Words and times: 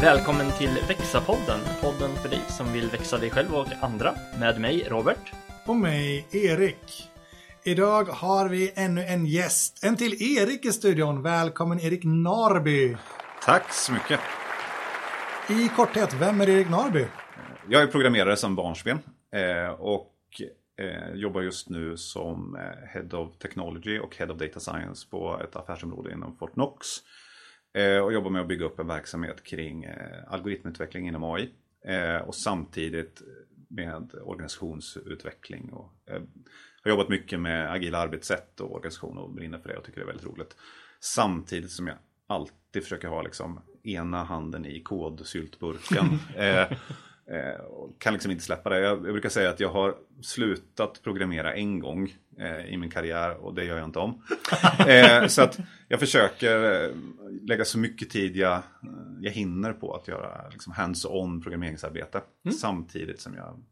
Välkommen 0.00 0.52
till 0.58 0.78
Växa-podden, 0.88 1.60
podden 1.80 2.16
för 2.16 2.28
dig 2.28 2.40
som 2.48 2.72
vill 2.72 2.90
växa 2.90 3.18
dig 3.18 3.30
själv 3.30 3.54
och 3.54 3.66
andra. 3.80 4.14
Med 4.40 4.60
mig 4.60 4.86
Robert. 4.88 5.32
Och 5.66 5.76
mig 5.76 6.26
Erik. 6.32 7.08
Idag 7.64 8.04
har 8.04 8.48
vi 8.48 8.72
ännu 8.74 9.00
en 9.00 9.26
gäst. 9.26 9.84
En 9.84 9.96
till 9.96 10.22
Erik 10.38 10.64
i 10.64 10.72
studion. 10.72 11.22
Välkommen 11.22 11.80
Erik 11.80 12.04
Narby. 12.04 12.96
Tack 13.44 13.72
så 13.72 13.92
mycket. 13.92 14.20
I 15.50 15.68
korthet, 15.76 16.14
vem 16.20 16.40
är 16.40 16.48
Erik 16.48 16.70
Narby? 16.70 17.06
Jag 17.68 17.82
är 17.82 17.86
programmerare 17.86 18.36
som 18.36 18.54
barnsben 18.54 18.98
eh, 19.32 19.70
och 19.80 20.14
eh, 20.78 21.14
jobbar 21.14 21.42
just 21.42 21.68
nu 21.68 21.96
som 21.96 22.56
eh, 22.56 22.88
Head 22.88 23.18
of 23.18 23.38
Technology 23.38 23.98
och 23.98 24.16
Head 24.16 24.26
of 24.26 24.38
Data 24.38 24.60
Science 24.60 25.06
på 25.10 25.40
ett 25.44 25.56
affärsområde 25.56 26.12
inom 26.12 26.36
Fortnox. 26.36 26.86
Eh, 27.76 27.98
och 27.98 28.12
jobbar 28.12 28.30
med 28.30 28.42
att 28.42 28.48
bygga 28.48 28.64
upp 28.64 28.78
en 28.78 28.86
verksamhet 28.86 29.44
kring 29.44 29.84
eh, 29.84 30.32
algoritmutveckling 30.32 31.08
inom 31.08 31.24
AI. 31.24 31.50
Eh, 31.84 32.16
och 32.16 32.34
samtidigt 32.34 33.22
med 33.68 34.14
organisationsutveckling. 34.24 35.72
Och, 35.72 35.92
har 36.82 36.90
jobbat 36.90 37.08
mycket 37.08 37.40
med 37.40 37.72
agila 37.72 37.98
arbetssätt 37.98 38.60
och 38.60 38.74
organisation 38.74 39.18
och 39.18 39.30
brinner 39.30 39.58
för 39.58 39.68
det 39.68 39.76
och 39.76 39.84
tycker 39.84 40.00
det 40.00 40.04
är 40.04 40.06
väldigt 40.06 40.26
roligt. 40.26 40.56
Samtidigt 41.00 41.70
som 41.70 41.86
jag 41.86 41.96
alltid 42.26 42.82
försöker 42.82 43.08
ha 43.08 43.22
liksom 43.22 43.60
ena 43.82 44.24
handen 44.24 44.66
i 44.66 44.80
kodsyltburken. 44.80 46.18
eh, 46.36 46.72
Eh, 47.30 47.60
kan 47.98 48.12
liksom 48.12 48.30
inte 48.30 48.44
släppa 48.44 48.70
det. 48.70 48.78
Jag, 48.78 49.06
jag, 49.06 49.12
brukar 49.12 49.28
säga 49.28 49.50
att 49.50 49.60
jag 49.60 49.68
har 49.68 49.96
slutat 50.22 51.00
programmera 51.02 51.54
en 51.54 51.80
gång 51.80 52.14
eh, 52.38 52.66
i 52.66 52.76
min 52.76 52.90
karriär 52.90 53.36
och 53.36 53.54
det 53.54 53.64
gör 53.64 53.76
jag 53.76 53.84
inte 53.84 53.98
om. 53.98 54.22
eh, 54.88 55.26
så 55.26 55.42
att 55.42 55.58
jag 55.88 56.00
försöker 56.00 56.84
eh, 56.84 56.90
lägga 57.42 57.64
så 57.64 57.78
mycket 57.78 58.10
tid 58.10 58.36
jag, 58.36 58.62
jag 59.20 59.32
hinner 59.32 59.72
på 59.72 59.94
att 59.94 60.08
göra 60.08 60.48
liksom 60.48 60.72
hands-on 60.72 61.42
programmeringsarbete. 61.42 62.20
Mm. 62.44 62.56
Samtidigt 62.56 63.20
som 63.20 63.34
jag 63.34 63.62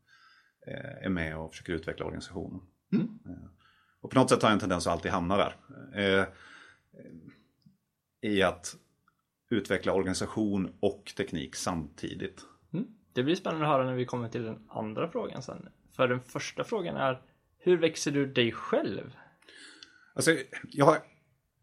eh, 0.66 1.04
är 1.06 1.08
med 1.08 1.36
och 1.36 1.50
försöker 1.50 1.72
utveckla 1.72 2.06
organisationen. 2.06 2.60
Mm. 2.92 3.06
Eh, 3.26 3.48
och 4.00 4.10
på 4.10 4.18
något 4.18 4.30
sätt 4.30 4.42
har 4.42 4.48
jag 4.48 4.54
en 4.54 4.60
tendens 4.60 4.86
att 4.86 4.92
alltid 4.92 5.12
hamna 5.12 5.36
där. 5.36 5.56
I 8.22 8.42
att 8.42 8.76
utveckla 9.50 9.92
organisation 9.92 10.72
och 10.80 11.12
teknik 11.16 11.56
samtidigt. 11.56 12.44
Det 13.14 13.22
blir 13.22 13.34
spännande 13.34 13.66
att 13.66 13.72
höra 13.72 13.84
när 13.84 13.94
vi 13.94 14.04
kommer 14.04 14.28
till 14.28 14.42
den 14.42 14.58
andra 14.68 15.08
frågan 15.08 15.42
sen. 15.42 15.68
För 15.96 16.08
den 16.08 16.20
första 16.20 16.64
frågan 16.64 16.96
är 16.96 17.22
Hur 17.58 17.76
växer 17.76 18.10
du 18.10 18.26
dig 18.26 18.52
själv? 18.52 19.16
Alltså, 20.14 20.36
jag 20.70 20.84
har 20.84 20.98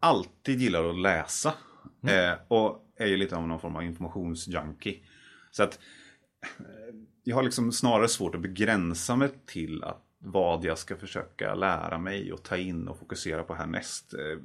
alltid 0.00 0.60
gillat 0.60 0.84
att 0.84 0.98
läsa. 0.98 1.54
Mm. 2.02 2.32
Eh, 2.32 2.38
och 2.48 2.92
är 2.96 3.06
ju 3.06 3.16
lite 3.16 3.36
av 3.36 3.48
någon 3.48 3.60
form 3.60 3.76
av 3.76 3.82
informationsjunkie. 3.82 5.00
Så 5.50 5.62
att 5.62 5.78
eh, 6.58 6.94
jag 7.24 7.36
har 7.36 7.42
liksom 7.42 7.72
snarare 7.72 8.08
svårt 8.08 8.34
att 8.34 8.40
begränsa 8.40 9.16
mig 9.16 9.30
till 9.46 9.84
att 9.84 10.08
vad 10.18 10.64
jag 10.64 10.78
ska 10.78 10.96
försöka 10.96 11.54
lära 11.54 11.98
mig 11.98 12.32
och 12.32 12.42
ta 12.42 12.56
in 12.56 12.88
och 12.88 12.98
fokusera 12.98 13.42
på 13.42 13.54
härnäst. 13.54 14.14
Eh, 14.14 14.38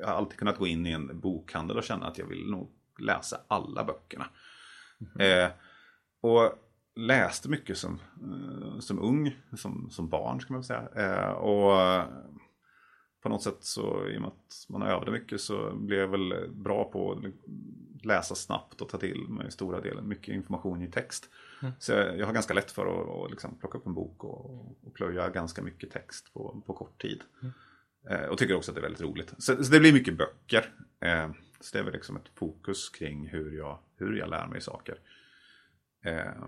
jag 0.00 0.06
har 0.06 0.14
alltid 0.14 0.38
kunnat 0.38 0.58
gå 0.58 0.66
in 0.66 0.86
i 0.86 0.90
en 0.90 1.20
bokhandel 1.20 1.76
och 1.76 1.84
känna 1.84 2.06
att 2.06 2.18
jag 2.18 2.26
vill 2.26 2.50
nog 2.50 2.70
läsa 2.98 3.40
alla 3.48 3.84
böckerna. 3.84 4.26
Mm. 5.14 5.44
Eh, 5.44 5.50
och 6.22 6.52
läste 6.94 7.48
mycket 7.48 7.78
som, 7.78 8.00
eh, 8.22 8.78
som 8.78 8.98
ung, 8.98 9.36
som, 9.56 9.90
som 9.90 10.08
barn 10.08 10.40
ska 10.40 10.52
man 10.52 10.64
säga. 10.64 10.88
Eh, 10.96 11.30
och 11.30 12.04
på 13.22 13.28
något 13.28 13.42
sätt 13.42 13.58
så 13.60 14.08
i 14.08 14.16
och 14.16 14.20
med 14.20 14.28
att 14.28 14.66
man 14.68 14.82
övade 14.82 15.10
mycket 15.10 15.40
så 15.40 15.74
blev 15.74 16.00
jag 16.00 16.08
väl 16.08 16.50
bra 16.50 16.84
på 16.84 17.12
att 17.12 17.18
läsa 18.04 18.34
snabbt 18.34 18.80
och 18.80 18.88
ta 18.88 18.98
till 18.98 19.28
mig 19.28 19.50
stora 19.50 19.80
delen, 19.80 20.08
mycket 20.08 20.34
information 20.34 20.82
i 20.82 20.90
text. 20.90 21.28
Mm. 21.62 21.74
Så 21.78 21.92
jag, 21.92 22.18
jag, 22.18 22.26
har 22.26 22.32
ganska 22.32 22.54
lätt 22.54 22.70
för 22.70 22.86
att, 22.86 23.24
att 23.24 23.30
liksom 23.30 23.58
plocka 23.58 23.78
upp 23.78 23.86
en 23.86 23.94
bok 23.94 24.24
och, 24.24 24.76
och 24.86 24.94
plöja 24.94 25.28
ganska 25.28 25.62
mycket 25.62 25.90
text 25.90 26.32
på, 26.32 26.62
på 26.66 26.72
kort 26.72 27.02
tid. 27.02 27.22
Mm. 27.42 27.52
Eh, 28.10 28.28
och 28.28 28.38
tycker 28.38 28.54
också 28.54 28.70
att 28.70 28.74
det 28.74 28.80
är 28.80 28.82
väldigt 28.82 29.02
roligt. 29.02 29.34
Så, 29.38 29.64
så 29.64 29.72
det 29.72 29.80
blir 29.80 29.92
mycket 29.92 30.18
böcker. 30.18 30.74
Eh, 31.00 31.30
så 31.60 31.72
det 31.72 31.78
är 31.78 31.84
väl 31.84 31.92
liksom 31.92 32.16
ett 32.16 32.28
fokus 32.34 32.88
kring 32.88 33.28
hur 33.28 33.56
jag, 33.56 33.78
hur 33.96 34.16
jag 34.16 34.30
lär 34.30 34.46
mig 34.46 34.60
saker. 34.60 34.98
Eh, 36.02 36.44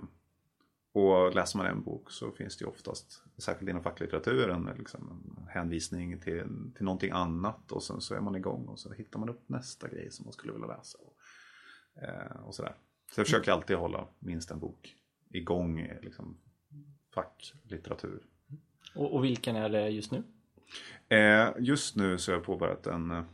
och 0.92 1.34
läser 1.34 1.58
man 1.58 1.66
en 1.66 1.82
bok 1.82 2.10
så 2.10 2.32
finns 2.32 2.56
det 2.56 2.62
ju 2.62 2.68
oftast, 2.68 3.22
särskilt 3.38 3.70
inom 3.70 3.82
facklitteraturen, 3.82 4.70
liksom 4.78 5.10
en 5.10 5.46
hänvisning 5.48 6.20
till, 6.20 6.72
till 6.74 6.84
någonting 6.84 7.10
annat 7.10 7.72
och 7.72 7.82
sen 7.82 8.00
så 8.00 8.14
är 8.14 8.20
man 8.20 8.36
igång 8.36 8.64
och 8.66 8.78
så 8.78 8.92
hittar 8.92 9.18
man 9.18 9.28
upp 9.28 9.48
nästa 9.48 9.88
grej 9.88 10.10
som 10.10 10.24
man 10.24 10.32
skulle 10.32 10.52
vilja 10.52 10.66
läsa. 10.66 10.98
Och, 10.98 11.16
eh, 12.02 12.40
och 12.44 12.54
sådär. 12.54 12.74
Så 13.12 13.20
jag 13.20 13.26
försöker 13.26 13.52
alltid 13.52 13.76
hålla 13.76 14.08
minst 14.18 14.50
en 14.50 14.58
bok 14.58 14.96
igång, 15.30 15.92
liksom, 16.02 16.36
facklitteratur. 17.14 18.22
Och, 18.94 19.14
och 19.14 19.24
vilken 19.24 19.56
är 19.56 19.68
det 19.68 19.88
just 19.88 20.10
nu? 20.10 20.22
Eh, 21.08 21.48
just 21.58 21.96
nu 21.96 22.18
så 22.18 22.32
har 22.32 22.36
jag 22.36 22.46
påbörjat 22.46 22.86
en 22.86 23.10
eh, 23.10 23.24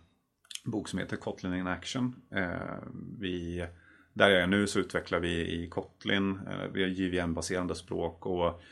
bok 0.64 0.88
som 0.88 0.98
heter 0.98 1.16
Kotlin 1.16 1.54
in 1.54 1.66
Action. 1.66 2.22
Eh, 2.30 2.78
vi 3.18 3.66
där 4.20 4.30
jag 4.30 4.42
är 4.42 4.46
nu 4.46 4.66
så 4.66 4.78
utvecklar 4.78 5.20
vi 5.20 5.62
i 5.62 5.68
Kotlin. 5.68 6.40
Eh, 6.48 6.68
vi 6.72 6.82
har 6.82 6.90
JVM-baserade 6.90 7.74
språk 7.74 8.26
och 8.26 8.62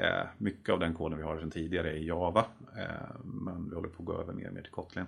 eh, 0.00 0.26
mycket 0.38 0.72
av 0.72 0.80
den 0.80 0.94
koden 0.94 1.18
vi 1.18 1.24
har 1.24 1.38
sedan 1.38 1.50
tidigare 1.50 1.90
är 1.90 1.96
i 1.96 2.06
Java. 2.06 2.46
Eh, 2.76 3.16
men 3.24 3.68
vi 3.68 3.74
håller 3.74 3.88
på 3.88 4.02
att 4.02 4.06
gå 4.06 4.20
över 4.20 4.32
mer 4.32 4.48
och 4.48 4.54
mer 4.54 4.62
till 4.62 4.70
Kotlin. 4.70 5.06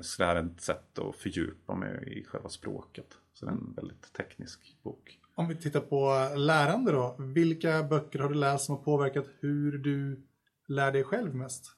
Så 0.00 0.22
det 0.22 0.26
här 0.26 0.36
är 0.36 0.44
ett 0.44 0.60
sätt 0.60 0.98
att 0.98 1.16
fördjupa 1.16 1.74
mig 1.74 2.18
i 2.18 2.24
själva 2.24 2.48
språket. 2.48 3.06
Så 3.34 3.46
det 3.46 3.50
är 3.50 3.54
en 3.54 3.72
väldigt 3.76 4.12
teknisk 4.12 4.76
bok. 4.82 5.18
Om 5.34 5.48
vi 5.48 5.56
tittar 5.56 5.80
på 5.80 6.28
lärande 6.36 6.92
då. 6.92 7.16
Vilka 7.18 7.82
böcker 7.82 8.18
har 8.18 8.28
du 8.28 8.34
läst 8.34 8.64
som 8.64 8.76
har 8.76 8.82
påverkat 8.82 9.26
hur 9.40 9.78
du 9.78 10.20
lär 10.66 10.92
dig 10.92 11.04
själv 11.04 11.34
mest? 11.34 11.72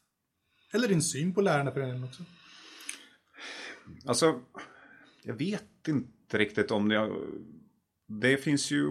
Eller 0.72 0.88
din 0.88 1.02
syn 1.02 1.34
på 1.34 1.40
lärande 1.40 1.72
för 1.72 1.80
den 1.80 2.04
också? 2.04 2.22
Alltså, 4.06 4.40
jag 5.26 5.34
vet 5.34 5.88
inte 5.88 6.38
riktigt 6.38 6.70
om 6.70 6.88
det. 6.88 7.10
Det 8.06 8.36
finns 8.36 8.70
ju, 8.70 8.88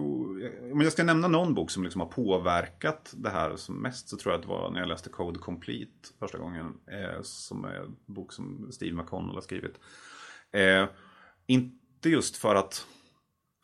om 0.72 0.80
jag 0.80 0.92
ska 0.92 1.04
nämna 1.04 1.28
någon 1.28 1.54
bok 1.54 1.70
som 1.70 1.82
liksom 1.82 2.00
har 2.00 2.08
påverkat 2.08 3.14
det 3.16 3.30
här 3.30 3.56
som 3.56 3.82
mest 3.82 4.08
så 4.08 4.16
tror 4.16 4.32
jag 4.32 4.38
att 4.38 4.42
det 4.42 4.48
var 4.48 4.70
när 4.70 4.80
jag 4.80 4.88
läste 4.88 5.08
Code 5.08 5.38
Complete 5.38 6.08
första 6.18 6.38
gången. 6.38 6.72
Eh, 6.86 7.22
som 7.22 7.64
är 7.64 7.74
en 7.74 7.96
bok 8.06 8.32
som 8.32 8.68
Steve 8.72 8.96
McConnell 8.96 9.34
har 9.34 9.40
skrivit. 9.40 9.80
Eh, 10.52 10.86
inte 11.46 12.08
just 12.08 12.36
för 12.36 12.54
att, 12.54 12.86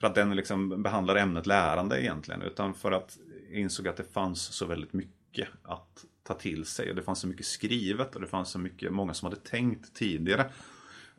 för 0.00 0.06
att 0.06 0.14
den 0.14 0.36
liksom 0.36 0.82
behandlar 0.82 1.16
ämnet 1.16 1.46
lärande 1.46 2.02
egentligen. 2.02 2.42
Utan 2.42 2.74
för 2.74 2.92
att 2.92 3.18
jag 3.50 3.60
insåg 3.60 3.88
att 3.88 3.96
det 3.96 4.12
fanns 4.12 4.42
så 4.42 4.66
väldigt 4.66 4.92
mycket 4.92 5.48
att 5.62 6.04
ta 6.22 6.34
till 6.34 6.64
sig. 6.64 6.90
Och 6.90 6.96
det 6.96 7.02
fanns 7.02 7.18
så 7.20 7.26
mycket 7.26 7.46
skrivet 7.46 8.14
och 8.14 8.20
det 8.20 8.26
fanns 8.26 8.50
så 8.50 8.58
mycket, 8.58 8.92
många 8.92 9.14
som 9.14 9.26
hade 9.26 9.40
tänkt 9.40 9.94
tidigare. 9.94 10.50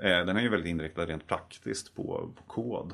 Eh, 0.02 0.26
den 0.26 0.38
är 0.38 0.42
ju 0.42 0.50
väldigt 0.50 0.70
inriktad 0.70 1.06
rent 1.06 1.28
praktiskt 1.28 1.96
på, 1.96 2.34
på 2.36 2.44
kod 2.44 2.94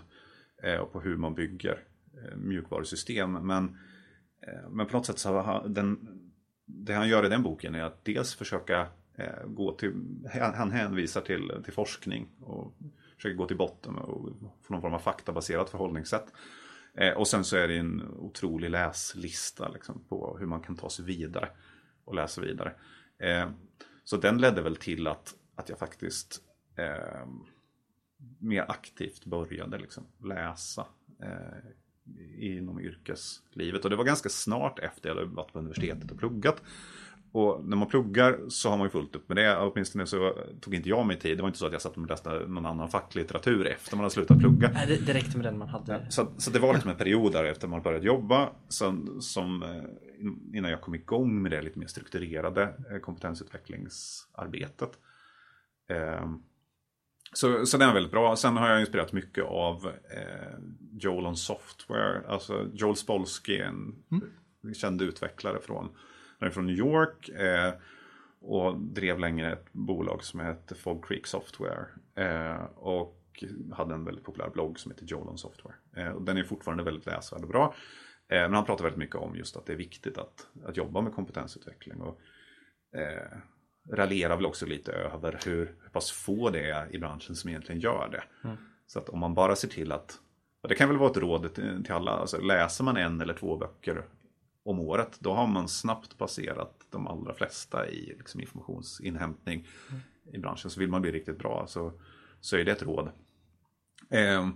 eh, 0.64 0.76
och 0.76 0.94
på 0.94 1.02
hur 1.02 1.18
man 1.18 1.36
bygger 1.36 1.84
eh, 2.14 2.38
mjukvarusystem. 2.38 3.34
Men, 3.34 3.78
eh, 4.42 4.70
men 4.70 4.86
på 4.86 4.98
något 4.98 5.06
sätt 5.06 5.20
så 5.20 5.40
har 5.40 5.68
den, 5.68 6.08
det 6.66 6.94
han 6.94 7.10
gör 7.10 7.26
i 7.26 7.30
den 7.30 7.44
boken 7.44 7.76
är 7.76 7.84
att 7.84 8.06
dels 8.06 8.36
försöka 8.36 8.88
eh, 9.16 9.46
gå 9.46 9.72
till, 9.72 9.94
han 10.32 10.72
hänvisar 10.72 11.22
till, 11.22 11.52
till 11.64 11.74
forskning 11.74 12.28
och 12.42 12.74
försöker 13.16 13.36
gå 13.36 13.48
till 13.48 13.58
botten 13.58 13.96
och 13.96 14.34
få 14.62 14.74
någon 14.74 14.82
form 14.82 14.94
av 14.94 15.00
faktabaserat 15.00 15.70
förhållningssätt. 15.70 16.34
Eh, 16.94 17.14
och 17.14 17.28
sen 17.28 17.44
så 17.44 17.58
är 17.58 17.68
det 17.68 17.78
en 17.78 18.02
otrolig 18.02 18.70
läslista 18.70 19.70
liksom, 19.70 20.04
på 20.10 20.38
hur 20.40 20.46
man 20.46 20.62
kan 20.62 20.76
ta 20.76 20.90
sig 20.90 21.06
vidare 21.06 21.50
och 22.06 22.16
läsa 22.16 22.42
vidare. 22.42 22.74
Så 24.04 24.18
den 24.18 24.38
ledde 24.38 24.62
väl 24.62 24.76
till 24.76 25.08
att, 25.08 25.36
att 25.56 25.70
jag 25.70 25.80
faktiskt 25.80 26.42
eh, 26.78 27.28
mer 28.40 28.66
aktivt 28.72 29.26
började 29.26 29.78
liksom 29.78 30.04
läsa 30.24 30.86
eh, 31.24 31.72
inom 32.38 32.80
yrkeslivet. 32.80 33.84
Och 33.84 33.90
det 33.90 33.96
var 33.96 34.04
ganska 34.04 34.30
snart 34.30 34.80
efter 34.80 35.10
jag 35.10 35.16
hade 35.16 35.28
varit 35.28 35.54
på 35.54 35.60
universitetet 35.60 36.12
och 36.12 36.20
pluggat. 36.20 36.62
Och 37.32 37.66
när 37.66 37.78
man 37.78 37.88
pluggar 37.88 38.40
så 38.50 38.70
har 38.70 38.78
man 38.78 38.86
ju 38.86 38.90
fullt 38.90 39.16
upp 39.16 39.30
med 39.30 39.38
det. 39.38 39.58
Åtminstone 39.58 40.06
så 40.06 40.34
tog 40.62 40.76
inte 40.76 40.90
jag 40.90 41.06
mig 41.06 41.20
tid. 41.20 41.38
Det 41.38 41.42
var 41.42 41.50
inte 41.50 41.60
så 41.60 41.66
att 41.66 41.72
jag 41.72 41.82
satt 41.82 41.98
och 41.98 42.08
läste 42.08 42.30
någon 42.30 42.66
annan 42.66 42.90
facklitteratur 42.90 43.68
efter 43.68 43.96
man 43.96 44.04
hade 44.04 44.14
slutat 44.14 44.40
plugga. 44.40 44.72
Nej, 44.74 45.02
det, 45.06 45.14
räckte 45.14 45.38
med 45.38 45.46
den 45.46 45.58
man 45.58 45.68
hade. 45.70 46.06
Så, 46.10 46.28
så 46.38 46.52
det 46.52 46.60
var 46.60 46.74
liksom 46.74 46.92
en 46.92 46.98
period 46.98 47.32
där 47.32 47.44
efter 47.44 47.68
man 47.68 47.82
börjat 47.82 48.04
jobba. 48.04 48.50
Som, 48.68 49.22
som, 49.22 49.64
eh, 49.64 49.84
innan 50.58 50.72
jag 50.72 50.82
kom 50.82 50.96
igång 50.96 51.42
med 51.42 51.52
det 51.52 51.62
lite 51.62 51.80
mer 51.80 51.88
strukturerade 51.88 52.74
eh, 52.92 52.98
kompetensutvecklingsarbetet. 53.00 54.92
Um, 56.22 56.44
så, 57.34 57.66
så 57.66 57.78
den 57.78 57.90
är 57.90 57.94
väldigt 57.94 58.12
bra. 58.12 58.36
Sen 58.36 58.58
har 58.58 58.70
jag 58.70 58.80
inspirerat 58.80 59.14
mycket 59.14 59.46
av 59.46 59.88
eh, 59.88 60.58
Joel 60.92 61.26
on 61.26 61.36
Software. 61.36 62.22
Alltså 62.28 62.70
Joel 62.74 62.96
Spolsky, 62.96 63.58
en 63.58 63.96
mm. 64.12 64.74
känd 64.74 65.02
utvecklare 65.02 65.60
från, 65.60 65.90
från 66.52 66.66
New 66.66 66.76
York. 66.76 67.30
Eh, 67.30 67.74
och 68.40 68.80
drev 68.80 69.20
länge 69.20 69.52
ett 69.52 69.74
bolag 69.74 70.24
som 70.24 70.40
hette 70.40 70.76
Fog 70.76 71.06
Creek 71.08 71.28
Software. 71.28 71.86
Eh, 72.16 72.64
och 72.76 73.44
hade 73.72 73.94
en 73.94 74.06
väldigt 74.06 74.26
populär 74.26 74.50
blogg 74.50 74.80
som 74.80 74.92
heter 74.92 75.06
Jolon 75.06 75.38
Software. 75.38 75.76
Eh, 75.96 76.10
och 76.10 76.22
den 76.22 76.38
är 76.38 76.44
fortfarande 76.44 76.84
väldigt 76.84 77.06
läsvärd 77.06 77.42
och 77.42 77.50
bra. 77.50 77.76
Eh, 78.30 78.42
men 78.42 78.54
han 78.54 78.66
pratar 78.66 78.84
väldigt 78.84 79.00
mycket 79.00 79.16
om 79.16 79.36
just 79.36 79.58
att 79.58 79.66
det 79.66 79.74
är 79.74 79.78
viktigt 79.78 80.18
att, 80.18 80.48
att 80.66 80.78
jobba 80.78 81.02
med 81.02 81.14
kompetensutveckling. 81.14 82.02
Och, 82.02 82.20
eh, 83.00 83.38
raljerar 83.92 84.36
väl 84.36 84.46
också 84.46 84.66
lite 84.66 84.92
över 84.92 85.40
hur, 85.46 85.58
hur 85.84 85.90
pass 85.92 86.12
få 86.12 86.50
det 86.50 86.70
är 86.70 86.96
i 86.96 87.00
branschen 87.00 87.36
som 87.36 87.50
egentligen 87.50 87.82
gör 87.82 88.10
det. 88.12 88.48
Mm. 88.48 88.58
Så 88.88 89.00
att 89.00 89.10
om 89.10 89.20
man 89.20 89.34
bara 89.34 89.56
ser 89.56 89.68
till 89.68 89.92
att, 89.92 90.20
och 90.62 90.70
det 90.70 90.76
kan 90.76 90.90
väl 90.90 90.98
vara 90.98 91.12
ett 91.12 91.18
råd 91.18 91.54
till, 91.54 91.84
till 91.84 91.94
alla, 91.94 92.12
alltså 92.12 92.42
läser 92.42 92.84
man 92.84 92.98
en 92.98 93.22
eller 93.22 93.34
två 93.34 93.58
böcker 93.58 94.06
om 94.64 94.80
året, 94.80 95.18
då 95.20 95.34
har 95.34 95.48
man 95.48 95.68
snabbt 95.68 96.18
passerat 96.18 96.88
de 96.90 97.08
allra 97.08 97.34
flesta 97.34 97.90
i 97.90 98.16
liksom, 98.18 98.42
informationsinhämtning 98.42 99.68
Mm. 99.90 100.02
i 100.34 100.38
branschen. 100.38 100.72
Så 100.72 100.80
vill 100.80 100.90
man 100.90 101.02
bli 101.02 101.12
riktigt 101.12 101.40
bra 101.40 101.66
så, 101.68 101.94
så 102.42 102.58
är 102.58 102.66
det 102.66 102.72
ett 102.72 102.84
råd. 102.84 103.10
Eh, 104.10 104.50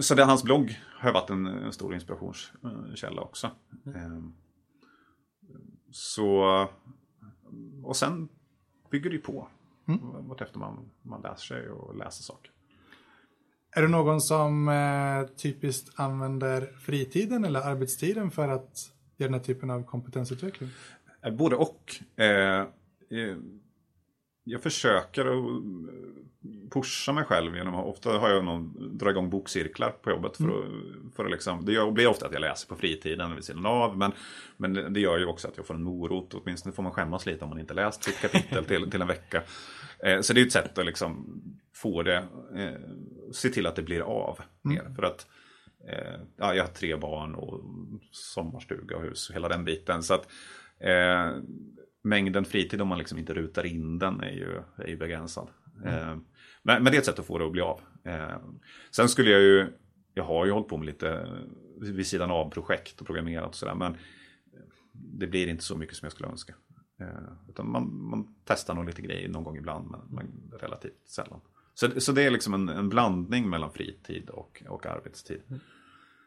så 0.00 0.14
det, 0.14 0.24
hans 0.24 0.44
blogg 0.44 0.80
har 0.98 1.12
varit 1.12 1.30
en, 1.30 1.46
en 1.46 1.72
stor 1.72 1.94
inspirationskälla 1.94 3.22
också. 3.22 3.50
Eh, 3.86 4.22
så, 5.90 6.68
och 7.84 7.96
sen 7.96 8.28
bygger 8.90 9.10
det 9.10 9.16
ju 9.16 9.22
på. 9.22 9.48
Mm. 9.88 10.28
Vartefter 10.28 10.58
man, 10.58 10.90
man 11.02 11.22
lär 11.22 11.34
sig 11.34 11.70
och 11.70 11.96
läser 11.96 12.22
saker. 12.22 12.50
Är 13.70 13.82
du 13.82 13.88
någon 13.88 14.20
som 14.20 14.68
eh, 14.68 15.36
typiskt 15.36 16.00
använder 16.00 16.72
fritiden 16.80 17.44
eller 17.44 17.60
arbetstiden 17.60 18.30
för 18.30 18.48
att 18.48 18.92
göra 19.16 19.30
den 19.30 19.40
här 19.40 19.44
typen 19.44 19.70
av 19.70 19.84
kompetensutveckling? 19.84 20.70
Eh, 21.22 21.34
Både 21.34 21.56
och. 21.56 21.96
Eh, 22.16 22.60
eh, 23.10 23.36
jag 24.48 24.62
försöker 24.62 25.26
att 25.26 25.62
pusha 26.70 27.12
mig 27.12 27.24
själv 27.24 27.56
genom 27.56 27.74
att, 27.74 27.86
ofta 27.86 28.10
har 28.10 28.30
jag 28.30 28.44
någon, 28.44 28.98
drar 28.98 29.10
igång 29.10 29.30
bokcirklar 29.30 29.90
på 29.90 30.10
jobbet. 30.10 30.36
För 30.36 30.44
att, 30.44 31.14
för 31.16 31.24
att 31.24 31.30
liksom, 31.30 31.64
det 31.64 31.72
gör, 31.72 31.90
blir 31.90 32.06
ofta 32.06 32.26
att 32.26 32.32
jag 32.32 32.40
läser 32.40 32.68
på 32.68 32.76
fritiden 32.76 33.34
vid 33.34 33.44
sidan 33.44 33.66
av. 33.66 33.98
Men, 33.98 34.12
men 34.56 34.92
det, 34.92 35.00
gör 35.00 35.18
ju 35.18 35.26
också 35.26 35.48
att 35.48 35.56
jag 35.56 35.66
får 35.66 35.74
en 35.74 35.82
morot. 35.82 36.34
Åtminstone 36.34 36.74
får 36.74 36.82
man 36.82 36.92
skämmas 36.92 37.26
lite 37.26 37.44
om 37.44 37.50
man 37.50 37.60
inte 37.60 37.74
läst 37.74 38.04
sitt 38.04 38.20
kapitel 38.20 38.64
till, 38.64 38.90
till 38.90 39.02
en 39.02 39.08
vecka. 39.08 39.42
Eh, 39.98 40.20
så 40.20 40.32
det 40.32 40.40
är 40.40 40.46
ett 40.46 40.52
sätt 40.52 40.78
att 40.78 40.86
liksom 40.86 41.42
få 41.74 42.02
det, 42.02 42.28
eh, 42.56 42.80
se 43.32 43.48
till 43.48 43.66
att 43.66 43.76
det 43.76 43.82
blir 43.82 44.00
av 44.00 44.40
mer. 44.62 44.92
För 44.96 45.02
att 45.02 45.26
eh, 45.88 46.20
ja, 46.36 46.54
jag 46.54 46.64
har 46.64 46.72
tre 46.72 46.96
barn 46.96 47.34
och 47.34 47.60
sommarstuga 48.10 48.96
och 48.96 49.02
hus, 49.02 49.30
hela 49.34 49.48
den 49.48 49.64
biten. 49.64 50.02
Så 50.02 50.14
att 50.14 50.28
eh, 50.78 51.32
mängden 52.06 52.44
fritid 52.44 52.80
om 52.80 52.88
man 52.88 52.98
liksom 52.98 53.18
inte 53.18 53.34
rutar 53.34 53.66
in 53.66 53.98
den 53.98 54.20
är 54.20 54.30
ju, 54.30 54.62
är 54.76 54.88
ju 54.88 54.96
begränsad. 54.96 55.48
Eh, 55.84 56.16
men, 56.62 56.82
men 56.82 56.84
det 56.84 56.96
är 56.96 56.98
ett 56.98 57.04
sätt 57.04 57.18
att 57.18 57.26
få 57.26 57.38
det 57.38 57.46
att 57.46 57.52
bli 57.52 57.60
av. 57.60 57.80
Eh, 58.04 58.36
sen 58.90 59.08
skulle 59.08 59.30
jag 59.30 59.40
ju, 59.40 59.66
jag 60.14 60.24
har 60.24 60.46
ju 60.46 60.52
hållit 60.52 60.68
på 60.68 60.76
med 60.76 60.86
lite 60.86 61.28
vid 61.80 62.06
sidan 62.06 62.30
av 62.30 62.50
projekt 62.50 63.00
och 63.00 63.06
programmerat 63.06 63.48
och 63.48 63.54
sådär. 63.54 63.74
Men 63.74 63.96
det 64.92 65.26
blir 65.26 65.48
inte 65.48 65.64
så 65.64 65.76
mycket 65.76 65.96
som 65.96 66.06
jag 66.06 66.12
skulle 66.12 66.28
önska. 66.28 66.54
Eh, 67.00 67.48
utan 67.48 67.70
man, 67.70 68.08
man 68.08 68.34
testar 68.44 68.74
nog 68.74 68.84
lite 68.84 69.02
grejer 69.02 69.28
någon 69.28 69.44
gång 69.44 69.56
ibland, 69.56 69.90
men, 69.90 70.00
men 70.10 70.58
relativt 70.60 71.08
sällan. 71.08 71.40
Så, 71.74 72.00
så 72.00 72.12
det 72.12 72.22
är 72.22 72.30
liksom 72.30 72.54
en, 72.54 72.68
en 72.68 72.88
blandning 72.88 73.50
mellan 73.50 73.72
fritid 73.72 74.30
och, 74.30 74.62
och 74.68 74.86
arbetstid. 74.86 75.42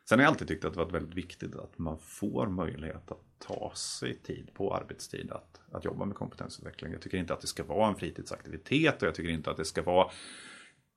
Sen 0.09 0.19
har 0.19 0.23
jag 0.23 0.31
alltid 0.31 0.47
tyckt 0.47 0.65
att 0.65 0.73
det 0.73 0.79
varit 0.79 0.93
väldigt 0.93 1.17
viktigt 1.17 1.55
att 1.55 1.77
man 1.77 1.97
får 1.99 2.47
möjlighet 2.47 3.11
att 3.11 3.21
ta 3.39 3.71
sig 3.75 4.15
tid 4.15 4.53
på 4.53 4.75
arbetstid 4.75 5.31
att, 5.31 5.61
att 5.71 5.85
jobba 5.85 6.05
med 6.05 6.15
kompetensutveckling. 6.15 6.91
Jag 6.91 7.01
tycker 7.01 7.17
inte 7.17 7.33
att 7.33 7.41
det 7.41 7.47
ska 7.47 7.63
vara 7.63 7.87
en 7.87 7.95
fritidsaktivitet 7.95 9.01
och 9.01 9.07
jag 9.07 9.15
tycker 9.15 9.29
inte 9.29 9.51
att 9.51 9.57
det 9.57 9.65
ska 9.65 9.81
vara 9.83 10.11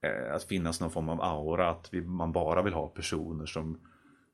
eh, 0.02 0.34
att 0.34 0.44
finnas 0.44 0.80
någon 0.80 0.90
form 0.90 1.08
av 1.08 1.22
aura 1.22 1.70
att 1.70 1.94
vi, 1.94 2.00
man 2.00 2.32
bara 2.32 2.62
vill 2.62 2.72
ha 2.72 2.88
personer 2.88 3.46
som, 3.46 3.80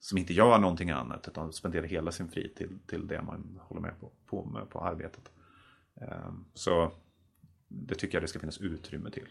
som 0.01 0.19
inte 0.19 0.33
gör 0.33 0.59
någonting 0.59 0.91
annat 0.91 1.29
utan 1.29 1.53
spenderar 1.53 1.87
hela 1.87 2.13
sin 2.13 2.29
fritid 2.29 2.79
till, 2.87 3.07
det 3.07 3.23
man 3.23 3.61
håller 3.63 3.83
med 3.83 4.01
på, 4.01 4.13
på, 4.27 4.45
med 4.45 4.71
på 4.71 4.81
arbetet. 4.81 5.31
Eh, 6.01 6.33
så 6.55 6.93
det 7.69 7.95
tycker 7.95 8.17
jag 8.17 8.23
det 8.23 8.29
ska 8.29 8.39
finnas 8.39 8.59
utrymme 8.59 9.11
till. 9.11 9.29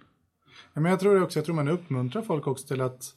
Ja, 0.74 0.82
men 0.82 0.92
jag 0.92 1.00
tror 1.00 1.22
också, 1.22 1.40
jag 1.40 1.46
tror 1.46 1.56
man 1.56 1.68
uppmuntrar 1.68 2.22
folk 2.22 2.48
också 2.48 2.68
till 2.68 2.82
att, 2.82 3.16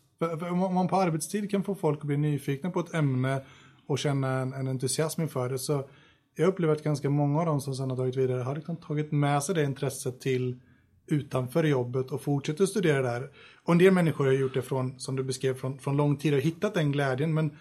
om 0.50 0.74
man 0.74 0.88
på 0.88 0.96
arbetstid 0.96 1.50
kan 1.50 1.64
få 1.64 1.74
folk 1.74 1.98
att 1.98 2.06
bli 2.06 2.16
nyfikna 2.16 2.70
på 2.70 2.80
ett 2.80 2.94
ämne 2.94 3.42
och 3.86 3.98
känna 3.98 4.28
en, 4.28 4.52
en 4.52 4.68
entusiasm 4.68 5.22
inför 5.22 5.48
det 5.48 5.58
så 5.58 5.88
jag 6.34 6.48
upplever 6.48 6.74
att 6.74 6.82
ganska 6.82 7.10
många 7.10 7.40
av 7.40 7.46
dem 7.46 7.60
som 7.60 7.74
sedan 7.74 7.90
har 7.90 7.96
tagit 7.96 8.16
vidare 8.16 8.42
har 8.42 8.54
liksom 8.54 8.76
tagit 8.76 9.12
med 9.12 9.42
sig 9.42 9.54
det 9.54 9.64
intresset 9.64 10.20
till 10.20 10.60
utanför 11.06 11.64
jobbet 11.64 12.10
och 12.10 12.22
fortsätter 12.22 12.66
studera 12.66 13.02
där. 13.02 13.30
Och 13.64 13.72
en 13.72 13.78
del 13.78 13.92
människor 13.92 14.26
har 14.26 14.32
gjort 14.32 14.54
det 14.54 14.62
från, 14.62 15.00
som 15.00 15.16
du 15.16 15.22
beskrev, 15.22 15.54
från, 15.54 15.78
från 15.78 15.96
lång 15.96 16.16
tid 16.16 16.34
och 16.34 16.40
hittat 16.40 16.74
den 16.74 16.92
glädjen. 16.92 17.34
Men 17.34 17.56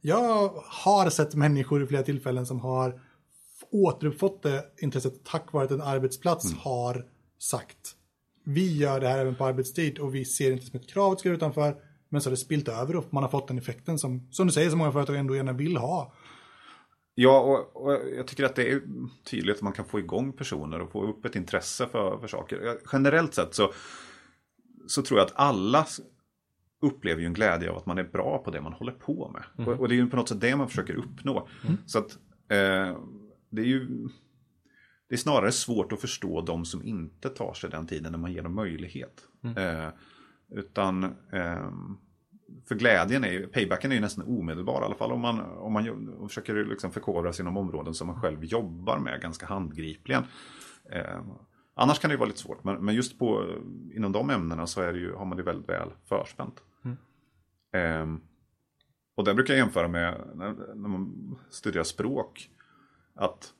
jag 0.00 0.48
har 0.64 1.10
sett 1.10 1.34
människor 1.34 1.82
i 1.82 1.86
flera 1.86 2.02
tillfällen 2.02 2.46
som 2.46 2.60
har 2.60 3.00
återuppfått 3.70 4.42
det 4.42 4.64
intresset 4.78 5.24
tack 5.24 5.52
vare 5.52 5.64
att 5.64 5.70
en 5.70 5.82
arbetsplats 5.82 6.54
har 6.54 7.06
sagt 7.38 7.96
vi 8.44 8.76
gör 8.76 9.00
det 9.00 9.08
här 9.08 9.18
även 9.18 9.34
på 9.34 9.44
arbetstid 9.44 9.98
och 9.98 10.14
vi 10.14 10.24
ser 10.24 10.52
inte 10.52 10.66
som 10.66 10.80
ett 10.80 10.88
krav 10.88 11.12
att 11.12 11.20
ska 11.20 11.28
utanför. 11.28 11.76
Men 12.14 12.22
så 12.22 12.28
har 12.28 12.32
det 12.32 12.36
spilt 12.36 12.68
över 12.68 12.96
och 12.96 13.06
man 13.10 13.22
har 13.22 13.30
fått 13.30 13.48
den 13.48 13.58
effekten 13.58 13.98
som, 13.98 14.28
som 14.30 14.46
du 14.46 14.52
säger, 14.52 14.70
så 14.70 14.76
många 14.76 14.92
företag 14.92 15.16
ändå 15.16 15.36
gärna 15.36 15.52
vill 15.52 15.76
ha. 15.76 16.14
Ja, 17.14 17.40
och, 17.40 17.84
och, 17.84 18.00
jag 18.16 18.26
tycker 18.26 18.44
att 18.44 18.56
det 18.56 18.72
är 18.72 18.82
tydligt 19.24 19.56
att 19.56 19.62
man 19.62 19.72
kan 19.72 19.84
få 19.84 19.98
igång 19.98 20.32
personer 20.32 20.80
och 20.80 20.92
få 20.92 21.02
upp 21.02 21.24
ett 21.24 21.36
intresse 21.36 21.86
för, 21.86 22.18
för 22.18 22.26
saker. 22.26 22.78
Generellt 22.92 23.34
sett 23.34 23.54
så, 23.54 23.72
så 24.86 25.02
tror 25.02 25.18
jag 25.18 25.26
att 25.26 25.32
alla 25.36 25.86
upplever 26.82 27.20
ju 27.20 27.26
en 27.26 27.34
glädje 27.34 27.70
av 27.70 27.76
att 27.76 27.86
man 27.86 27.98
är 27.98 28.04
bra 28.04 28.38
på 28.38 28.50
det 28.50 28.60
man 28.60 28.72
håller 28.72 28.92
på 28.92 29.30
med. 29.32 29.44
Mm. 29.58 29.72
Och, 29.72 29.80
och, 29.80 29.88
det 29.88 29.94
är 29.94 29.96
ju 29.96 30.10
på 30.10 30.16
något 30.16 30.28
sätt 30.28 30.40
det 30.40 30.56
man 30.56 30.68
försöker 30.68 30.94
uppnå. 30.94 31.48
Mm. 31.64 31.76
Så 31.86 31.98
att 31.98 32.18
eh, 32.48 32.98
det 33.50 33.62
är 33.62 33.66
ju 33.66 34.08
det 35.08 35.14
är 35.14 35.16
snarare 35.16 35.52
svårt 35.52 35.92
att 35.92 36.00
förstå 36.00 36.40
de 36.40 36.64
som 36.64 36.82
inte 36.82 37.28
tar 37.28 37.54
sig 37.54 37.70
den 37.70 37.86
tiden 37.86 38.12
när 38.12 38.18
man 38.18 38.32
ger 38.32 38.42
dem 38.42 38.54
möjlighet. 38.54 39.28
Mm. 39.44 39.56
Eh, 39.56 39.92
utan 40.50 41.04
eh, 41.32 41.70
för 42.64 42.74
glädjen 42.74 43.24
är 43.24 43.32
ju, 43.32 43.46
paybacken 43.46 43.90
är 43.90 43.94
ju 43.94 44.00
nästan 44.00 44.24
omedelbar 44.26 44.82
i 44.82 44.84
alla 44.84 44.94
fall 44.94 45.12
om 45.12 45.20
man, 45.20 45.40
om 45.40 45.72
man 45.72 46.28
försöker 46.28 46.64
liksom 46.64 46.90
förkovra 46.90 47.32
sig 47.32 47.42
inom 47.42 47.56
områden 47.56 47.94
som 47.94 48.06
man 48.06 48.20
själv 48.20 48.44
jobbar 48.44 48.98
med 48.98 49.20
ganska 49.20 49.46
handgripligen. 49.46 50.24
Eh, 50.90 51.20
annars 51.74 51.98
kan 51.98 52.08
det 52.08 52.12
ju 52.12 52.18
vara 52.18 52.28
lite 52.28 52.40
svårt, 52.40 52.64
men, 52.64 52.84
men 52.84 52.94
just 52.94 53.18
på, 53.18 53.56
inom 53.94 54.12
de 54.12 54.30
ämnena 54.30 54.66
så 54.66 54.80
är 54.80 54.92
det 54.92 54.98
ju, 54.98 55.12
har 55.14 55.24
man 55.24 55.36
det 55.36 55.42
väldigt 55.42 55.68
väl 55.68 55.90
förspänt. 56.04 56.62
Mm. 56.84 56.96
Eh, 57.72 58.20
och 59.14 59.24
där 59.24 59.34
brukar 59.34 59.54
jag 59.54 59.58
jämföra 59.58 59.88
med 59.88 60.20
när, 60.34 60.74
när 60.74 60.88
man 60.88 61.34
studerar 61.50 61.84
språk, 61.84 62.50
att 63.14 63.52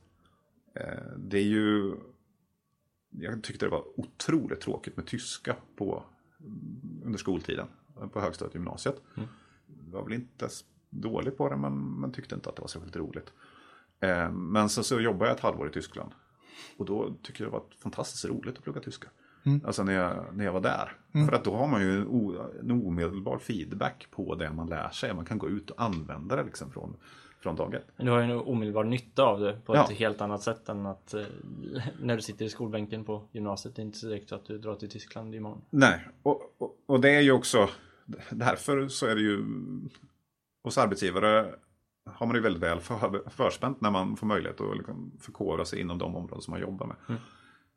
eh, 0.74 1.18
det 1.18 1.38
är 1.38 1.44
ju, 1.44 1.96
jag 3.10 3.42
tyckte 3.42 3.66
det 3.66 3.70
var 3.70 4.00
otroligt 4.00 4.60
tråkigt 4.60 4.96
med 4.96 5.06
tyska 5.06 5.56
på, 5.76 6.04
under 7.04 7.18
skoltiden 7.18 7.66
på 8.12 8.20
högstadiet 8.20 8.50
och 8.50 8.54
gymnasiet. 8.54 9.02
Mm. 9.16 9.28
Var 9.90 10.04
väl 10.04 10.12
inte 10.12 10.48
dålig 10.90 11.36
på 11.36 11.48
det 11.48 11.56
men, 11.56 12.00
men 12.00 12.12
tyckte 12.12 12.34
inte 12.34 12.48
att 12.48 12.56
det 12.56 12.62
var 12.62 12.68
särskilt 12.68 12.96
roligt. 12.96 13.32
Eh, 14.00 14.30
men 14.32 14.68
sen 14.68 14.84
så 14.84 15.00
jobbade 15.00 15.30
jag 15.30 15.36
ett 15.36 15.42
halvår 15.42 15.68
i 15.68 15.72
Tyskland. 15.72 16.10
Och 16.76 16.84
då 16.84 17.14
tyckte 17.22 17.42
jag 17.42 17.52
det 17.52 17.58
var 17.58 17.64
fantastiskt 17.82 18.24
roligt 18.24 18.58
att 18.58 18.64
plugga 18.64 18.80
tyska. 18.80 19.08
Mm. 19.46 19.60
Alltså 19.66 19.82
när 19.82 19.92
jag, 19.92 20.36
när 20.36 20.44
jag 20.44 20.52
var 20.52 20.60
där. 20.60 20.96
Mm. 21.12 21.26
För 21.26 21.34
att 21.34 21.44
då 21.44 21.56
har 21.56 21.68
man 21.68 21.80
ju 21.82 22.00
en 22.60 22.70
omedelbar 22.70 23.38
feedback 23.38 24.06
på 24.10 24.34
det 24.34 24.52
man 24.52 24.66
lär 24.66 24.90
sig. 24.90 25.14
Man 25.14 25.24
kan 25.24 25.38
gå 25.38 25.48
ut 25.48 25.70
och 25.70 25.82
använda 25.82 26.36
det 26.36 26.44
liksom 26.44 26.70
från, 26.70 26.96
från 27.44 27.56
dag 27.56 27.74
ett. 27.74 27.86
Du 27.96 28.10
har 28.10 28.18
ju 28.18 28.24
en 28.24 28.30
omedelbar 28.30 28.84
nytta 28.84 29.22
av 29.22 29.40
det 29.40 29.60
på 29.64 29.76
ja. 29.76 29.84
ett 29.84 29.98
helt 29.98 30.20
annat 30.20 30.42
sätt 30.42 30.68
än 30.68 30.86
att 30.86 31.14
eh, 31.14 31.22
när 32.00 32.16
du 32.16 32.22
sitter 32.22 32.44
i 32.44 32.48
skolbänken 32.48 33.04
på 33.04 33.22
gymnasiet. 33.32 33.76
Det 33.76 33.82
är 33.82 33.84
inte 33.84 33.98
så 33.98 34.06
direkt 34.06 34.28
så 34.28 34.34
att 34.34 34.46
du 34.46 34.58
drar 34.58 34.74
till 34.74 34.90
Tyskland 34.90 35.34
imorgon. 35.34 35.62
Nej, 35.70 36.08
och, 36.22 36.54
och, 36.58 36.76
och 36.86 37.00
det 37.00 37.10
är 37.10 37.20
ju 37.20 37.32
också 37.32 37.68
därför 38.30 38.88
så 38.88 39.06
är 39.06 39.14
det 39.14 39.20
ju 39.20 39.44
hos 40.64 40.78
arbetsgivare 40.78 41.54
har 42.06 42.26
man 42.26 42.36
ju 42.36 42.42
väldigt 42.42 42.62
väl 42.62 42.80
för, 42.80 43.30
förspänt 43.30 43.80
när 43.80 43.90
man 43.90 44.16
får 44.16 44.26
möjlighet 44.26 44.60
att 44.60 44.76
liksom 44.76 45.12
förkovra 45.20 45.64
sig 45.64 45.80
inom 45.80 45.98
de 45.98 46.16
områden 46.16 46.42
som 46.42 46.50
man 46.50 46.60
jobbar 46.60 46.86
med. 46.86 46.96
Mm. 47.08 47.20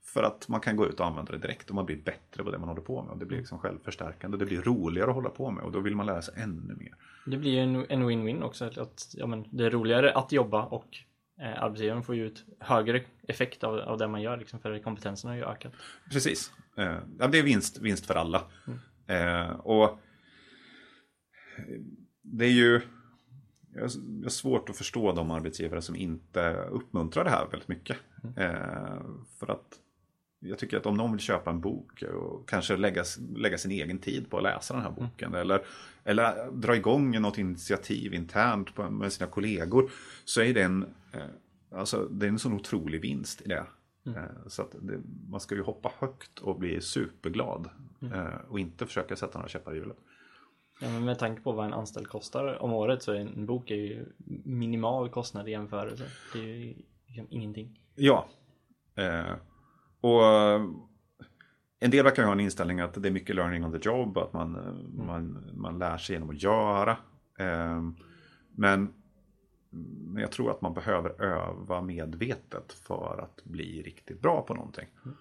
För 0.08 0.24
att 0.24 0.48
man 0.48 0.60
kan 0.60 0.76
gå 0.76 0.88
ut 0.88 1.00
och 1.00 1.06
använda 1.06 1.32
det 1.32 1.38
direkt 1.38 1.70
och 1.70 1.76
man 1.76 1.86
blir 1.86 1.98
bättre 1.98 2.44
på 2.44 2.52
det 2.52 2.58
man 2.58 2.70
håller 2.70 2.82
på 2.82 3.02
med. 3.04 3.12
Och 3.12 3.18
det 3.18 3.26
blir 3.26 3.38
liksom 3.38 3.60
självförstärkande. 3.60 4.38
Det 4.38 4.46
blir 4.46 4.62
roligare 4.62 5.10
att 5.10 5.16
hålla 5.16 5.30
på 5.30 5.52
med 5.52 5.64
och 5.64 5.72
då 5.72 5.80
vill 5.80 5.96
man 5.96 6.06
lära 6.06 6.22
sig 6.22 6.34
ännu 6.38 6.76
mer. 6.76 6.96
Det 7.26 7.38
blir 7.38 7.60
en 7.60 8.10
win-win 8.10 8.44
också. 8.44 8.66
Att, 8.66 9.14
ja, 9.18 9.28
men 9.28 9.46
det 9.52 9.66
är 9.66 9.70
roligare 9.70 10.14
att 10.14 10.32
jobba 10.32 10.64
och 10.64 10.98
eh, 11.42 11.64
arbetsgivaren 11.64 12.04
får 12.04 12.16
ju 12.16 12.26
ut 12.26 12.46
högre 12.60 13.02
effekt 13.28 13.64
av, 13.64 13.80
av 13.80 13.98
det 13.98 14.08
man 14.08 14.22
gör. 14.22 14.38
Liksom, 14.38 14.60
för 14.60 14.80
kompetensen 14.80 15.30
har 15.30 15.38
ju 15.38 15.44
ökat. 15.44 15.74
Precis. 16.12 16.52
Eh, 16.78 16.98
ja, 17.20 17.28
det 17.28 17.40
är 17.40 17.44
vinst, 17.44 17.82
vinst 17.82 18.06
för 18.06 18.16
alla. 18.16 18.44
Mm. 18.68 18.80
Eh, 19.08 19.50
och 19.52 20.00
det 22.22 22.46
är 22.46 22.52
ju 22.52 22.82
jag 23.74 23.82
har 23.82 24.30
svårt 24.30 24.70
att 24.70 24.78
förstå 24.78 25.12
de 25.12 25.32
arbetsgivare 25.32 25.82
som 25.82 25.96
inte 25.96 26.54
uppmuntrar 26.54 27.24
det 27.24 27.30
här 27.30 27.48
väldigt 27.52 27.68
mycket. 27.68 27.98
Mm. 28.24 28.38
Eh, 28.38 29.02
för 29.40 29.52
att 29.52 29.80
jag 30.40 30.60
tycker 30.60 30.78
att 30.78 30.86
om 30.86 30.98
någon 30.98 31.12
vill 31.12 31.20
köpa 31.20 31.50
en 31.50 31.60
bok 31.60 32.04
och 32.04 32.50
kanske 32.50 32.78
lägga, 32.78 33.04
lägga 33.36 33.58
sin 33.58 33.72
egen 33.72 34.00
tid 34.00 34.30
på 34.30 34.38
att 34.38 34.44
läsa 34.44 34.74
den 34.74 34.84
här 34.84 34.92
boken 34.92 35.34
eller, 35.34 35.62
eller 36.04 36.52
dra 36.52 36.76
igång 36.76 37.22
något 37.22 37.38
initiativ 37.38 38.14
internt 38.14 38.76
på, 38.76 38.90
med 38.90 39.14
sina 39.14 39.30
kollegor 39.30 39.92
så 40.26 40.42
är 40.42 40.54
det 40.54 40.62
en, 40.62 40.84
eh, 41.12 41.78
alltså, 41.80 42.08
det 42.12 42.26
är 42.26 42.30
en 42.30 42.40
sån 42.40 42.54
otrolig 42.54 43.02
vinst 43.02 43.42
i 43.42 43.48
det. 43.48 43.66
Mm. 44.06 44.24
Så 44.48 44.62
att 44.62 44.76
det, 44.82 45.02
man 45.30 45.40
ska 45.40 45.56
ju 45.56 45.62
hoppa 45.62 45.92
högt 46.00 46.40
och 46.40 46.60
bli 46.60 46.82
superglad 46.82 47.70
mm. 48.02 48.28
och 48.50 48.60
inte 48.60 48.86
försöka 48.86 49.16
sätta 49.16 49.38
några 49.38 49.50
käppar 49.50 49.74
i 49.74 49.78
hjulet. 49.78 49.98
Ja, 50.82 50.90
men 50.90 51.06
med 51.06 51.20
tanke 51.20 51.42
på 51.42 51.52
vad 51.52 51.66
en 51.66 51.74
anställd 51.74 52.08
kostar 52.08 52.62
om 52.62 52.74
året 52.74 53.04
så 53.04 53.12
är 53.12 53.20
en 53.20 53.46
bok 53.46 53.72
är 53.72 53.76
ju 53.76 54.06
minimal 54.44 55.10
kostnad 55.10 55.48
i 55.48 55.52
jämförelse. 55.52 56.06
Det 56.34 56.40
är 56.40 56.44
ju 56.44 56.76
liksom 57.06 57.28
ingenting. 57.30 57.80
Ja. 57.96 58.30
Eh, 60.02 60.10
och 60.10 60.24
en 61.80 61.92
del 61.92 62.04
verkar 62.04 62.24
ha 62.24 62.32
en 62.32 62.40
inställning 62.40 62.80
att 62.80 63.02
det 63.02 63.10
är 63.10 63.12
mycket 63.12 63.36
learning 63.36 63.66
on 63.66 63.72
the 63.72 63.90
job, 63.90 64.18
att 64.18 64.34
man, 64.34 64.56
mm. 64.56 65.06
man, 65.06 65.52
man 65.54 65.80
lär 65.80 65.98
sig 65.98 66.16
genom 66.16 66.30
att 66.30 66.44
göra. 66.44 66.98
Eh, 67.40 67.82
men 68.56 68.94
jag 70.18 70.32
tror 70.32 70.52
att 70.52 70.62
man 70.62 70.74
behöver 70.74 71.22
öva 71.22 71.82
medvetet 71.82 72.74
för 72.74 73.20
att 73.24 73.44
bli 73.44 73.82
riktigt 73.82 74.22
bra 74.22 74.42
på 74.42 74.54
någonting. 74.54 74.88
Mm. 75.06 75.18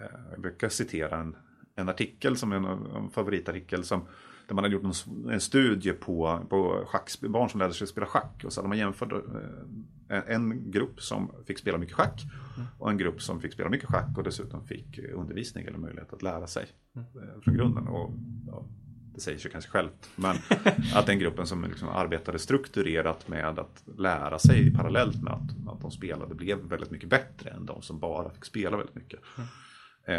Eh, 0.00 0.20
jag 0.30 0.40
brukar 0.40 0.68
citera 0.68 1.20
en, 1.20 1.36
en 1.74 1.88
artikel 1.88 2.36
som 2.36 2.52
är 2.52 2.56
en, 2.56 2.64
en 2.64 3.10
favoritartikel 3.10 3.84
som 3.84 4.06
där 4.46 4.54
man 4.54 4.64
hade 4.64 4.74
gjort 4.74 4.84
en, 4.84 5.30
en 5.30 5.40
studie 5.40 5.92
på, 5.92 6.40
på 6.48 6.84
schack, 6.86 7.20
barn 7.20 7.48
som 7.48 7.60
lärde 7.60 7.74
sig 7.74 7.86
spela 7.86 8.06
schack. 8.06 8.42
Och 8.44 8.52
så 8.52 8.60
hade 8.60 8.68
man 8.68 8.78
jämfört 8.78 9.12
eh, 9.12 9.18
en 10.26 10.70
grupp 10.70 11.02
som 11.02 11.32
fick 11.46 11.58
spela 11.58 11.78
mycket 11.78 11.96
schack 11.96 12.22
och 12.78 12.90
en 12.90 12.98
grupp 12.98 13.22
som 13.22 13.40
fick 13.40 13.52
spela 13.52 13.70
mycket 13.70 13.88
schack 13.88 14.18
och 14.18 14.24
dessutom 14.24 14.66
fick 14.66 14.98
undervisning 14.98 15.66
eller 15.66 15.78
möjlighet 15.78 16.12
att 16.12 16.22
lära 16.22 16.46
sig 16.46 16.66
eh, 16.96 17.40
från 17.42 17.54
grunden. 17.54 17.88
Och, 17.88 18.10
ja, 18.46 18.64
det 19.14 19.20
säger 19.20 19.38
sig 19.38 19.50
kanske 19.50 19.70
självt, 19.70 20.10
men 20.16 20.36
att 20.94 21.06
den 21.06 21.18
gruppen 21.18 21.46
som 21.46 21.64
liksom 21.64 21.88
arbetade 21.88 22.38
strukturerat 22.38 23.28
med 23.28 23.58
att 23.58 23.84
lära 23.98 24.38
sig 24.38 24.74
parallellt 24.74 25.22
med 25.22 25.32
att, 25.32 25.74
att 25.74 25.80
de 25.80 25.90
spelade 25.90 26.34
blev 26.34 26.58
väldigt 26.58 26.90
mycket 26.90 27.08
bättre 27.08 27.50
än 27.50 27.66
de 27.66 27.82
som 27.82 27.98
bara 27.98 28.30
fick 28.30 28.44
spela 28.44 28.76
väldigt 28.76 28.94
mycket. 28.94 29.20
Mm. 29.36 29.48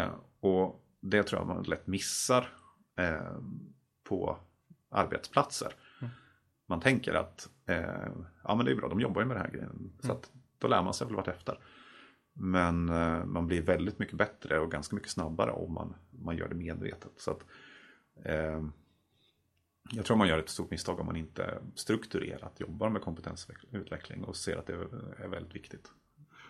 Eh, 0.02 0.14
och 0.40 0.84
det 1.00 1.22
tror 1.22 1.40
jag 1.40 1.48
man 1.48 1.62
lätt 1.62 1.86
missar. 1.86 2.48
Eh, 2.98 3.38
på 4.04 4.38
arbetsplatser. 4.90 5.72
Man 6.66 6.80
tänker 6.80 7.14
att 7.14 7.48
eh, 7.66 8.08
ja 8.42 8.54
men 8.54 8.66
det 8.66 8.72
är 8.72 8.76
bra, 8.76 8.88
de 8.88 9.00
jobbar 9.00 9.20
ju 9.20 9.26
med 9.26 9.36
den 9.36 9.44
här 9.44 9.52
grejen. 9.52 9.92
Så 10.00 10.06
mm. 10.06 10.16
att 10.16 10.30
då 10.58 10.68
lär 10.68 10.82
man 10.82 10.94
sig 10.94 11.06
väl 11.06 11.28
efter. 11.28 11.58
Men 12.32 12.88
eh, 12.88 13.24
man 13.24 13.46
blir 13.46 13.62
väldigt 13.62 13.98
mycket 13.98 14.14
bättre 14.14 14.58
och 14.58 14.70
ganska 14.70 14.96
mycket 14.96 15.10
snabbare 15.10 15.50
om 15.50 15.72
man, 15.72 15.94
man 16.10 16.36
gör 16.36 16.48
det 16.48 16.54
medvetet. 16.54 17.12
Så 17.16 17.30
att, 17.30 17.44
eh, 18.24 18.64
jag 19.90 20.04
tror 20.04 20.16
man 20.16 20.28
gör 20.28 20.38
ett 20.38 20.48
stort 20.48 20.70
misstag 20.70 21.00
om 21.00 21.06
man 21.06 21.16
inte 21.16 21.58
strukturerat 21.74 22.60
jobbar 22.60 22.88
med 22.90 23.02
kompetensutveckling 23.02 24.24
och 24.24 24.36
ser 24.36 24.56
att 24.56 24.66
det 24.66 24.72
är 25.18 25.28
väldigt 25.28 25.54
viktigt. 25.54 25.90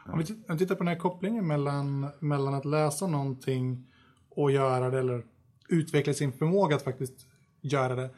Om 0.06 0.18
vi 0.18 0.59
tittar 0.59 0.75
på 0.75 0.85
den 0.85 0.88
här 0.88 0.99
kopplingen 0.99 1.47
mellan, 1.47 2.09
mellan 2.18 2.54
att 2.54 2.64
läsa 2.64 3.06
någonting 3.06 3.92
och 4.28 4.50
göra 4.50 4.90
det 4.90 4.99
eller 4.99 5.25
utveckla 5.68 6.14
sin 6.14 6.33
förmåga 6.33 6.76
att 6.76 6.83
faktiskt 6.83 7.26
göra 7.61 7.94
det. 7.94 8.11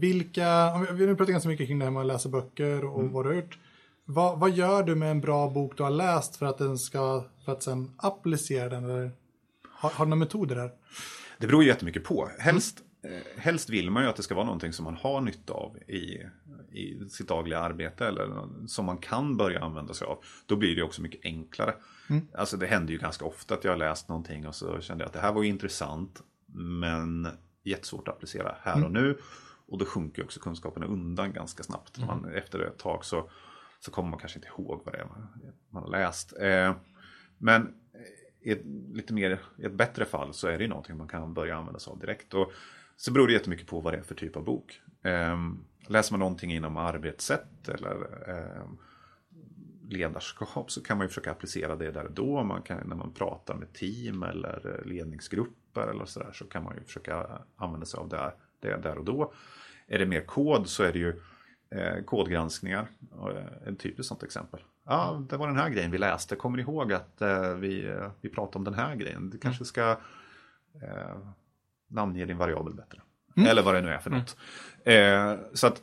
Vilka, 0.00 0.78
vi 0.92 1.06
nu 1.06 1.16
pratat 1.16 1.32
ganska 1.32 1.48
mycket 1.48 1.66
kring 1.66 1.78
det 1.78 1.84
här 1.84 1.92
med 1.92 2.00
att 2.00 2.06
läsa 2.06 2.28
böcker 2.28 2.84
och 2.84 3.00
mm. 3.00 3.12
vad 3.12 3.24
du 3.24 3.28
har 3.28 3.36
gjort. 3.36 3.58
Vad, 4.04 4.38
vad, 4.38 4.50
gör 4.50 4.82
du 4.82 4.94
med 4.94 5.10
en 5.10 5.20
bra 5.20 5.50
bok 5.50 5.76
du 5.76 5.82
har 5.82 5.90
läst 5.90 6.36
för 6.36 6.46
att 6.46 6.58
den 6.58 6.78
ska, 6.78 7.24
för 7.44 7.52
att 7.52 7.62
sen 7.62 7.90
applicera 7.96 8.68
den? 8.68 8.84
Eller, 8.84 9.10
har, 9.70 9.90
har 9.90 10.04
du 10.04 10.08
några 10.08 10.18
metoder 10.18 10.56
där? 10.56 10.70
Det 11.38 11.46
beror 11.46 11.62
ju 11.62 11.68
jättemycket 11.68 12.04
på. 12.04 12.30
Helst, 12.38 12.82
mm. 13.04 13.16
eh, 13.16 13.22
helst 13.36 13.70
vill 13.70 13.90
man 13.90 14.02
ju 14.02 14.08
att 14.08 14.16
det 14.16 14.22
ska 14.22 14.34
vara 14.34 14.44
någonting 14.44 14.72
som 14.72 14.84
man 14.84 14.96
har 14.96 15.20
nytta 15.20 15.52
av 15.52 15.76
i, 15.78 16.22
i 16.72 17.08
sitt 17.10 17.28
dagliga 17.28 17.58
arbete 17.58 18.06
eller 18.06 18.28
som 18.66 18.84
man 18.84 18.98
kan 18.98 19.36
börja 19.36 19.60
använda 19.60 19.94
sig 19.94 20.06
av. 20.06 20.18
Då 20.46 20.56
blir 20.56 20.76
det 20.76 20.82
också 20.82 21.02
mycket 21.02 21.20
enklare. 21.24 21.74
Mm. 22.10 22.26
Alltså 22.34 22.56
det 22.56 22.66
händer 22.66 22.92
ju 22.92 22.98
ganska 22.98 23.24
ofta 23.24 23.54
att 23.54 23.64
jag 23.64 23.72
har 23.72 23.76
läst 23.76 24.08
någonting 24.08 24.46
och 24.46 24.54
så 24.54 24.80
kände 24.80 25.04
jag 25.04 25.06
att 25.06 25.12
det 25.12 25.20
här 25.20 25.32
var 25.32 25.44
intressant 25.44 26.22
men 26.56 27.28
jättesvårt 27.64 28.08
att 28.08 28.14
applicera 28.14 28.54
här 28.62 28.72
och 28.72 28.90
mm. 28.90 28.92
nu. 28.92 29.18
Och 29.66 29.78
då 29.78 29.84
sjunker 29.84 30.24
också 30.24 30.40
kunskaperna 30.40 30.86
undan 30.86 31.32
ganska 31.32 31.62
snabbt. 31.62 31.96
Mm. 31.96 32.06
Man, 32.06 32.34
efter 32.34 32.60
ett 32.60 32.78
tag 32.78 33.04
så, 33.04 33.30
så 33.80 33.90
kommer 33.90 34.10
man 34.10 34.18
kanske 34.18 34.38
inte 34.38 34.48
ihåg 34.48 34.82
vad 34.84 34.94
det 34.94 34.98
är 34.98 35.04
man, 35.06 35.28
man 35.70 35.82
har 35.82 35.90
läst. 35.90 36.32
Eh, 36.40 36.74
men 37.38 37.74
i 38.40 38.50
ett, 38.50 38.64
lite 38.92 39.14
mer, 39.14 39.40
i 39.58 39.64
ett 39.64 39.72
bättre 39.72 40.04
fall 40.04 40.34
så 40.34 40.48
är 40.48 40.58
det 40.58 40.64
ju 40.64 40.68
någonting 40.68 40.96
man 40.96 41.08
kan 41.08 41.34
börja 41.34 41.56
använda 41.56 41.78
sig 41.78 41.90
av 41.90 41.98
direkt. 41.98 42.34
Och 42.34 42.52
så 42.96 43.12
beror 43.12 43.26
det 43.26 43.32
jättemycket 43.32 43.66
på 43.66 43.80
vad 43.80 43.92
det 43.92 43.98
är 43.98 44.02
för 44.02 44.14
typ 44.14 44.36
av 44.36 44.44
bok. 44.44 44.80
Eh, 45.02 45.38
läser 45.88 46.12
man 46.12 46.20
någonting 46.20 46.52
inom 46.52 46.76
arbetssätt 46.76 47.68
eller 47.68 48.28
eh, 48.28 48.68
ledarskap 49.88 50.70
så 50.70 50.82
kan 50.82 50.98
man 50.98 51.04
ju 51.04 51.08
försöka 51.08 51.30
applicera 51.30 51.76
det 51.76 51.90
där 51.90 52.04
och 52.04 52.12
då. 52.12 52.44
Man 52.44 52.62
kan, 52.62 52.88
när 52.88 52.96
man 52.96 53.12
pratar 53.12 53.54
med 53.54 53.72
team 53.72 54.22
eller 54.22 54.82
ledningsgrupper 54.84 55.86
eller 55.86 56.04
sådär 56.04 56.32
så 56.32 56.44
kan 56.44 56.64
man 56.64 56.76
ju 56.76 56.84
försöka 56.84 57.42
använda 57.56 57.86
sig 57.86 57.98
av 57.98 58.08
det, 58.08 58.32
det 58.70 58.88
där 58.88 58.98
och 58.98 59.04
då. 59.04 59.32
Är 59.86 59.98
det 59.98 60.06
mer 60.06 60.20
kod 60.20 60.68
så 60.68 60.82
är 60.82 60.92
det 60.92 60.98
ju 60.98 61.20
eh, 61.70 62.04
kodgranskningar. 62.04 62.88
Eh, 63.12 63.68
en 63.68 63.76
typiskt 63.76 64.08
sånt 64.08 64.22
exempel. 64.22 64.60
Ja, 64.86 65.24
det 65.28 65.36
var 65.36 65.46
den 65.46 65.56
här 65.56 65.68
grejen 65.68 65.90
vi 65.90 65.98
läste. 65.98 66.36
Kommer 66.36 66.56
ni 66.56 66.62
ihåg 66.62 66.92
att 66.92 67.20
eh, 67.20 67.54
vi, 67.54 67.86
eh, 67.86 68.10
vi 68.20 68.28
pratade 68.28 68.58
om 68.58 68.64
den 68.64 68.74
här 68.74 68.94
grejen? 68.94 69.30
Du 69.30 69.38
kanske 69.38 69.64
ska 69.64 69.90
eh, 70.82 71.16
namnge 71.88 72.24
din 72.24 72.38
variabel 72.38 72.74
bättre. 72.74 73.00
Mm. 73.36 73.48
Eller 73.48 73.62
vad 73.62 73.74
det 73.74 73.80
nu 73.80 73.88
är 73.88 73.98
för 73.98 74.10
något. 74.10 74.36
Mm. 74.84 75.30
Eh, 75.30 75.38
så 75.52 75.66
att, 75.66 75.82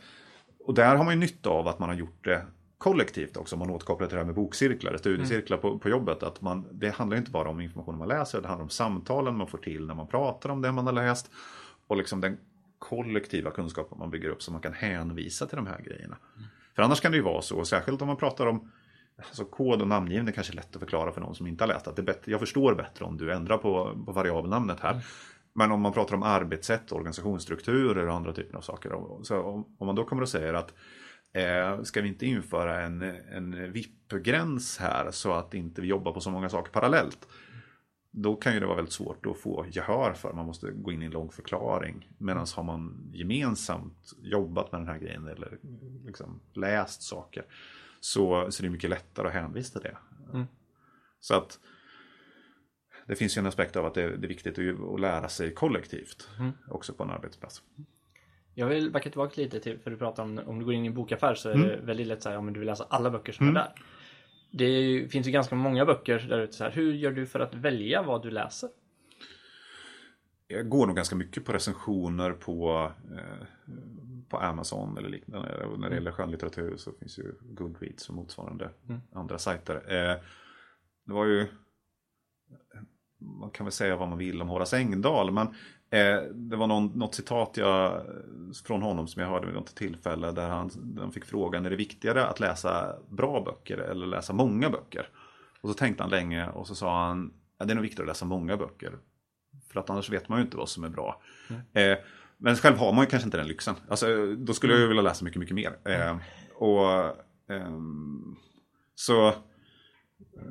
och 0.59 0.73
där 0.73 0.95
har 0.95 1.03
man 1.03 1.13
ju 1.13 1.19
nytta 1.19 1.49
av 1.49 1.67
att 1.67 1.79
man 1.79 1.89
har 1.89 1.95
gjort 1.95 2.23
det 2.23 2.45
kollektivt 2.77 3.37
också, 3.37 3.55
om 3.55 3.59
man 3.59 3.69
återkopplar 3.69 4.07
till 4.07 4.15
det 4.15 4.19
här 4.19 4.25
med 4.25 4.35
bokcirklar, 4.35 4.97
studiecirklar 4.97 5.57
mm. 5.57 5.61
på, 5.61 5.79
på 5.79 5.89
jobbet. 5.89 6.23
Att 6.23 6.41
man, 6.41 6.67
det 6.71 6.89
handlar 6.89 7.17
inte 7.17 7.31
bara 7.31 7.49
om 7.49 7.61
informationen 7.61 7.99
man 7.99 8.07
läser, 8.07 8.41
det 8.41 8.47
handlar 8.47 8.63
om 8.63 8.69
samtalen 8.69 9.37
man 9.37 9.47
får 9.47 9.57
till 9.57 9.87
när 9.87 9.93
man 9.93 10.07
pratar 10.07 10.49
om 10.49 10.61
det 10.61 10.71
man 10.71 10.85
har 10.85 10.93
läst. 10.93 11.31
Och 11.87 11.97
liksom 11.97 12.21
den 12.21 12.37
kollektiva 12.81 13.51
kunskapen 13.51 13.97
man 13.97 14.11
bygger 14.11 14.29
upp 14.29 14.43
så 14.43 14.51
man 14.51 14.61
kan 14.61 14.73
hänvisa 14.73 15.45
till 15.45 15.55
de 15.55 15.67
här 15.67 15.81
grejerna. 15.81 16.17
Mm. 16.37 16.47
För 16.75 16.83
annars 16.83 17.01
kan 17.01 17.11
det 17.11 17.17
ju 17.17 17.23
vara 17.23 17.41
så, 17.41 17.65
särskilt 17.65 18.01
om 18.01 18.07
man 18.07 18.17
pratar 18.17 18.45
om 18.45 18.71
alltså 19.17 19.45
kod 19.45 19.81
och 19.81 19.87
namngivning 19.87 20.33
kanske 20.33 20.53
är 20.53 20.55
lätt 20.55 20.75
att 20.75 20.81
förklara 20.81 21.11
för 21.11 21.21
någon 21.21 21.35
som 21.35 21.47
inte 21.47 21.63
har 21.63 21.67
läst. 21.67 21.87
Att 21.87 21.95
det 21.95 22.03
bättre, 22.03 22.31
jag 22.31 22.39
förstår 22.39 22.75
bättre 22.75 23.05
om 23.05 23.17
du 23.17 23.33
ändrar 23.33 23.57
på, 23.57 24.03
på 24.05 24.11
variabelnamnet 24.11 24.79
här. 24.79 24.91
Mm. 24.91 25.03
Men 25.53 25.71
om 25.71 25.81
man 25.81 25.93
pratar 25.93 26.15
om 26.15 26.23
arbetssätt, 26.23 26.91
organisationsstrukturer 26.91 28.07
och 28.07 28.15
andra 28.15 28.33
typer 28.33 28.57
av 28.57 28.61
saker. 28.61 28.91
Så 29.23 29.41
om, 29.41 29.75
om 29.77 29.85
man 29.85 29.95
då 29.95 30.03
kommer 30.03 30.21
och 30.21 30.29
säger 30.29 30.53
att 30.53 30.73
Eh, 31.33 31.83
ska 31.83 32.01
vi 32.01 32.07
inte 32.07 32.25
införa 32.25 32.81
en, 32.81 33.01
en 33.31 33.71
VIP-gräns 33.71 34.77
här 34.77 35.11
så 35.11 35.33
att 35.33 35.53
inte 35.53 35.81
vi 35.81 35.87
jobbar 35.87 36.11
på 36.11 36.21
så 36.21 36.29
många 36.29 36.49
saker 36.49 36.71
parallellt? 36.71 37.27
Då 38.11 38.35
kan 38.35 38.53
ju 38.53 38.59
det 38.59 38.65
vara 38.65 38.75
väldigt 38.75 38.93
svårt 38.93 39.25
att 39.25 39.37
få 39.37 39.65
gehör 39.71 40.13
för. 40.13 40.33
Man 40.33 40.45
måste 40.45 40.71
gå 40.71 40.91
in 40.91 41.01
i 41.01 41.05
en 41.05 41.11
lång 41.11 41.31
förklaring. 41.31 42.09
Medan 42.17 42.47
har 42.55 42.63
man 42.63 43.11
gemensamt 43.13 44.13
jobbat 44.21 44.71
med 44.71 44.81
den 44.81 44.87
här 44.87 44.97
grejen 44.97 45.27
eller 45.27 45.57
liksom 46.05 46.39
läst 46.53 47.01
saker 47.01 47.45
så, 47.99 48.51
så 48.51 48.61
är 48.61 48.65
det 48.65 48.71
mycket 48.71 48.89
lättare 48.89 49.27
att 49.27 49.33
hänvisa 49.33 49.79
till 49.79 49.89
det. 49.89 49.97
Mm. 50.33 50.47
Så 51.19 51.35
att 51.35 51.59
det 53.07 53.15
finns 53.15 53.37
ju 53.37 53.39
en 53.39 53.45
aspekt 53.45 53.75
av 53.75 53.85
att 53.85 53.93
det, 53.93 54.17
det 54.17 54.25
är 54.25 54.29
viktigt 54.29 54.59
att, 54.59 54.93
att 54.93 54.99
lära 54.99 55.29
sig 55.29 55.53
kollektivt 55.53 56.29
mm. 56.39 56.51
också 56.69 56.93
på 56.93 57.03
en 57.03 57.09
arbetsplats. 57.09 57.61
Jag 58.53 58.67
vill 58.67 58.91
backa 58.91 59.09
tillbaka 59.09 59.41
lite 59.41 59.59
till, 59.59 59.79
för 59.79 59.91
du 59.91 59.97
pratar 59.97 60.23
om 60.23 60.39
om 60.45 60.59
du 60.59 60.65
går 60.65 60.73
in 60.73 60.83
i 60.83 60.87
en 60.87 60.93
bokaffär 60.93 61.35
så 61.35 61.49
är 61.49 61.53
mm. 61.53 61.67
det 61.67 61.77
väldigt 61.77 62.07
lätt 62.07 62.23
så 62.23 62.29
här, 62.29 62.37
om 62.37 62.53
du 62.53 62.59
vill 62.59 62.67
läsa 62.67 62.85
alla 62.89 63.09
böcker 63.09 63.33
som 63.33 63.47
mm. 63.47 63.57
är 63.57 63.61
där. 63.61 63.73
Det 64.51 65.07
finns 65.11 65.27
ju 65.27 65.31
ganska 65.31 65.55
många 65.55 65.85
böcker 65.85 66.19
där 66.19 66.39
ute. 66.39 66.69
Hur 66.69 66.93
gör 66.93 67.11
du 67.11 67.25
för 67.25 67.39
att 67.39 67.55
välja 67.55 68.01
vad 68.01 68.23
du 68.23 68.31
läser? 68.31 68.69
Jag 70.47 70.69
går 70.69 70.87
nog 70.87 70.95
ganska 70.95 71.15
mycket 71.15 71.45
på 71.45 71.53
recensioner 71.53 72.31
på, 72.31 72.91
eh, 73.11 73.47
på 74.29 74.37
Amazon 74.37 74.97
eller 74.97 75.09
liknande. 75.09 75.65
Och 75.65 75.79
när 75.79 75.89
det 75.89 75.95
gäller 75.95 76.11
skönlitteratur 76.11 76.77
så 76.77 76.91
finns 76.91 77.19
ju 77.19 77.33
Goodreads 77.41 78.09
och 78.09 78.15
motsvarande 78.15 78.69
mm. 78.89 79.01
andra 79.13 79.37
sajter. 79.37 79.75
Eh, 79.75 80.21
det 81.05 81.13
var 81.13 81.25
ju 81.25 81.47
man 83.21 83.49
kan 83.49 83.65
väl 83.65 83.71
säga 83.71 83.95
vad 83.95 84.09
man 84.09 84.17
vill 84.17 84.41
om 84.41 84.49
Horace 84.49 84.77
Engdahl, 84.77 85.31
men 85.31 85.47
det 86.33 86.55
var 86.55 86.67
någon, 86.67 86.85
något 86.87 87.15
citat 87.15 87.57
jag, 87.57 88.01
från 88.65 88.81
honom 88.81 89.07
som 89.07 89.21
jag 89.21 89.29
hörde 89.29 89.45
vid 89.45 89.55
något 89.55 89.75
tillfälle 89.75 90.31
där 90.31 90.49
han, 90.49 90.71
där 90.75 91.01
han 91.01 91.11
fick 91.11 91.25
frågan, 91.25 91.65
är 91.65 91.69
det 91.69 91.75
viktigare 91.75 92.25
att 92.25 92.39
läsa 92.39 92.95
bra 93.09 93.41
böcker 93.41 93.77
eller 93.77 94.05
läsa 94.05 94.33
många 94.33 94.69
böcker? 94.69 95.09
Och 95.61 95.69
så 95.69 95.73
tänkte 95.73 96.03
han 96.03 96.09
länge 96.09 96.49
och 96.49 96.67
så 96.67 96.75
sa 96.75 97.05
han, 97.07 97.33
ja, 97.57 97.65
det 97.65 97.73
är 97.73 97.75
nog 97.75 97.81
viktigare 97.81 98.03
att 98.03 98.15
läsa 98.15 98.25
många 98.25 98.57
böcker. 98.57 98.97
För 99.71 99.79
att 99.79 99.89
annars 99.89 100.09
vet 100.09 100.29
man 100.29 100.39
ju 100.39 100.45
inte 100.45 100.57
vad 100.57 100.69
som 100.69 100.83
är 100.83 100.89
bra. 100.89 101.21
Mm. 101.49 101.61
Eh, 101.73 102.03
men 102.37 102.55
själv 102.55 102.77
har 102.77 102.93
man 102.93 103.03
ju 103.03 103.09
kanske 103.09 103.27
inte 103.27 103.37
den 103.37 103.47
lyxen. 103.47 103.75
Alltså, 103.87 104.35
då 104.35 104.53
skulle 104.53 104.73
jag 104.73 104.81
ju 104.81 104.87
vilja 104.87 105.01
läsa 105.01 105.25
mycket, 105.25 105.39
mycket 105.39 105.55
mer. 105.55 105.77
Eh, 105.85 106.17
och, 106.55 107.15
ehm, 107.47 108.35
så 108.95 109.33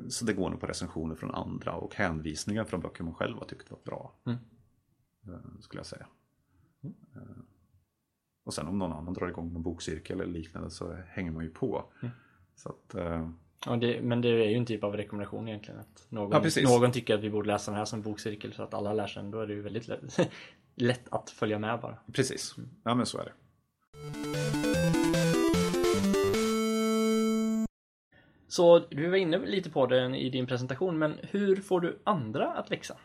Så 0.09 0.25
det 0.25 0.33
går 0.33 0.49
nog 0.49 0.59
på 0.59 0.65
recensioner 0.67 1.15
från 1.15 1.31
andra 1.35 1.73
och 1.73 1.95
hänvisningar 1.95 2.63
från 2.65 2.81
böcker 2.81 3.03
man 3.03 3.13
själv 3.13 3.37
har 3.37 3.45
tyckt 3.45 3.71
var 3.71 3.79
bra. 3.85 4.13
Mm. 4.25 4.39
Eh, 5.27 5.59
Skulle 5.59 5.79
jag 5.79 5.85
säga. 5.85 6.07
Eh, 7.15 7.21
Och 8.43 8.53
sen 8.53 8.67
om 8.67 8.79
någon 8.79 8.91
annan 8.93 9.13
drar 9.13 9.27
igång 9.27 9.53
någon 9.53 9.63
bokcirkel 9.63 10.21
eller 10.21 10.33
liknande 10.33 10.69
så 10.69 10.93
hänger 11.07 11.31
man 11.31 11.43
ju 11.43 11.49
på. 11.49 11.85
Mm. 12.01 12.13
Så 12.55 12.69
att, 12.69 12.95
eh, 12.95 13.29
Ja, 13.65 13.75
det, 13.75 14.01
men 14.01 14.21
det 14.21 14.29
är 14.29 14.49
ju 14.49 14.55
en 14.57 14.65
typ 14.65 14.83
av 14.83 14.97
rekommendation 14.97 15.47
egentligen. 15.47 15.79
Att 15.79 16.05
någon, 16.09 16.43
Ja, 16.55 16.69
någon 16.79 16.91
tycker 16.91 17.15
att 17.15 17.21
vi 17.23 17.29
borde 17.29 17.47
läsa 17.47 17.71
den 17.71 17.77
här 17.77 17.85
som 17.85 18.01
bokcirkel 18.01 18.53
så 18.53 18.63
att 18.63 18.73
alla 18.73 18.93
lär 18.93 19.07
sig 19.07 19.21
den. 19.23 19.31
Då 19.31 19.39
är 19.39 19.47
det 19.47 19.53
ju 19.53 19.61
väldigt 19.61 19.87
lätt, 19.87 20.19
lätt 20.75 21.07
att 21.13 21.29
följa 21.29 21.59
med 21.59 21.79
bara. 21.79 21.97
precis, 22.13 22.55
ja 22.83 22.95
men 22.95 23.05
så 23.05 23.17
är 23.17 23.25
det. 23.25 23.31
Så 28.47 28.79
du 28.79 29.09
var 29.09 29.17
inne 29.17 29.37
lite 29.37 29.69
på 29.69 29.87
det 29.87 30.17
i 30.17 30.29
din 30.29 30.47
presentation, 30.47 30.97
men 30.99 31.17
hur 31.21 31.55
får 31.55 31.81
du 31.81 31.99
andra 32.03 32.53
att 32.53 32.71
växa? 32.71 32.97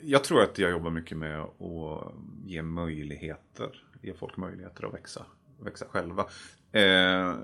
Jag, 0.00 0.24
tror 0.24 0.42
att 0.42 0.58
jag 0.58 0.70
jobbar 0.70 0.90
mycket 0.90 1.18
med 1.18 1.40
att 1.40 2.14
ge 2.44 2.62
möjligheter, 2.62 3.82
ge 4.02 4.14
folk 4.14 4.36
möjligheter 4.36 4.86
att 4.86 4.94
växa, 4.94 5.26
växa 5.60 5.86
själva. 5.88 6.26
Eh, 6.72 7.34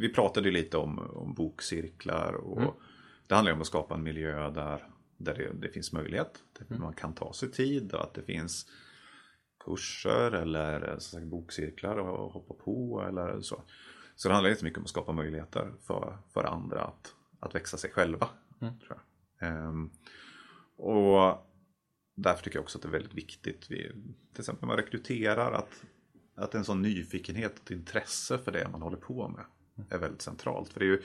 vi 0.00 0.12
pratade 0.14 0.50
lite 0.50 0.76
om, 0.78 0.98
om 0.98 1.34
bokcirklar 1.34 2.32
och 2.32 2.60
Mm. 2.60 2.70
det 3.26 3.34
handlar 3.34 3.52
om 3.52 3.60
att 3.60 3.66
skapa 3.66 3.94
en 3.94 4.02
miljö 4.02 4.50
där, 4.50 4.88
där 5.16 5.34
det, 5.34 5.52
det 5.52 5.68
finns 5.68 5.92
möjlighet. 5.92 6.42
Där 6.68 6.78
man 6.78 6.92
kan 6.92 7.14
ta 7.14 7.32
sig 7.32 7.50
tid 7.50 7.92
och 7.92 8.02
att 8.02 8.14
det 8.14 8.22
finns 8.22 8.66
kurser 9.64 10.32
eller 10.32 10.80
som 10.98 11.18
sagt, 11.18 11.26
bokcirklar 11.26 11.98
att 11.98 12.32
hoppa 12.32 12.54
på 12.54 13.04
eller 13.08 13.40
så. 13.40 13.62
Så 14.16 14.28
det 14.28 14.34
handlar 14.34 14.50
inte 14.50 14.64
mycket 14.64 14.78
om 14.78 14.84
att 14.84 14.90
skapa 14.90 15.12
möjligheter 15.12 15.72
för, 15.86 16.18
för 16.32 16.44
andra 16.44 16.80
att, 16.84 17.14
att 17.40 17.54
växa 17.54 17.76
sig 17.76 17.90
själva. 17.90 18.28
Mm. 18.60 18.78
Tror 18.78 18.98
jag. 19.38 19.48
Ehm, 19.48 19.90
och 20.76 21.45
därför 22.16 22.44
tycker 22.44 22.56
jag 22.56 22.62
också 22.62 22.78
att 22.78 22.82
det 22.82 22.88
är 22.88 22.92
väldigt 22.92 23.14
viktigt, 23.14 23.66
vi, 23.70 23.92
till 24.32 24.40
exempel 24.40 24.60
när 24.60 24.76
man 24.76 24.84
rekryterar, 24.84 25.52
att, 25.52 25.82
att 26.34 26.54
en 26.54 26.64
sån 26.64 26.82
nyfikenhet 26.82 27.60
och 27.64 27.70
intresse 27.70 28.38
för 28.38 28.52
det 28.52 28.68
man 28.68 28.82
håller 28.82 28.96
på 28.96 29.28
med 29.28 29.44
är 29.90 29.98
väldigt 29.98 30.22
centralt. 30.22 30.72
För 30.72 30.80
det 30.80 30.86
är 30.86 30.90
ju 30.90 31.02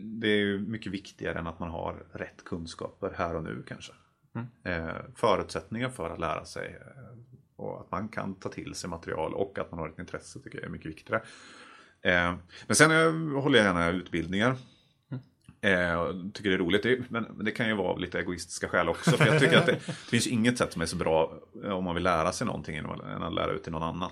det 0.00 0.28
är 0.28 0.36
ju 0.36 0.58
mycket 0.58 0.92
viktigare 0.92 1.38
än 1.38 1.46
att 1.46 1.58
man 1.58 1.70
har 1.70 2.06
rätt 2.12 2.44
kunskaper 2.44 3.14
här 3.16 3.34
och 3.34 3.44
nu 3.44 3.62
kanske. 3.68 3.92
Mm. 4.34 4.46
Eh, 4.62 4.96
förutsättningar 5.14 5.88
för 5.88 6.10
att 6.10 6.20
lära 6.20 6.44
sig 6.44 6.80
eh, 6.80 7.18
och 7.56 7.80
att 7.80 7.90
man 7.90 8.08
kan 8.08 8.34
ta 8.34 8.48
till 8.48 8.74
sig 8.74 8.90
material 8.90 9.34
och 9.34 9.58
att 9.58 9.70
man 9.70 9.80
har 9.80 9.88
ett 9.88 9.98
intresse 9.98 10.40
tycker 10.40 10.58
jag 10.58 10.66
är 10.66 10.70
mycket 10.70 10.90
viktigare. 10.90 11.22
Eh, 12.02 12.34
men 12.66 12.76
sen 12.76 12.90
håller 13.30 13.58
jag 13.58 13.66
gärna 13.66 13.90
utbildningar. 13.90 14.56
Eh, 15.64 16.14
tycker 16.34 16.50
det 16.50 16.56
är 16.56 16.58
roligt, 16.58 16.82
Det- 16.82 17.10
men, 17.10 17.22
men 17.24 17.44
det 17.44 17.50
kan 17.50 17.68
ju 17.68 17.74
vara 17.74 17.88
av 17.88 18.00
lite 18.00 18.18
egoistiska 18.18 18.68
skäl 18.68 18.88
också. 18.88 19.10
För 19.10 19.26
jag 19.26 19.40
tycker 19.40 19.58
att 19.58 19.66
det, 19.66 19.72
det 19.72 19.92
finns 19.92 20.26
inget 20.26 20.58
sätt 20.58 20.72
som 20.72 20.82
är 20.82 20.86
så 20.86 20.96
bra 20.96 21.38
eh, 21.64 21.70
om 21.70 21.84
man 21.84 21.94
vill 21.94 22.04
lära 22.04 22.32
sig 22.32 22.46
någonting 22.46 22.76
än 22.76 22.86
att, 22.86 23.00
att 23.00 23.34
lära 23.34 23.52
ut 23.52 23.62
till 23.62 23.72
någon 23.72 23.82
annan. 23.82 24.10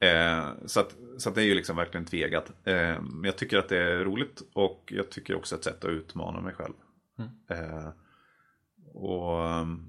Eh, 0.00 0.48
så 0.66 0.80
att, 0.80 0.94
så 1.18 1.28
att 1.28 1.34
det 1.34 1.42
är 1.42 1.44
ju 1.46 1.54
liksom 1.54 1.76
verkligen 1.76 2.06
tvegat. 2.06 2.52
Eh, 2.64 3.00
men 3.02 3.24
jag 3.24 3.36
tycker 3.36 3.58
att 3.58 3.68
det 3.68 3.78
är 3.78 4.04
roligt 4.04 4.42
och 4.52 4.92
jag 4.96 5.10
tycker 5.10 5.34
också 5.34 5.54
ett 5.54 5.64
sätt 5.64 5.84
att 5.84 5.90
utmana 5.90 6.40
mig 6.40 6.54
själv. 6.54 6.74
Eh, 7.50 7.88
och 8.94 9.40
um, 9.60 9.86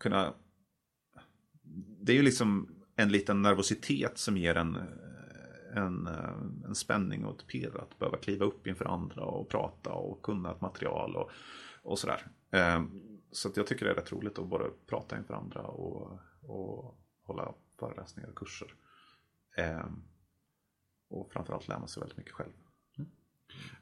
kunna... 0.00 0.32
Det 2.00 2.12
är 2.12 2.16
ju 2.16 2.22
liksom 2.22 2.68
en 2.96 3.08
liten 3.12 3.42
nervositet 3.42 4.18
som 4.18 4.36
ger 4.36 4.54
en, 4.56 4.78
en, 5.74 6.06
eh, 6.06 6.66
en 6.66 6.74
spänning 6.74 7.24
och 7.24 7.40
ett 7.40 7.46
pirr 7.46 7.80
att 7.80 7.98
behöva 7.98 8.16
kliva 8.16 8.44
upp 8.44 8.66
inför 8.66 8.84
andra 8.84 9.24
och 9.24 9.48
prata 9.48 9.92
och 9.92 10.22
kunna 10.22 10.50
ett 10.50 10.60
material 10.60 11.16
och, 11.16 11.30
och 11.82 11.98
sådär. 11.98 12.26
Eh, 12.50 12.84
så 13.32 13.50
jag 13.56 13.66
tycker 13.66 13.84
det 13.84 13.90
är 13.90 13.94
rätt 13.94 14.12
roligt 14.12 14.38
att 14.38 14.46
både 14.48 14.64
prata 14.86 15.18
inför 15.18 15.34
andra 15.34 15.60
och, 15.60 16.18
och 16.42 16.98
hålla 17.22 17.54
föreläsningar 17.78 18.28
och 18.28 18.38
kurser. 18.38 18.74
Eh, 19.56 19.86
och 21.10 21.32
framförallt 21.32 21.68
lära 21.68 21.86
sig 21.86 22.00
väldigt 22.00 22.18
mycket 22.18 22.32
själv. 22.32 22.52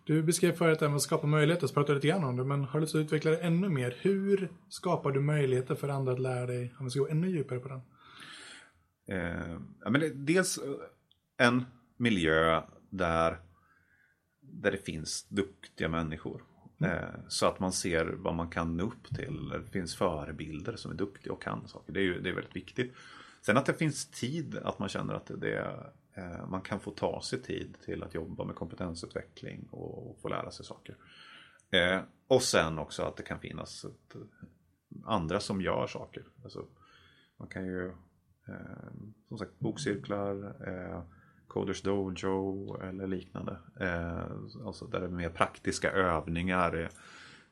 Du 0.05 0.23
beskrev 0.23 0.53
förut 0.53 0.79
det 0.79 0.85
här 0.85 0.91
med 0.91 0.97
att 0.97 1.03
skapa 1.03 1.27
möjligheter, 1.27 1.67
så 1.67 1.75
pratade 1.75 1.95
lite 1.95 2.09
grann 2.09 2.25
om 2.25 2.37
det, 2.37 2.45
men 2.45 2.65
har 2.65 2.73
du 2.73 2.81
lust 2.81 2.95
att 2.95 2.99
utveckla 2.99 3.31
det 3.31 3.39
ännu 3.39 3.69
mer? 3.69 3.97
Hur 4.01 4.53
skapar 4.69 5.11
du 5.11 5.21
möjligheter 5.21 5.75
för 5.75 5.89
andra 5.89 6.13
att 6.13 6.19
lära 6.19 6.47
dig, 6.47 6.75
om 6.79 6.85
vi 6.85 6.91
ska 6.91 7.01
gå 7.01 7.09
ännu 7.09 7.31
djupare 7.31 7.59
på 7.59 7.69
den? 7.69 7.81
Eh, 9.09 9.59
ja, 9.81 9.91
men 9.91 10.01
det, 10.01 10.09
dels 10.09 10.61
en 11.37 11.65
miljö 12.03 12.63
där, 12.91 13.41
där 14.41 14.71
det 14.71 14.79
finns 14.79 15.27
duktiga 15.29 15.89
människor. 15.89 16.43
Eh, 16.81 17.09
så 17.29 17.47
att 17.47 17.61
man 17.61 17.73
ser 17.73 18.07
vad 18.07 18.35
man 18.35 18.51
kan 18.51 18.77
nå 18.77 18.85
upp 18.85 19.17
till. 19.17 19.49
Det 19.49 19.71
finns 19.71 19.97
förebilder 19.97 20.77
som 20.77 20.91
är 20.91 20.95
duktiga 20.95 21.33
och 21.33 21.43
kan 21.43 21.69
saker. 21.69 21.93
Det 21.93 22.01
är, 22.01 22.05
ju, 22.05 22.21
det 22.21 22.29
är 22.29 22.35
väldigt 22.35 22.57
viktigt. 22.57 22.95
Sen 23.43 23.57
att 23.57 23.67
det 23.67 23.75
finns 23.75 24.11
tid, 24.11 24.59
att 24.59 24.79
man 24.79 24.89
känner 24.89 25.15
att 25.15 25.31
det, 25.37 25.59
eh, 26.15 26.49
man 26.49 26.61
kan 26.61 26.81
få 26.81 26.91
ta 26.91 27.23
sig 27.23 27.43
tid 27.43 27.77
till 27.85 28.03
att 28.03 28.15
jobba 28.15 28.45
med 28.45 28.57
kompetensutveckling 28.57 29.69
och, 29.71 30.19
få 30.23 30.29
lära 30.29 30.51
sig 30.51 30.67
saker. 30.67 30.97
Eh, 31.71 32.01
och 32.27 32.43
sen 32.43 32.79
också 32.79 33.03
att 33.03 33.17
det 33.17 33.23
kan 33.23 33.41
finnas 33.41 33.85
ett, 33.85 34.17
andra 35.05 35.41
som 35.41 35.61
gör 35.61 35.87
saker. 35.87 36.25
Alltså, 36.45 36.67
man 37.37 37.49
kan 37.49 37.67
ju 37.67 37.93
som 39.29 39.39
sagt 39.39 39.59
bokcirklar, 39.59 40.57
Coders 41.53 41.83
Dojo 41.83 42.77
eller 42.83 43.07
liknande. 43.07 43.59
Eh, 43.81 44.67
alltså 44.67 44.87
där 44.87 45.01
det 45.01 45.07
är 45.07 45.11
mer 45.11 45.31
praktiska 45.31 45.91
övningar. 45.91 46.91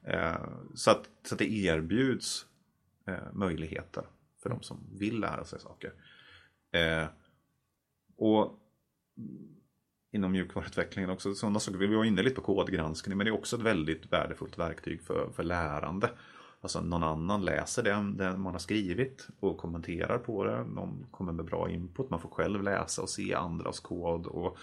Eh, 0.03 0.37
så, 0.75 0.91
att, 0.91 1.11
så 1.23 1.35
att 1.35 1.39
det 1.39 1.53
erbjuds 1.53 2.47
eh, 3.07 3.33
möjligheter 3.33 4.05
för 4.43 4.51
de 4.51 4.63
som 4.63 4.87
vill 4.99 5.21
lära 5.21 5.45
sig 5.45 5.61
saker. 5.61 5.93
Eh, 6.73 7.07
och 8.17 8.59
inom 10.13 10.33
mjukvaruutvecklingen 10.33 11.11
också 11.11 11.35
sådana 11.35 11.61
saker. 11.61 11.79
Vi 11.79 11.95
var 11.95 12.05
inne 12.05 12.23
lite 12.23 12.37
på 12.37 12.43
kodgranskning 12.43 13.19
men 13.19 13.25
det 13.25 13.31
är 13.31 13.39
också 13.39 13.57
ett 13.57 13.63
väldigt 13.63 14.13
värdefullt 14.13 14.59
verktyg 14.59 15.03
för, 15.03 15.31
för 15.33 15.43
lärande. 15.43 16.11
Alltså 16.63 16.81
någon 16.81 17.03
annan 17.03 17.45
läser 17.45 17.83
det, 17.83 18.25
det 18.25 18.37
man 18.37 18.53
har 18.53 18.59
skrivit 18.59 19.29
och 19.41 19.59
kommenterar 19.59 20.19
på 20.19 20.45
det. 20.45 20.65
Någon 20.65 21.07
kommer 21.11 21.33
med 21.33 21.45
bra 21.45 21.71
input. 21.71 22.11
Man 22.11 22.21
får 22.21 22.29
själv 22.29 22.63
läsa 22.63 23.03
och 23.03 23.11
se 23.11 23.35
andras 23.35 23.81
kod 23.81 24.27
och, 24.27 24.59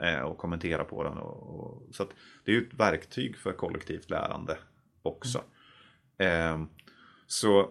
eh, 0.00 0.20
och 0.20 0.38
kommentera 0.38 0.84
på 0.84 1.04
den. 1.04 1.18
Och, 1.18 1.60
och, 1.60 1.94
så 1.94 2.04
det 2.44 2.50
är 2.50 2.54
ju 2.54 2.66
ett 2.66 2.74
verktyg 2.74 3.36
för 3.36 3.52
kollektivt 3.52 4.10
lärande 4.10 4.58
också. 5.02 5.44
Eh, 6.18 6.62
så, 7.26 7.70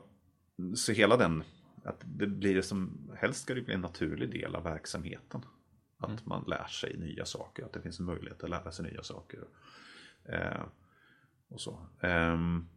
så 0.75 0.91
hela 0.91 1.17
den, 1.17 1.43
att 1.83 2.01
det 2.05 2.27
blir 2.27 2.61
som, 2.61 3.11
helst 3.17 3.41
ska 3.41 3.53
det 3.53 3.61
bli 3.61 3.73
en 3.73 3.81
naturlig 3.81 4.31
del 4.31 4.55
av 4.55 4.63
verksamheten. 4.63 5.41
Att 5.97 6.25
man 6.25 6.43
lär 6.47 6.67
sig 6.67 6.97
nya 6.97 7.25
saker, 7.25 7.65
att 7.65 7.73
det 7.73 7.81
finns 7.81 7.99
en 7.99 8.05
möjlighet 8.05 8.43
att 8.43 8.49
lära 8.49 8.71
sig 8.71 8.85
nya 8.91 9.03
saker. 9.03 9.39
Eh, 10.25 10.63
och 11.47 11.61
så. 11.61 11.87
Ehm, 11.99 12.67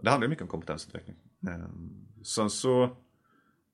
det 0.00 0.10
handlar 0.10 0.28
mycket 0.28 0.42
om 0.42 0.48
kompetensutveckling. 0.48 1.16
Ehm, 1.48 2.04
Sen 2.22 2.50
så, 2.50 2.96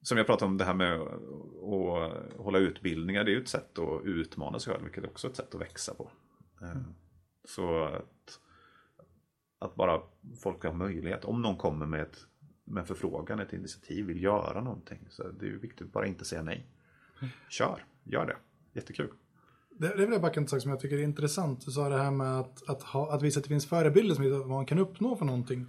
som 0.02 0.18
jag 0.18 0.26
pratade 0.26 0.50
om 0.50 0.58
det 0.58 0.64
här 0.64 0.74
med 0.74 1.00
att 1.00 2.36
hålla 2.38 2.58
utbildningar, 2.58 3.24
det 3.24 3.30
är 3.30 3.34
ju 3.34 3.42
ett 3.42 3.48
sätt 3.48 3.78
att 3.78 4.04
utmana 4.04 4.58
sig 4.58 4.72
själv, 4.72 4.84
vilket 4.84 5.04
är 5.04 5.08
också 5.08 5.28
ett 5.28 5.36
sätt 5.36 5.54
att 5.54 5.60
växa 5.60 5.94
på. 5.94 6.10
Ehm, 6.62 6.84
Så 7.44 7.84
att, 7.84 8.40
att 9.58 9.74
bara 9.74 10.00
folk 10.42 10.64
har 10.64 10.72
möjlighet, 10.72 11.24
om 11.24 11.42
någon 11.42 11.56
kommer 11.56 11.86
med, 11.86 12.00
ett, 12.02 12.18
med 12.64 12.80
en 12.80 12.86
förfrågan, 12.86 13.40
ett 13.40 13.52
initiativ, 13.52 14.06
vill 14.06 14.22
göra 14.22 14.60
någonting, 14.60 14.98
så 15.10 15.22
det 15.22 15.46
är 15.46 15.50
ju 15.50 15.58
viktigt 15.58 15.86
att 15.86 15.92
bara 15.92 16.06
inte 16.06 16.24
säga 16.24 16.42
nej. 16.42 16.66
Kör, 17.48 17.84
gör 18.04 18.26
det, 18.26 18.36
jättekul. 18.72 19.10
Det, 19.70 19.88
det 19.96 20.02
är 20.02 20.06
väl 20.06 20.20
bara 20.20 20.32
en 20.32 20.48
sak 20.48 20.62
som 20.62 20.70
jag 20.70 20.80
tycker 20.80 20.98
är 20.98 21.02
intressant. 21.02 21.64
Du 21.64 21.70
sa 21.70 21.88
det 21.88 21.98
här 21.98 22.10
med 22.10 22.40
att, 22.40 22.68
att, 22.68 22.82
ha, 22.82 23.14
att 23.14 23.22
visa 23.22 23.40
att 23.40 23.44
det 23.44 23.48
finns 23.48 23.66
förebilder 23.66 24.14
som 24.14 24.24
visar 24.24 24.38
vad 24.38 24.48
man 24.48 24.66
kan 24.66 24.78
uppnå 24.78 25.16
för 25.16 25.24
någonting. 25.24 25.66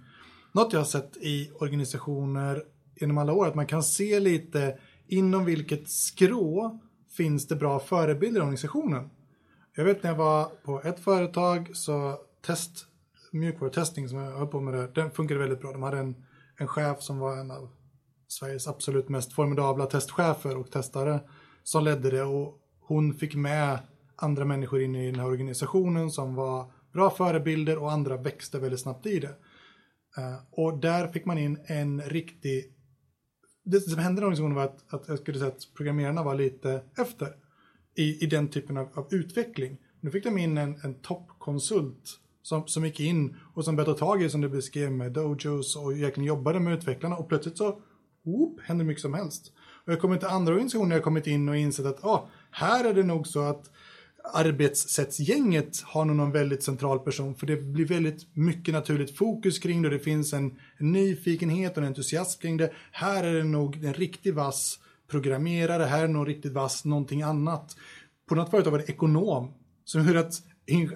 Något 0.56 0.72
jag 0.72 0.80
har 0.80 0.84
sett 0.84 1.16
i 1.16 1.50
organisationer 1.54 2.62
genom 2.94 3.18
alla 3.18 3.32
år, 3.32 3.46
att 3.46 3.54
man 3.54 3.66
kan 3.66 3.82
se 3.82 4.20
lite 4.20 4.78
inom 5.06 5.44
vilket 5.44 5.90
skrå 5.90 6.80
finns 7.16 7.48
det 7.48 7.56
bra 7.56 7.80
förebilder 7.80 8.40
i 8.40 8.42
organisationen. 8.42 9.10
Jag 9.74 9.84
vet 9.84 10.02
när 10.02 10.10
jag 10.10 10.16
var 10.16 10.44
på 10.44 10.82
ett 10.82 11.00
företag 11.00 11.76
så 11.76 12.18
test, 12.46 12.86
mjukvarutestning 13.32 14.08
som 14.08 14.18
jag 14.18 14.38
höll 14.38 14.46
på 14.46 14.60
med 14.60 14.74
där, 14.74 14.88
den 14.94 15.10
funkade 15.10 15.40
väldigt 15.40 15.60
bra. 15.60 15.72
De 15.72 15.82
hade 15.82 15.98
en, 15.98 16.14
en 16.56 16.68
chef 16.68 17.02
som 17.02 17.18
var 17.18 17.36
en 17.36 17.50
av 17.50 17.68
Sveriges 18.28 18.68
absolut 18.68 19.08
mest 19.08 19.32
formidabla 19.32 19.86
testchefer 19.86 20.56
och 20.56 20.70
testare 20.70 21.20
som 21.62 21.84
ledde 21.84 22.10
det 22.10 22.22
och 22.22 22.58
hon 22.80 23.14
fick 23.14 23.34
med 23.34 23.78
andra 24.16 24.44
människor 24.44 24.82
in 24.82 24.94
i 24.94 25.10
den 25.10 25.20
här 25.20 25.26
organisationen 25.26 26.10
som 26.10 26.34
var 26.34 26.72
bra 26.92 27.10
förebilder 27.10 27.78
och 27.78 27.92
andra 27.92 28.16
växte 28.16 28.58
väldigt 28.58 28.80
snabbt 28.80 29.06
i 29.06 29.18
det. 29.20 29.34
Eh, 30.16 30.36
och 30.50 30.78
där 30.78 31.08
fick 31.08 31.24
man 31.24 31.38
in 31.38 31.58
en 31.66 32.02
riktig... 32.02 32.72
Det 33.64 33.80
som 33.80 33.98
hände 33.98 34.20
i 34.20 34.24
organisationen 34.24 34.56
var 34.56 34.64
att, 34.64 34.94
att 34.94 35.08
jag 35.08 35.18
skulle 35.18 35.38
säga 35.38 35.50
att 35.50 35.74
programmerarna 35.76 36.22
var 36.22 36.34
lite 36.34 36.82
efter 36.98 37.32
i, 37.94 38.24
i 38.24 38.26
den 38.26 38.48
typen 38.48 38.76
av, 38.76 38.88
av 38.94 39.06
utveckling. 39.10 39.76
Nu 40.00 40.10
fick 40.10 40.24
de 40.24 40.38
in 40.38 40.58
en, 40.58 40.80
en 40.82 40.94
toppkonsult 40.94 42.20
som, 42.42 42.66
som 42.66 42.84
gick 42.84 43.00
in 43.00 43.36
och 43.54 43.64
som 43.64 43.76
började 43.76 43.98
ta 43.98 44.06
tag 44.06 44.22
i 44.22 44.30
som 44.30 44.40
du 44.40 44.48
beskrev 44.48 44.92
med 44.92 45.12
dojos 45.12 45.76
och 45.76 45.92
egentligen 45.92 46.26
jobbade 46.26 46.60
med 46.60 46.74
utvecklarna 46.74 47.16
och 47.16 47.28
plötsligt 47.28 47.58
så 47.58 47.80
whoop, 48.24 48.60
hände 48.60 48.84
mycket 48.84 49.02
som 49.02 49.14
helst. 49.14 49.52
Och 49.84 49.92
jag 49.92 50.00
kommer 50.00 50.16
till 50.16 50.28
andra 50.28 50.52
organisationer 50.52 50.96
jag 50.96 51.04
kommit 51.04 51.26
in 51.26 51.48
och 51.48 51.56
insett 51.56 51.86
att 51.86 52.04
ah, 52.04 52.28
här 52.50 52.84
är 52.84 52.94
det 52.94 53.02
nog 53.02 53.26
så 53.26 53.40
att 53.40 53.70
arbetssättsgänget 54.32 55.80
har 55.80 56.04
nog 56.04 56.16
någon 56.16 56.32
väldigt 56.32 56.62
central 56.62 56.98
person 56.98 57.34
för 57.34 57.46
det 57.46 57.56
blir 57.56 57.86
väldigt 57.86 58.36
mycket 58.36 58.74
naturligt 58.74 59.16
fokus 59.16 59.58
kring 59.58 59.82
det. 59.82 59.88
och 59.88 59.94
Det 59.94 60.00
finns 60.00 60.32
en, 60.32 60.58
nyfikenhet 60.78 61.72
och 61.72 61.82
en 61.82 61.88
entusiasm 61.88 62.40
kring 62.40 62.56
det. 62.56 62.72
Här 62.92 63.24
är 63.24 63.34
det 63.34 63.44
nog 63.44 63.84
en 63.84 63.94
riktigt 63.94 64.34
vass 64.34 64.78
programmerare, 65.10 65.82
här 65.82 65.98
är 65.98 66.06
det 66.06 66.12
nog 66.12 66.28
riktigt 66.28 66.52
vass 66.52 66.84
någonting 66.84 67.22
annat. 67.22 67.76
På 68.28 68.34
något 68.34 68.50
företag 68.50 68.70
var 68.70 68.78
det 68.78 68.90
ekonom. 68.90 69.54
som 69.84 70.00
hur 70.00 70.16
att, 70.16 70.42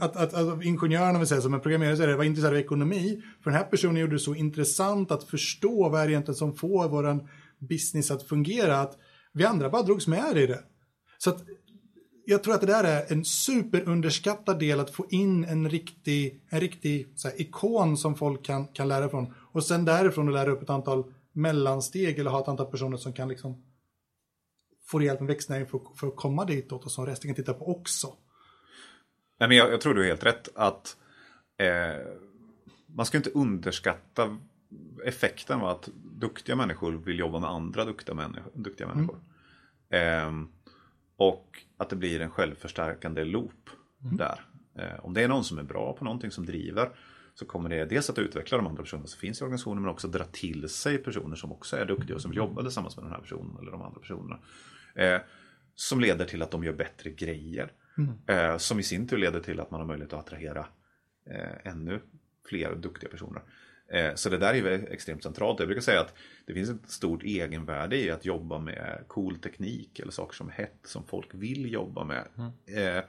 att, 0.01 0.16
att, 0.16 0.35
att 0.35 0.64
ingenjörerna 0.64 1.19
vill 1.19 1.29
säga 1.29 1.40
som 1.40 1.55
en 1.55 1.61
programmerare 1.61 1.97
så 1.97 2.03
är 2.03 2.07
det, 2.07 2.16
var 2.16 2.25
intresserad 2.25 2.53
av 2.53 2.59
ekonomi. 2.59 3.23
För 3.43 3.51
den 3.51 3.59
här 3.59 3.66
personen 3.66 3.97
gjorde 3.97 4.14
det 4.14 4.19
så 4.19 4.35
intressant 4.35 5.11
att 5.11 5.25
förstå 5.25 5.88
vad 5.88 6.01
är 6.01 6.07
det 6.07 6.12
egentligen 6.12 6.37
som 6.37 6.55
får 6.55 6.88
våran 6.88 7.29
business 7.59 8.11
att 8.11 8.23
fungera. 8.23 8.81
Att 8.81 8.99
vi 9.33 9.45
andra 9.45 9.71
bara 9.71 9.83
drogs 9.83 10.07
med 10.07 10.37
i 10.37 10.47
det. 10.47 10.61
Så 11.19 11.31
att 11.31 11.45
jag 12.31 12.43
tror 12.43 12.55
att 12.55 12.61
det 12.61 12.66
där 12.66 12.85
är 12.85 13.12
en 13.12 13.25
superunderskattad 13.25 14.59
del 14.59 14.81
att 14.81 14.90
få 14.90 15.07
in 15.11 15.45
en 15.45 15.71
riktig, 15.71 16.40
en 16.49 16.61
riktig 16.61 17.14
här, 17.25 17.40
ikon 17.40 17.97
som 17.97 18.14
folk 18.14 18.45
kan, 18.45 18.66
kan 18.66 18.88
lära 18.88 19.09
från. 19.09 19.35
Och 19.53 19.64
sen 19.64 19.85
därifrån 19.85 20.29
att 20.29 20.35
lära 20.35 20.51
upp 20.51 20.62
ett 20.62 20.71
antal 20.71 21.05
mellansteg 21.33 22.19
eller 22.19 22.31
ha 22.31 22.40
ett 22.40 22.49
antal 22.49 22.66
personer 22.66 22.97
som 22.97 23.12
kan 23.12 23.29
liksom 23.29 23.64
få 24.87 25.03
hjälp 25.03 25.21
med 25.21 25.29
växtnäring 25.29 25.66
för, 25.66 25.81
för 25.97 26.07
att 26.07 26.16
komma 26.16 26.45
ditåt 26.45 26.85
och 26.85 26.90
som 26.90 27.07
resten 27.07 27.29
kan 27.29 27.35
titta 27.35 27.55
på 27.55 27.69
också. 27.69 28.07
Nej, 29.40 29.49
men 29.49 29.59
jag, 29.59 29.73
jag 29.73 29.81
tror 29.81 29.95
du 29.95 30.01
har 30.01 30.09
helt 30.09 30.27
rätt 30.27 30.49
att 30.55 30.97
eh, 31.57 32.07
man 32.87 33.07
ska 33.07 33.16
inte 33.16 33.31
underskatta 33.31 34.38
effekten 35.05 35.61
av 35.61 35.69
att 35.69 35.88
duktiga 35.95 36.57
människor 36.57 36.93
vill 36.93 37.19
jobba 37.19 37.38
med 37.38 37.51
andra 37.51 37.85
duktiga 37.85 38.14
människor. 38.14 38.53
Duktiga 38.55 38.88
människor. 38.88 39.21
Mm. 39.90 40.43
Eh, 40.43 40.49
och 41.20 41.62
att 41.76 41.90
det 41.90 41.96
blir 41.96 42.20
en 42.20 42.30
självförstärkande 42.30 43.24
loop 43.24 43.70
mm. 44.04 44.16
där. 44.16 44.40
Eh, 44.78 45.04
om 45.04 45.14
det 45.14 45.22
är 45.22 45.28
någon 45.28 45.44
som 45.44 45.59
är 45.59 45.62
bra 45.62 45.92
på 45.92 46.04
någonting 46.04 46.30
som 46.30 46.46
driver 46.46 46.90
så 47.35 47.46
kommer 47.46 47.68
det 47.68 47.85
dels 47.85 48.11
att 48.11 48.18
utveckla 48.18 48.59
de 48.59 48.66
andra 48.66 48.83
personerna 48.83 49.06
som 49.06 49.20
finns 49.20 49.40
i 49.40 49.44
organisationen 49.44 49.83
men 49.83 49.90
också 49.90 50.09
dra 50.09 50.24
till 50.24 50.68
sig 50.68 50.98
personer 50.98 51.37
som 51.37 51.52
också 51.52 51.76
är 51.76 51.87
duktiga 51.87 52.16
och 52.16 52.22
som 52.22 52.33
jobbar 52.33 52.62
tillsammans 52.62 52.96
med 52.96 53.04
den 53.04 53.12
här 53.12 53.20
personen 53.20 53.56
eller 53.61 53.70
de 53.70 53.83
andra 53.83 54.00
personerna. 54.00 54.38
Eh, 54.94 55.20
som 55.74 56.00
leder 56.00 56.24
till 56.24 56.42
att 56.42 56.50
de 56.50 56.64
gör 56.64 56.72
bättre 56.72 57.11
grejer. 57.11 57.72
Mm. 57.98 58.12
Eh, 58.26 58.56
som 58.59 58.80
i 58.80 58.83
sin 58.83 59.09
tur 59.09 59.18
leder 59.18 59.40
till 59.40 59.61
att 59.61 59.70
man 59.70 59.80
har 59.80 59.87
möjlighet 59.87 60.12
att 60.12 60.20
attrahera 60.20 60.66
eh, 61.30 61.72
ännu 61.72 62.00
fler 62.48 62.74
duktiga 62.74 63.11
personer. 63.11 63.42
Eh, 63.92 64.14
så 64.14 64.29
det 64.29 64.38
där 64.38 64.55
är 64.55 64.92
extremt 64.92 65.22
centralt. 65.22 65.59
Jag 65.59 65.68
brukar 65.68 65.83
säga 65.83 66.00
att 66.00 66.14
det 66.46 66.55
finns 66.55 66.70
ett 66.70 66.90
stort 66.90 67.22
egenvärde 67.22 67.96
i 67.96 68.11
att 68.11 68.24
jobba 68.24 68.59
med 68.59 69.05
cool 69.07 69.37
teknik 69.37 69.98
eller 69.98 70.12
saker 70.12 70.35
som 70.35 70.50
hett 70.50 70.81
som 70.85 71.07
folk 71.07 71.35
vill 71.35 71.72
jobba 71.72 72.05
med. 72.05 72.29
Mm. 72.37 72.96
Eh, 72.96 73.05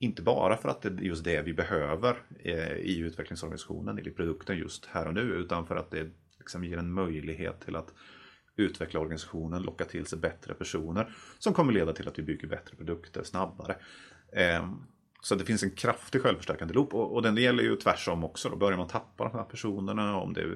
inte 0.00 0.22
bara 0.22 0.56
för 0.56 0.68
att 0.68 0.82
det 0.82 0.88
är 0.88 0.92
just 0.92 1.24
det 1.24 1.42
vi 1.42 1.52
behöver 1.52 2.16
eh, 2.44 2.72
i 2.72 2.98
utvecklingsorganisationen, 2.98 3.98
i 3.98 4.10
produkten 4.10 4.58
just 4.58 4.86
här 4.86 5.06
och 5.06 5.14
nu, 5.14 5.20
utan 5.20 5.66
för 5.66 5.76
att 5.76 5.90
det 5.90 6.10
liksom 6.38 6.64
ger 6.64 6.78
en 6.78 6.92
möjlighet 6.92 7.60
till 7.60 7.76
att 7.76 7.94
utveckla 8.56 9.00
organisationen, 9.00 9.62
locka 9.62 9.84
till 9.84 10.06
sig 10.06 10.18
bättre 10.18 10.54
personer 10.54 11.14
som 11.38 11.52
kommer 11.52 11.72
leda 11.72 11.92
till 11.92 12.08
att 12.08 12.18
vi 12.18 12.22
bygger 12.22 12.48
bättre 12.48 12.76
produkter 12.76 13.22
snabbare. 13.22 13.76
Ehm, 14.32 14.86
så 15.22 15.34
det 15.34 15.44
finns 15.44 15.62
en 15.62 15.70
kraftig 15.70 16.22
självförstärkande 16.22 16.74
loop 16.74 16.94
och, 16.94 17.14
och 17.14 17.22
den 17.22 17.36
gäller 17.36 17.62
ju 17.62 17.76
tvärsom 17.76 18.24
också. 18.24 18.48
Då 18.48 18.56
börjar 18.56 18.78
man 18.78 18.88
tappa 18.88 19.24
de 19.24 19.38
här 19.38 19.44
personerna, 19.44 20.16
om 20.16 20.32
det 20.32 20.46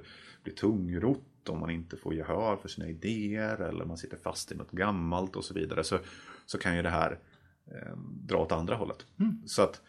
blir 0.42 0.54
tungrot, 0.54 1.48
om 1.48 1.60
man 1.60 1.70
inte 1.70 1.96
får 1.96 2.14
gehör 2.14 2.56
för 2.56 2.68
sina 2.68 2.88
idéer 2.88 3.60
eller 3.60 3.84
man 3.84 3.98
sitter 3.98 4.16
fast 4.16 4.52
i 4.52 4.54
något 4.54 4.70
gammalt 4.70 5.36
och 5.36 5.44
så 5.44 5.54
vidare 5.54 5.84
så, 5.84 5.98
så 6.46 6.58
kan 6.58 6.76
ju 6.76 6.82
det 6.82 6.90
här 6.90 7.18
eh, 7.66 7.96
dra 7.98 8.38
åt 8.38 8.52
andra 8.52 8.74
hållet. 8.74 9.06
Mm. 9.20 9.42
Så 9.46 9.62
att 9.62 9.82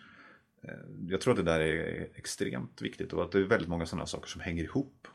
eh, 0.64 0.70
jag 1.08 1.22
tror 1.22 1.34
att 1.34 1.46
det 1.46 1.52
där 1.52 1.60
är 1.60 2.10
extremt 2.16 2.82
viktigt 2.82 3.14
och 3.14 3.24
att 3.24 3.32
det 3.32 3.40
är 3.40 3.44
väldigt 3.44 3.70
många 3.70 3.86
sådana 3.86 4.06
saker 4.06 4.30
som 4.30 4.42
hänger 4.42 4.64
ihop. 4.64 5.08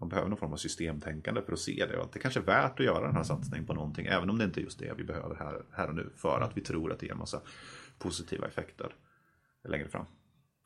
Man 0.00 0.08
behöver 0.08 0.28
någon 0.28 0.38
form 0.38 0.52
av 0.52 0.56
systemtänkande 0.56 1.42
för 1.42 1.52
att 1.52 1.58
se 1.58 1.86
det 1.88 1.96
och 1.96 2.04
att 2.04 2.12
det 2.12 2.18
kanske 2.18 2.40
är 2.40 2.44
värt 2.44 2.80
att 2.80 2.86
göra 2.86 3.06
den 3.06 3.16
här 3.16 3.22
satsningen 3.22 3.66
på 3.66 3.74
någonting 3.74 4.06
även 4.06 4.30
om 4.30 4.38
det 4.38 4.44
inte 4.44 4.60
är 4.60 4.62
just 4.62 4.78
det 4.78 4.94
vi 4.96 5.04
behöver 5.04 5.34
här, 5.34 5.62
här 5.72 5.88
och 5.88 5.94
nu 5.94 6.10
för 6.16 6.40
att 6.40 6.56
vi 6.56 6.60
tror 6.60 6.92
att 6.92 6.98
det 6.98 7.06
ger 7.06 7.12
en 7.12 7.18
massa 7.18 7.40
positiva 7.98 8.46
effekter 8.46 8.94
längre 9.68 9.88
fram. 9.88 10.06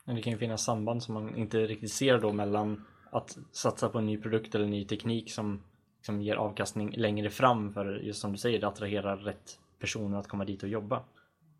Men 0.05 0.15
det 0.15 0.21
kan 0.21 0.33
ju 0.33 0.39
finnas 0.39 0.63
samband 0.63 1.03
som 1.03 1.13
man 1.13 1.35
inte 1.35 1.67
riktigt 1.67 1.91
ser 1.91 2.17
då 2.17 2.33
mellan 2.33 2.85
att 3.11 3.37
satsa 3.51 3.89
på 3.89 3.97
en 3.97 4.05
ny 4.05 4.17
produkt 4.17 4.55
eller 4.55 4.65
ny 4.65 4.85
teknik 4.85 5.31
som, 5.31 5.63
som 6.01 6.21
ger 6.21 6.35
avkastning 6.35 6.91
längre 6.91 7.29
fram 7.29 7.73
för 7.73 7.95
just 7.95 8.21
som 8.21 8.31
du 8.31 8.37
säger, 8.37 8.59
det 8.59 8.67
attraherar 8.67 9.17
rätt 9.17 9.59
personer 9.79 10.17
att 10.17 10.27
komma 10.27 10.45
dit 10.45 10.63
och 10.63 10.69
jobba. 10.69 11.03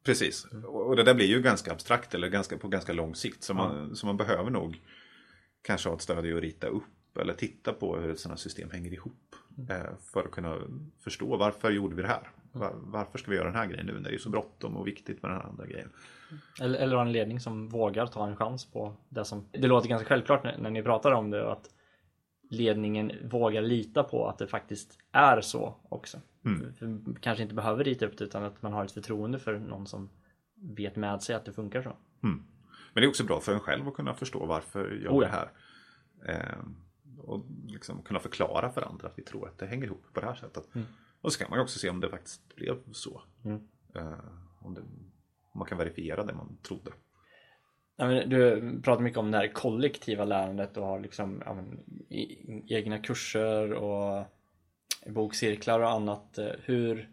Precis, 0.03 0.45
och 0.65 0.95
det 0.95 1.03
där 1.03 1.13
blir 1.13 1.25
ju 1.25 1.41
ganska 1.41 1.71
abstrakt 1.71 2.15
eller 2.15 2.29
ganska, 2.29 2.57
på 2.57 2.67
ganska 2.67 2.93
lång 2.93 3.15
sikt 3.15 3.43
så 3.43 3.53
man, 3.53 3.87
ja. 3.89 3.95
så 3.95 4.05
man 4.05 4.17
behöver 4.17 4.49
nog 4.49 4.81
kanske 5.61 5.89
ha 5.89 5.95
ett 5.95 6.01
stöd 6.01 6.25
i 6.25 6.33
att 6.33 6.41
rita 6.41 6.67
upp 6.67 7.17
eller 7.21 7.33
titta 7.33 7.73
på 7.73 7.97
hur 7.97 8.11
ett 8.11 8.19
sådant 8.19 8.39
system 8.39 8.71
hänger 8.71 8.93
ihop 8.93 9.35
mm. 9.35 9.42
För 10.13 10.23
att 10.25 10.31
kunna 10.31 10.57
förstå 10.99 11.37
varför 11.37 11.71
gjorde 11.71 11.95
vi 11.95 12.01
det 12.01 12.07
här? 12.07 12.29
Var, 12.51 12.71
varför 12.75 13.17
ska 13.17 13.31
vi 13.31 13.37
göra 13.37 13.47
den 13.47 13.55
här 13.55 13.65
grejen 13.65 13.85
nu 13.85 13.93
när 13.93 14.09
det 14.09 14.15
är 14.15 14.19
så 14.19 14.29
bråttom 14.29 14.77
och 14.77 14.87
viktigt 14.87 15.21
med 15.21 15.31
den 15.31 15.39
här 15.39 15.47
andra 15.47 15.65
grejen? 15.65 15.89
Eller, 16.61 16.79
eller 16.79 16.97
en 16.97 17.11
ledning 17.11 17.39
som 17.39 17.69
vågar 17.69 18.07
ta 18.07 18.27
en 18.27 18.35
chans 18.35 18.65
på 18.65 18.95
det 19.09 19.25
som... 19.25 19.45
Det 19.51 19.67
låter 19.67 19.89
ganska 19.89 20.07
självklart 20.07 20.43
när, 20.43 20.57
när 20.57 20.69
ni 20.69 20.83
pratar 20.83 21.11
om 21.11 21.29
det 21.29 21.51
att 21.51 21.69
ledningen 22.49 23.11
vågar 23.23 23.61
lita 23.61 24.03
på 24.03 24.27
att 24.27 24.37
det 24.37 24.47
faktiskt 24.47 24.99
är 25.11 25.41
så 25.41 25.75
också. 25.89 26.17
Mm. 26.45 26.73
För, 26.73 27.19
kanske 27.21 27.43
inte 27.43 27.55
behöver 27.55 27.83
rita 27.83 28.05
upp 28.05 28.17
det 28.17 28.23
utan 28.23 28.43
att 28.43 28.61
man 28.61 28.73
har 28.73 28.85
ett 28.85 28.91
förtroende 28.91 29.39
för 29.39 29.59
någon 29.59 29.87
som 29.87 30.09
vet 30.55 30.95
med 30.95 31.23
sig 31.23 31.35
att 31.35 31.45
det 31.45 31.53
funkar 31.53 31.81
så. 31.81 31.89
Mm. 32.23 32.43
Men 32.93 33.01
det 33.01 33.05
är 33.05 33.09
också 33.09 33.23
bra 33.23 33.39
för 33.39 33.53
en 33.53 33.59
själv 33.59 33.87
att 33.87 33.93
kunna 33.93 34.13
förstå 34.13 34.45
varför 34.45 34.91
jag 34.91 35.01
gör 35.01 35.11
oh 35.11 35.23
ja. 35.23 35.27
det 35.27 35.27
här. 35.27 35.49
Eh, 36.25 36.57
och 37.17 37.45
liksom 37.83 38.03
kunna 38.03 38.19
förklara 38.19 38.69
för 38.69 38.81
andra 38.81 39.07
att 39.07 39.19
vi 39.19 39.23
tror 39.23 39.47
att 39.47 39.57
det 39.57 39.65
hänger 39.65 39.85
ihop 39.85 40.05
på 40.13 40.19
det 40.19 40.25
här 40.25 40.35
sättet. 40.35 40.75
Mm. 40.75 40.87
Och 41.21 41.33
så 41.33 41.39
kan 41.39 41.49
man 41.49 41.59
också 41.59 41.79
se 41.79 41.89
om 41.89 41.99
det 41.99 42.09
faktiskt 42.09 42.55
blev 42.55 42.77
så. 42.91 43.21
Mm. 43.45 43.67
Eh, 43.95 44.19
om, 44.59 44.73
det, 44.73 44.81
om, 44.81 45.59
man 45.59 45.67
kan 45.67 45.77
verifiera 45.77 46.23
det 46.23 46.33
man 46.33 46.57
trodde. 46.67 46.91
Ja, 47.95 48.07
men 48.07 48.29
du 48.29 48.61
pratar 48.81 49.03
mycket 49.03 49.19
om 49.19 49.31
det 49.31 49.37
här 49.37 49.53
kollektiva 49.53 50.25
lärandet 50.25 50.77
och 50.77 50.85
har 50.85 50.99
liksom 50.99 51.41
ja, 51.45 51.53
men, 51.53 51.79
egna 52.67 52.99
kurser 52.99 53.73
och 53.73 54.25
bokcirklar 55.07 55.79
och 55.79 55.91
annat. 55.91 56.37
Eh, 56.37 56.51
hur, 56.63 57.09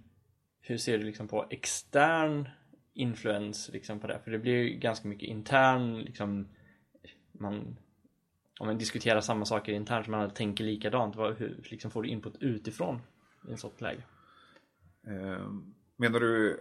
hur 0.60 0.78
ser 0.78 0.98
du 0.98 1.04
liksom 1.04 1.28
på 1.28 1.46
extern 1.50 2.48
influens 2.94 3.70
liksom 3.72 4.00
på 4.00 4.06
det? 4.06 4.20
För 4.24 4.30
det 4.30 4.38
blir 4.38 4.52
ju 4.52 4.78
ganska 4.78 5.08
mycket 5.08 5.28
intern 5.28 5.98
liksom, 5.98 6.48
man, 7.32 7.76
om 8.60 8.66
man 8.66 8.78
diskuterar 8.78 9.20
samma 9.20 9.44
saker 9.44 9.72
internt, 9.72 10.08
man 10.08 10.30
tänker 10.30 10.64
likadant. 10.64 11.16
Vad, 11.16 11.36
hur 11.36 11.60
liksom 11.70 11.90
får 11.90 12.02
du 12.02 12.08
input 12.08 12.36
utifrån 12.40 13.00
i 13.48 13.52
ett 13.52 13.60
sånt 13.60 13.80
läge? 13.80 14.02
Eh, 15.06 15.46
menar 15.96 16.20
du 16.20 16.60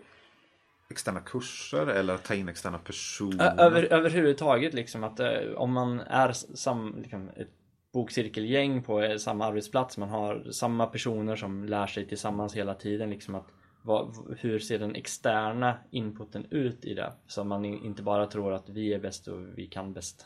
externa 0.89 1.19
kurser 1.19 1.87
eller 1.87 2.17
ta 2.17 2.35
in 2.35 2.49
externa 2.49 2.77
personer? 2.77 3.59
Över, 3.59 3.93
överhuvudtaget 3.93 4.73
liksom 4.73 5.03
att 5.03 5.19
eh, 5.19 5.51
om 5.55 5.71
man 5.71 5.99
är 5.99 6.31
sam, 6.31 6.95
liksom, 7.01 7.29
ett 7.35 7.51
bokcirkelgäng 7.93 8.83
på 8.83 9.01
eh, 9.01 9.17
samma 9.17 9.45
arbetsplats, 9.45 9.97
man 9.97 10.09
har 10.09 10.51
samma 10.51 10.85
personer 10.85 11.35
som 11.35 11.65
lär 11.65 11.87
sig 11.87 12.07
tillsammans 12.07 12.55
hela 12.55 12.73
tiden 12.73 13.09
liksom 13.09 13.35
att 13.35 13.47
vad, 13.81 14.15
hur 14.39 14.59
ser 14.59 14.79
den 14.79 14.95
externa 14.95 15.77
inputen 15.91 16.45
ut 16.49 16.85
i 16.85 16.93
det? 16.93 17.13
Så 17.27 17.43
man 17.43 17.65
inte 17.65 18.03
bara 18.03 18.25
tror 18.25 18.53
att 18.53 18.69
vi 18.69 18.93
är 18.93 18.99
bäst 18.99 19.27
och 19.27 19.57
vi 19.57 19.67
kan 19.67 19.93
bäst. 19.93 20.25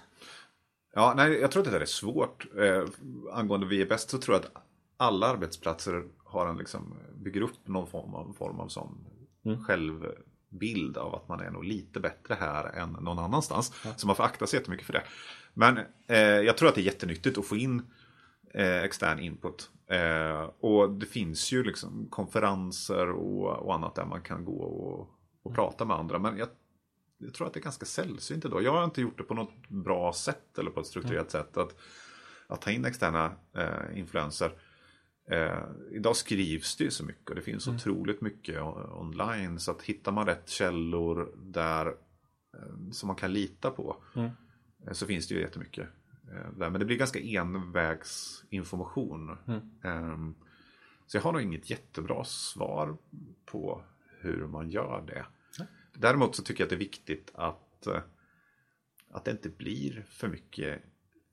Ja, 0.95 1.13
nej, 1.17 1.39
jag 1.39 1.51
tror 1.51 1.65
att 1.65 1.71
det 1.71 1.81
är 1.81 1.85
svårt. 1.85 2.45
Eh, 2.57 2.83
angående 3.31 3.65
vi 3.67 3.81
är 3.81 3.85
bäst 3.85 4.09
så 4.09 4.17
tror 4.17 4.35
jag 4.35 4.45
att 4.45 4.63
alla 4.97 5.27
arbetsplatser 5.27 6.03
har 6.23 6.47
en 6.47 6.57
liksom, 6.57 6.95
bygger 7.15 7.41
upp 7.41 7.67
någon 7.67 7.87
form 7.87 8.15
av, 8.15 8.33
form 8.37 8.59
av 8.59 8.67
sån 8.67 9.05
mm. 9.45 9.63
självbild 9.63 10.97
av 10.97 11.15
att 11.15 11.27
man 11.27 11.39
är 11.39 11.51
nog 11.51 11.63
lite 11.63 11.99
bättre 11.99 12.37
här 12.39 12.65
än 12.65 12.89
någon 12.89 13.19
annanstans. 13.19 13.73
Ja. 13.85 13.93
Så 13.95 14.07
man 14.07 14.15
får 14.15 14.23
akta 14.23 14.47
sig 14.47 14.59
jättemycket 14.59 14.85
för 14.85 14.93
det. 14.93 15.03
Men 15.53 15.79
eh, 16.07 16.17
jag 16.17 16.57
tror 16.57 16.69
att 16.69 16.75
det 16.75 16.81
är 16.81 16.85
jättenyttigt 16.85 17.37
att 17.37 17.45
få 17.45 17.57
in 17.57 17.81
eh, 18.53 18.83
extern 18.83 19.19
input. 19.19 19.69
Eh, 19.87 20.49
och 20.59 20.91
det 20.91 21.05
finns 21.05 21.51
ju 21.51 21.63
liksom 21.63 22.07
konferenser 22.09 23.09
och, 23.09 23.65
och 23.65 23.73
annat 23.73 23.95
där 23.95 24.05
man 24.05 24.21
kan 24.21 24.45
gå 24.45 24.61
och, 24.61 24.99
och 25.43 25.51
mm. 25.51 25.55
prata 25.55 25.85
med 25.85 25.97
andra. 25.97 26.19
Men 26.19 26.37
jag, 26.37 26.47
jag, 27.23 27.33
tror 27.33 27.47
att 27.47 27.53
det 27.53 27.59
är 27.59 27.63
ganska 27.63 27.85
sällsynt 27.85 28.45
idag. 28.45 28.63
Jag 28.63 28.71
har 28.71 28.83
inte 28.83 29.01
gjort 29.01 29.17
det 29.17 29.23
på 29.23 29.33
något 29.33 29.69
bra 29.69 30.13
sätt 30.13 30.57
eller 30.59 30.71
på 30.71 30.79
ett 30.79 30.87
strukturerat 30.87 31.33
mm. 31.33 31.45
sätt. 31.45 31.57
Att, 31.57 31.75
att 32.47 32.61
ta 32.61 32.71
in 32.71 32.85
externa 32.85 33.31
eh, 33.53 33.99
influenser. 33.99 34.51
Eh, 35.31 35.63
idag 35.91 36.15
skrivs 36.15 36.75
det 36.75 36.83
ju 36.83 36.91
så 36.91 37.05
mycket 37.05 37.29
och 37.29 37.35
det 37.35 37.41
finns 37.41 37.67
mm. 37.67 37.75
otroligt 37.75 38.21
mycket 38.21 38.61
online. 38.91 39.59
Så 39.59 39.71
att 39.71 39.81
hittar 39.81 40.11
man 40.11 40.25
rätt 40.25 40.49
källor 40.49 41.31
där 41.43 41.85
eh, 41.87 41.93
som 42.91 43.07
man 43.07 43.15
kan 43.15 43.33
lita 43.33 43.71
på. 43.71 44.03
Mm. 44.15 44.29
Eh, 44.87 44.93
Så 44.93 45.05
finns 45.05 45.27
det 45.27 45.35
ju 45.35 45.41
jättemycket. 45.41 45.87
eh, 46.31 46.49
Där. 46.57 46.69
Men 46.69 46.79
det 46.79 46.85
blir 46.85 46.97
ganska 46.97 47.19
envägsinformation. 47.19 49.37
Mm. 49.47 49.61
Ehm, 49.83 50.35
Så 51.05 51.17
jag 51.17 51.21
har 51.21 51.31
nog 51.31 51.41
inget 51.41 51.69
jättebra 51.69 52.23
svar 52.23 52.97
på 53.45 53.83
hur 54.19 54.47
man 54.47 54.69
gör 54.69 55.03
det. 55.07 55.25
Däremot 55.93 56.35
så 56.35 56.43
tycker 56.43 56.61
jag 56.61 56.65
att 56.65 56.69
det 56.69 56.75
är 56.75 56.89
viktigt 56.89 57.31
att, 57.33 57.87
eh, 57.87 58.01
att 59.11 59.25
det 59.25 59.31
inte 59.31 59.49
blir 59.49 60.05
för 60.09 60.27
mycket 60.27 60.81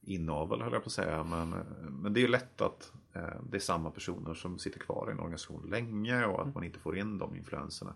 inavel 0.03 0.63
höll 0.63 0.73
jag 0.73 0.83
på 0.83 0.87
att 0.87 0.93
säga. 0.93 1.25
Men, 1.25 1.51
men 1.91 2.13
det 2.13 2.21
är 2.21 2.23
ju 2.23 2.29
lätt 2.29 2.61
att 2.61 2.93
eh, 3.15 3.43
det 3.51 3.57
är 3.57 3.61
samma 3.61 3.91
personer 3.91 4.35
som 4.35 4.59
sitter 4.59 4.81
kvar 4.81 5.07
i 5.09 5.13
en 5.13 5.21
organisation 5.21 5.71
länge 5.71 6.25
och 6.25 6.43
att 6.43 6.55
man 6.55 6.65
inte 6.65 6.79
får 6.79 6.99
in 6.99 7.19
de 7.19 7.37
influenserna. 7.37 7.95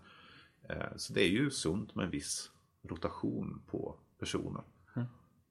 Eh, 0.69 0.95
Så 0.97 1.13
det 1.13 1.23
är 1.23 1.29
ju 1.29 1.51
sunt 1.51 1.95
med 1.95 2.05
en 2.05 2.11
viss 2.11 2.51
rotation 2.83 3.61
på 3.67 3.95
personer. 4.19 4.61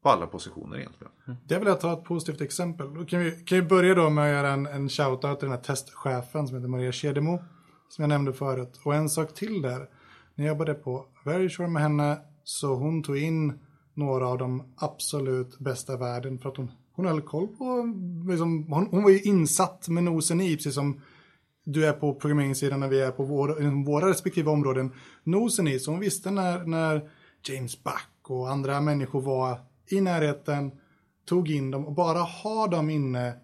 På 0.02 0.10
alla 0.10 0.26
positioner 0.26 0.78
egentligen. 0.78 1.12
Det 1.44 1.58
vill 1.58 1.68
jag 1.68 1.80
ta 1.80 1.92
ett 1.92 2.04
positivt 2.04 2.40
exempel. 2.40 2.94
Då 2.94 3.04
kan 3.04 3.20
vi, 3.20 3.30
kan 3.30 3.58
vi 3.58 3.62
börja 3.62 3.94
då 3.94 4.10
med 4.10 4.24
att 4.24 4.30
göra 4.30 4.52
en, 4.52 4.66
en 4.66 4.88
shoutout 4.88 5.38
till 5.38 5.48
den 5.48 5.56
här 5.56 5.64
testchefen 5.64 6.48
som 6.48 6.56
heter 6.56 6.68
Maria 6.68 6.92
Kedemo. 6.92 7.44
Som 7.88 8.02
jag 8.02 8.08
nämnde 8.08 8.32
förut. 8.32 8.80
Och 8.84 8.94
en 8.94 9.08
sak 9.08 9.34
till 9.34 9.62
där. 9.62 9.88
När 10.34 10.44
jag 10.44 10.52
jobbade 10.52 10.74
på 10.74 11.06
Verisure 11.24 11.68
med 11.68 11.82
henne 11.82 12.18
så 12.44 12.74
hon 12.74 13.02
tog 13.02 13.18
in 13.18 13.58
några 13.94 14.28
av 14.28 14.38
de 14.38 14.74
absolut 14.76 15.58
bästa 15.58 15.94
i 15.94 15.96
världen 15.96 16.38
för 16.38 16.48
att 16.48 16.56
hon, 16.56 16.70
hon 16.92 17.06
höll 17.06 17.22
koll 17.22 17.46
på, 17.46 17.94
liksom, 18.28 18.72
hon, 18.72 18.88
hon 18.90 19.02
var 19.02 19.10
ju 19.10 19.20
insatt 19.20 19.88
med 19.88 20.04
nosen 20.04 20.40
i, 20.40 20.56
precis 20.56 20.74
som 20.74 21.00
du 21.64 21.86
är 21.86 21.92
på 21.92 22.14
programmeringssidan 22.14 22.80
när 22.80 22.88
vi 22.88 23.00
är 23.00 23.10
på 23.10 23.24
vår, 23.24 23.48
liksom 23.48 23.84
våra 23.84 24.10
respektive 24.10 24.50
områden. 24.50 24.92
Nosen 25.24 25.68
i, 25.68 25.78
så 25.78 25.90
hon 25.90 26.00
visste 26.00 26.30
när, 26.30 26.64
när 26.64 27.10
James 27.48 27.84
Buck 27.84 28.30
och 28.30 28.50
andra 28.50 28.80
människor 28.80 29.20
var 29.20 29.60
i 29.90 30.00
närheten, 30.00 30.72
tog 31.26 31.50
in 31.50 31.70
dem 31.70 31.86
och 31.86 31.94
bara 31.94 32.18
ha 32.18 32.66
dem 32.66 32.90
inne 32.90 33.34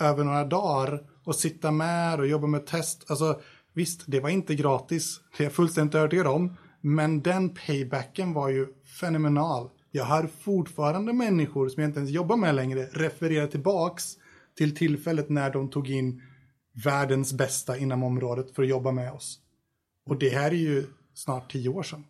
över 0.00 0.24
några 0.24 0.44
dagar 0.44 1.02
och 1.24 1.34
sitta 1.34 1.70
med 1.70 2.20
och 2.20 2.26
jobba 2.26 2.46
med 2.46 2.66
test. 2.66 3.10
Alltså 3.10 3.40
visst, 3.74 4.04
det 4.06 4.20
var 4.20 4.28
inte 4.28 4.54
gratis, 4.54 5.20
det 5.36 5.42
är 5.42 5.46
jag 5.46 5.52
fullständigt 5.52 5.94
övertygad 5.94 6.26
om. 6.26 6.56
Men 6.80 7.22
den 7.22 7.54
paybacken 7.54 8.32
var 8.32 8.48
ju 8.48 8.66
fenomenal. 9.00 9.70
Jag 9.90 10.04
hör 10.04 10.26
fortfarande 10.26 11.12
människor 11.12 11.68
som 11.68 11.82
jag 11.82 11.88
inte 11.88 11.98
ens 12.00 12.10
jobbar 12.10 12.36
med 12.36 12.54
längre 12.54 12.86
referera 12.92 13.46
tillbaks 13.46 14.04
till 14.56 14.76
tillfället 14.76 15.28
när 15.28 15.52
de 15.52 15.70
tog 15.70 15.90
in 15.90 16.22
världens 16.84 17.32
bästa 17.32 17.78
inom 17.78 18.02
området 18.02 18.54
för 18.54 18.62
att 18.62 18.68
jobba 18.68 18.92
med 18.92 19.12
oss. 19.12 19.40
Och 20.06 20.18
det 20.18 20.28
här 20.28 20.50
är 20.50 20.54
ju 20.54 20.86
snart 21.14 21.52
tio 21.52 21.68
år 21.68 21.82
sedan. 21.82 22.04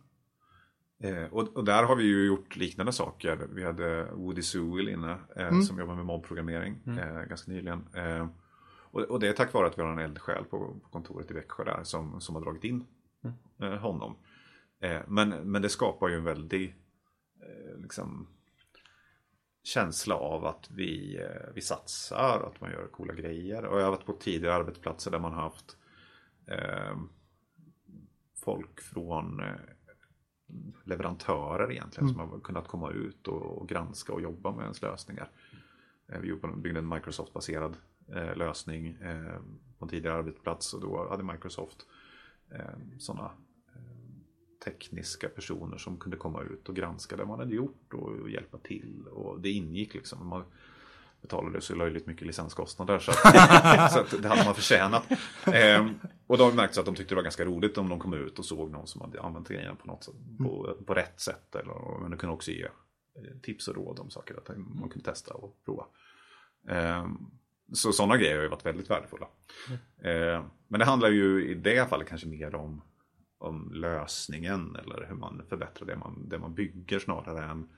Eh, 1.02 1.24
och, 1.32 1.56
och 1.56 1.64
där 1.64 1.82
har 1.82 1.96
vi 1.96 2.04
ju 2.04 2.26
gjort 2.26 2.56
liknande 2.56 2.92
saker. 2.92 3.48
Vi 3.54 3.64
hade 3.64 4.04
Woody 4.12 4.42
Sewell 4.42 4.88
inne 4.88 5.18
eh, 5.36 5.60
som 5.60 5.78
jobbar 5.78 5.94
med 5.94 6.06
mobbprogrammering 6.06 6.78
eh, 6.86 7.22
ganska 7.28 7.50
nyligen. 7.50 7.84
Och, 8.90 9.02
och 9.02 9.20
det 9.20 9.28
är 9.28 9.32
tack 9.32 9.52
vare 9.52 9.66
att 9.66 9.78
vi 9.78 9.82
har 9.82 9.92
en 9.92 9.98
eldsjäl 9.98 10.44
på, 10.44 10.58
på 10.58 10.88
kontoret 10.90 11.30
i 11.30 11.34
Växjö 11.34 11.64
där 11.64 11.84
som, 11.84 12.20
som 12.20 12.34
har 12.34 12.42
dragit 12.42 12.64
in 12.64 12.86
eh, 13.58 13.74
honom. 13.74 14.16
Eh, 14.80 15.00
men, 15.06 15.28
men 15.28 15.62
det 15.62 15.68
skapar 15.68 16.08
ju 16.08 16.14
en 16.14 16.24
väldig 16.24 16.74
eh, 17.40 17.80
liksom, 17.80 18.26
känsla 19.62 20.14
av 20.14 20.46
att 20.46 20.70
vi, 20.70 21.16
eh, 21.22 21.52
vi 21.54 21.60
satsar, 21.60 22.50
att 22.52 22.60
man 22.60 22.70
gör 22.70 22.86
coola 22.86 23.14
grejer. 23.14 23.64
Och 23.64 23.80
jag 23.80 23.84
har 23.84 23.90
varit 23.90 24.06
på 24.06 24.12
tidigare 24.12 24.54
arbetsplatser 24.54 25.10
där 25.10 25.18
man 25.18 25.32
har 25.32 25.42
haft 25.42 25.76
eh, 26.46 26.98
folk 28.36 28.80
från 28.80 29.40
eh, 29.40 29.54
leverantörer 30.84 31.72
egentligen 31.72 32.08
som 32.08 32.18
har 32.18 32.40
kunnat 32.40 32.68
komma 32.68 32.90
ut 32.90 33.28
och, 33.28 33.58
och 33.58 33.68
granska 33.68 34.12
och 34.12 34.22
jobba 34.22 34.52
med 34.52 34.62
ens 34.62 34.82
lösningar. 34.82 35.30
Vi 36.06 36.34
byggde 36.56 36.78
en 36.78 36.94
Microsoft-baserad 36.94 37.76
eh, 38.14 38.36
lösning 38.36 38.86
eh, 38.86 39.40
på 39.78 39.84
en 39.84 39.88
tidigare 39.88 40.16
arbetsplats 40.16 40.74
och 40.74 40.80
då 40.80 41.08
hade 41.08 41.22
Microsoft 41.22 41.86
eh, 42.50 42.98
sådana 42.98 43.30
eh, 43.74 43.80
tekniska 44.64 45.28
personer 45.28 45.78
som 45.78 45.96
kunde 45.96 46.16
komma 46.16 46.42
ut 46.42 46.68
och 46.68 46.76
granska 46.76 47.16
det 47.16 47.26
man 47.26 47.38
hade 47.38 47.54
gjort 47.54 47.94
och, 47.94 48.30
hjälpa 48.30 48.58
till. 48.58 49.06
Och 49.06 49.40
det 49.40 49.50
ingick 49.50 49.94
liksom. 49.94 50.28
Man 50.28 50.44
betalade 51.20 51.60
så 51.60 51.74
löjligt 51.74 52.06
mycket 52.06 52.26
licenskostnader 52.26 52.98
så, 52.98 53.10
att, 53.10 53.92
så 53.92 54.00
att 54.00 54.22
det 54.22 54.28
hade 54.28 54.44
man 54.44 54.54
förtjänat. 54.54 55.02
Ehm, 55.44 55.94
och 56.26 56.38
de 56.38 56.56
märkte 56.56 56.80
att 56.80 56.86
de 56.86 56.94
tyckte 56.94 57.14
det 57.14 57.16
var 57.16 57.22
ganska 57.22 57.44
roligt 57.44 57.78
om 57.78 57.88
de 57.88 57.98
kom 57.98 58.14
ut 58.14 58.38
och 58.38 58.44
såg 58.44 58.70
någon 58.70 58.86
som 58.86 59.00
hade 59.00 59.22
använt 59.22 59.48
grejen 59.48 59.76
på 59.76 59.86
något 59.86 60.04
sätt, 60.04 60.14
på, 60.38 60.76
på 60.86 60.94
rätt 60.94 61.20
sätt. 61.20 61.54
Eller, 61.54 62.00
men 62.00 62.10
de 62.10 62.16
kunde 62.16 62.34
också 62.34 62.50
ge 62.50 62.64
eh, 62.64 63.38
tips 63.42 63.68
och 63.68 63.76
råd 63.76 63.98
om 63.98 64.10
saker 64.10 64.34
att 64.34 64.56
man 64.56 64.88
kunde 64.88 65.04
testa 65.04 65.34
och 65.34 65.56
prova. 65.64 65.86
Ehm, 66.68 67.30
så 67.72 67.92
sådana 67.92 68.16
grejer 68.16 68.36
har 68.36 68.42
ju 68.42 68.48
varit 68.48 68.66
väldigt 68.66 68.90
värdefulla. 68.90 69.28
Ehm, 70.02 70.44
men 70.68 70.78
det 70.80 70.84
handlar 70.84 71.10
ju 71.10 71.48
i 71.48 71.54
det 71.54 71.88
fallet 71.88 72.08
kanske 72.08 72.28
mer 72.28 72.54
om 72.54 72.82
om 73.40 73.70
lösningen 73.72 74.76
eller 74.76 75.06
hur 75.08 75.14
man 75.14 75.42
förbättrar 75.48 75.86
det 75.86 75.96
man, 75.96 76.28
det 76.28 76.38
man 76.38 76.54
bygger 76.54 76.98
snarare 76.98 77.44
än 77.44 77.68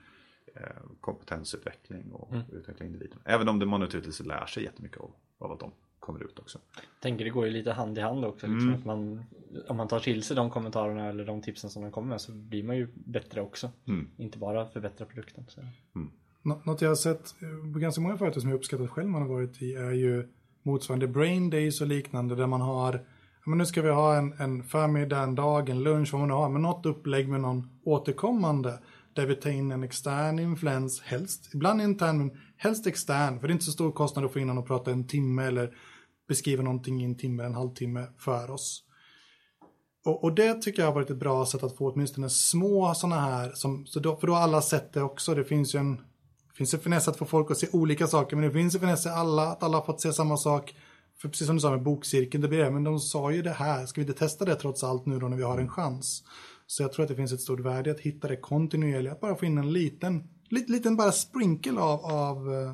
eh, 0.55 0.61
kompetensutveckling 1.01 2.11
och 2.11 2.33
utveckla 2.51 2.85
individen. 2.85 3.19
Även 3.25 3.49
om 3.49 3.59
det 3.59 3.65
man 3.65 3.79
naturligtvis 3.79 4.19
lär 4.19 4.45
sig 4.45 4.63
jättemycket 4.63 4.97
av, 4.97 5.11
av 5.37 5.51
att 5.51 5.59
de 5.59 5.71
kommer 5.99 6.23
ut 6.23 6.39
också. 6.39 6.59
tänker 6.99 7.25
det 7.25 7.31
går 7.31 7.45
ju 7.45 7.51
lite 7.51 7.71
hand 7.71 7.97
i 7.97 8.01
hand 8.01 8.25
också. 8.25 8.47
Liksom, 8.47 8.73
att 8.73 8.85
man, 8.85 9.25
om 9.67 9.77
man 9.77 9.87
tar 9.87 9.99
till 9.99 10.23
sig 10.23 10.35
de 10.35 10.49
kommentarerna 10.49 11.09
eller 11.09 11.25
de 11.25 11.41
tipsen 11.41 11.69
som 11.69 11.83
de 11.83 11.91
kommer 11.91 12.07
med 12.07 12.21
så 12.21 12.31
blir 12.31 12.63
man 12.63 12.77
ju 12.77 12.87
bättre 12.93 13.41
också. 13.41 13.71
Inte 14.17 14.37
bara 14.37 14.67
förbättra 14.67 15.05
produkten. 15.05 15.45
Så. 15.47 15.61
Nå- 16.43 16.61
Något 16.65 16.81
jag 16.81 16.89
har 16.89 16.95
sett 16.95 17.35
eh, 17.41 17.73
på 17.73 17.79
ganska 17.79 18.01
många 18.01 18.17
företag 18.17 18.41
som 18.41 18.49
jag 18.49 18.57
uppskattat 18.57 18.89
själv 18.89 19.09
man 19.09 19.21
har 19.21 19.29
varit 19.29 19.61
i 19.61 19.73
är 19.73 19.91
ju 19.91 20.27
motsvarande 20.63 21.07
brain 21.07 21.49
days 21.49 21.81
och 21.81 21.87
liknande 21.87 22.35
där 22.35 22.47
man 22.47 22.61
har, 22.61 23.05
men 23.45 23.57
nu 23.57 23.65
ska 23.65 23.81
vi 23.81 23.89
ha 23.89 24.15
en, 24.15 24.33
en 24.33 24.63
förmiddag, 24.63 25.19
en 25.19 25.35
dag, 25.35 25.69
en 25.69 25.83
lunch, 25.83 26.13
vad 26.13 26.19
man 26.19 26.29
nu 26.29 26.35
har, 26.35 26.49
men 26.49 26.61
något 26.61 26.85
upplägg 26.85 27.29
med 27.29 27.41
någon 27.41 27.69
återkommande 27.85 28.79
där 29.13 29.25
vi 29.25 29.35
tar 29.35 29.49
in 29.49 29.71
en 29.71 29.83
extern 29.83 30.39
influens, 30.39 31.01
helst, 31.01 31.49
ibland 31.53 31.81
intern, 31.81 32.17
men 32.17 32.31
helst 32.57 32.87
extern, 32.87 33.39
för 33.39 33.47
det 33.47 33.51
är 33.51 33.53
inte 33.53 33.65
så 33.65 33.71
stor 33.71 33.91
kostnad 33.91 34.25
att 34.25 34.33
få 34.33 34.39
in 34.39 34.47
någon 34.47 34.57
och 34.57 34.67
prata 34.67 34.91
en 34.91 35.07
timme 35.07 35.43
eller 35.43 35.75
beskriva 36.27 36.63
någonting 36.63 37.01
i 37.01 37.05
en 37.05 37.17
timme, 37.17 37.43
en 37.43 37.55
halvtimme 37.55 38.07
för 38.17 38.51
oss. 38.51 38.83
Och, 40.05 40.23
och 40.23 40.35
det 40.35 40.61
tycker 40.61 40.81
jag 40.81 40.87
har 40.87 40.95
varit 40.95 41.09
ett 41.09 41.17
bra 41.17 41.45
sätt 41.45 41.63
att 41.63 41.77
få 41.77 41.91
åtminstone 41.91 42.29
små 42.29 42.93
sådana 42.93 43.21
här, 43.21 43.51
som, 43.53 43.85
så 43.85 43.99
då, 43.99 44.15
för 44.15 44.27
då 44.27 44.33
har 44.33 44.41
alla 44.41 44.61
sett 44.61 44.93
det 44.93 45.01
också. 45.01 45.35
Det 45.35 45.43
finns 45.43 45.75
ju 45.75 45.79
en, 45.79 46.01
finns 46.57 46.73
en 46.73 46.79
finess 46.79 47.07
att 47.07 47.17
få 47.17 47.25
folk 47.25 47.51
att 47.51 47.57
se 47.57 47.67
olika 47.71 48.07
saker, 48.07 48.35
men 48.35 48.45
det 48.45 48.53
finns 48.53 48.75
en 48.75 48.81
finess 48.81 49.05
i 49.05 49.09
alla, 49.09 49.43
att 49.43 49.63
alla 49.63 49.77
har 49.77 49.85
fått 49.85 50.01
se 50.01 50.13
samma 50.13 50.37
sak. 50.37 50.75
För 51.17 51.29
precis 51.29 51.47
som 51.47 51.55
du 51.55 51.59
sa 51.59 51.71
med 51.71 51.83
bokcirkeln, 51.83 52.41
det 52.41 52.47
blir 52.47 52.63
det, 52.63 52.71
men 52.71 52.83
de 52.83 52.99
sa 52.99 53.31
ju 53.31 53.41
det 53.41 53.51
här, 53.51 53.85
ska 53.85 54.01
vi 54.01 54.07
inte 54.07 54.19
testa 54.19 54.45
det 54.45 54.55
trots 54.55 54.83
allt 54.83 55.05
nu 55.05 55.19
då 55.19 55.27
när 55.27 55.37
vi 55.37 55.43
har 55.43 55.57
en 55.57 55.69
chans? 55.69 56.23
Så 56.67 56.83
jag 56.83 56.93
tror 56.93 57.03
att 57.03 57.09
det 57.09 57.15
finns 57.15 57.33
ett 57.33 57.41
stort 57.41 57.59
värde 57.59 57.91
att 57.91 57.99
hitta 57.99 58.27
det 58.27 58.35
kontinuerligt, 58.35 59.13
att 59.13 59.21
bara 59.21 59.35
få 59.35 59.45
in 59.45 59.57
en 59.57 59.73
liten, 59.73 60.23
liten, 60.49 60.95
bara 60.95 61.11
sprinkle 61.11 61.79
av, 61.79 62.05
av, 62.05 62.53
eh, 62.53 62.73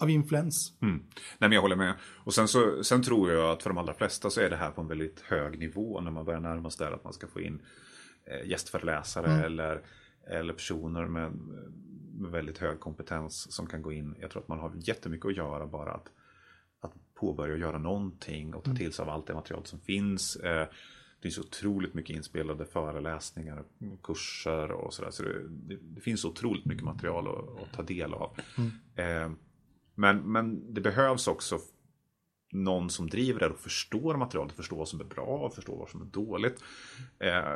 av 0.00 0.10
influens. 0.10 0.72
Mm. 0.82 0.96
Nej, 0.96 1.10
men 1.38 1.52
jag 1.52 1.62
håller 1.62 1.76
med. 1.76 1.94
Och 2.24 2.34
sen, 2.34 2.48
så, 2.48 2.84
sen 2.84 3.02
tror 3.02 3.30
jag 3.30 3.50
att 3.50 3.62
för 3.62 3.70
de 3.70 3.78
allra 3.78 3.94
flesta 3.94 4.30
så 4.30 4.40
är 4.40 4.50
det 4.50 4.56
här 4.56 4.70
på 4.70 4.80
en 4.80 4.88
väldigt 4.88 5.20
hög 5.20 5.58
nivå 5.58 6.00
när 6.00 6.10
man 6.10 6.24
börjar 6.24 6.40
närma 6.40 6.70
sig 6.70 6.86
där 6.86 6.92
att 6.92 7.04
man 7.04 7.12
ska 7.12 7.26
få 7.26 7.40
in 7.40 7.62
eh, 8.26 8.48
gästföreläsare 8.48 9.46
eller, 9.46 9.82
eller 10.30 10.52
personer 10.52 11.06
med, 11.06 11.32
med 12.20 12.30
väldigt 12.30 12.58
hög 12.58 12.80
kompetens 12.80 13.52
som 13.52 13.66
kan 13.66 13.82
gå 13.82 13.92
in. 13.92 14.14
Jag 14.20 14.30
tror 14.30 14.42
att 14.42 14.48
man 14.48 14.58
har 14.58 14.72
jättemycket 14.74 15.26
att 15.26 15.36
göra 15.36 15.66
bara 15.66 15.92
att, 15.92 16.08
att 16.80 16.92
påbörja 17.14 17.56
göra 17.56 17.78
någonting 17.78 18.54
och 18.54 18.64
ta 18.64 18.74
till 18.74 18.92
sig 18.92 19.02
av 19.02 19.08
allt 19.08 19.26
det 19.26 19.34
material 19.34 19.66
som 19.66 19.80
finns. 19.80 20.36
Eh, 20.36 20.66
det 21.20 21.22
finns 21.22 21.38
otroligt 21.38 21.94
mycket 21.94 22.16
inspelade 22.16 22.64
föreläsningar, 22.64 23.64
kurser 24.02 24.70
och 24.72 24.94
sådär. 24.94 25.10
Så 25.10 25.22
det, 25.22 25.48
det, 25.48 25.76
det 25.80 26.00
finns 26.00 26.24
otroligt 26.24 26.64
mycket 26.64 26.84
material 26.84 27.28
att, 27.28 27.62
att 27.62 27.72
ta 27.72 27.82
del 27.82 28.14
av. 28.14 28.36
Eh, 28.94 29.30
men, 29.94 30.32
men 30.32 30.74
det 30.74 30.80
behövs 30.80 31.28
också 31.28 31.58
någon 32.52 32.90
som 32.90 33.08
driver 33.08 33.40
det 33.40 33.48
och 33.48 33.58
förstår 33.58 34.16
materialet, 34.16 34.52
förstår 34.52 34.76
vad 34.76 34.88
som 34.88 35.00
är 35.00 35.04
bra 35.04 35.46
och 35.46 35.54
förstår 35.54 35.78
vad 35.78 35.88
som 35.88 36.02
är 36.02 36.06
dåligt. 36.06 36.62
Eh, 37.18 37.54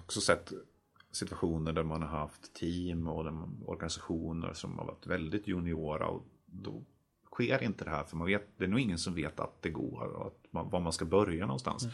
också 0.00 0.20
sett 0.20 0.52
situationer 1.12 1.72
där 1.72 1.82
man 1.82 2.02
har 2.02 2.08
haft 2.08 2.54
team 2.54 3.08
och 3.08 3.24
man, 3.24 3.62
organisationer 3.66 4.52
som 4.52 4.78
har 4.78 4.86
varit 4.86 5.06
väldigt 5.06 5.48
juniora 5.48 6.06
och 6.06 6.26
då 6.46 6.84
sker 7.32 7.62
inte 7.62 7.84
det 7.84 7.90
här 7.90 8.04
för 8.04 8.16
man 8.16 8.26
vet, 8.26 8.58
det 8.58 8.64
är 8.64 8.68
nog 8.68 8.80
ingen 8.80 8.98
som 8.98 9.14
vet 9.14 9.40
att 9.40 9.62
det 9.62 9.70
går 9.70 10.06
och 10.16 10.26
att 10.26 10.52
man, 10.52 10.70
var 10.70 10.80
man 10.80 10.92
ska 10.92 11.04
börja 11.04 11.46
någonstans. 11.46 11.86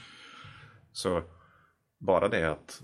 Så 0.92 1.22
bara 1.98 2.28
det 2.28 2.50
att, 2.50 2.82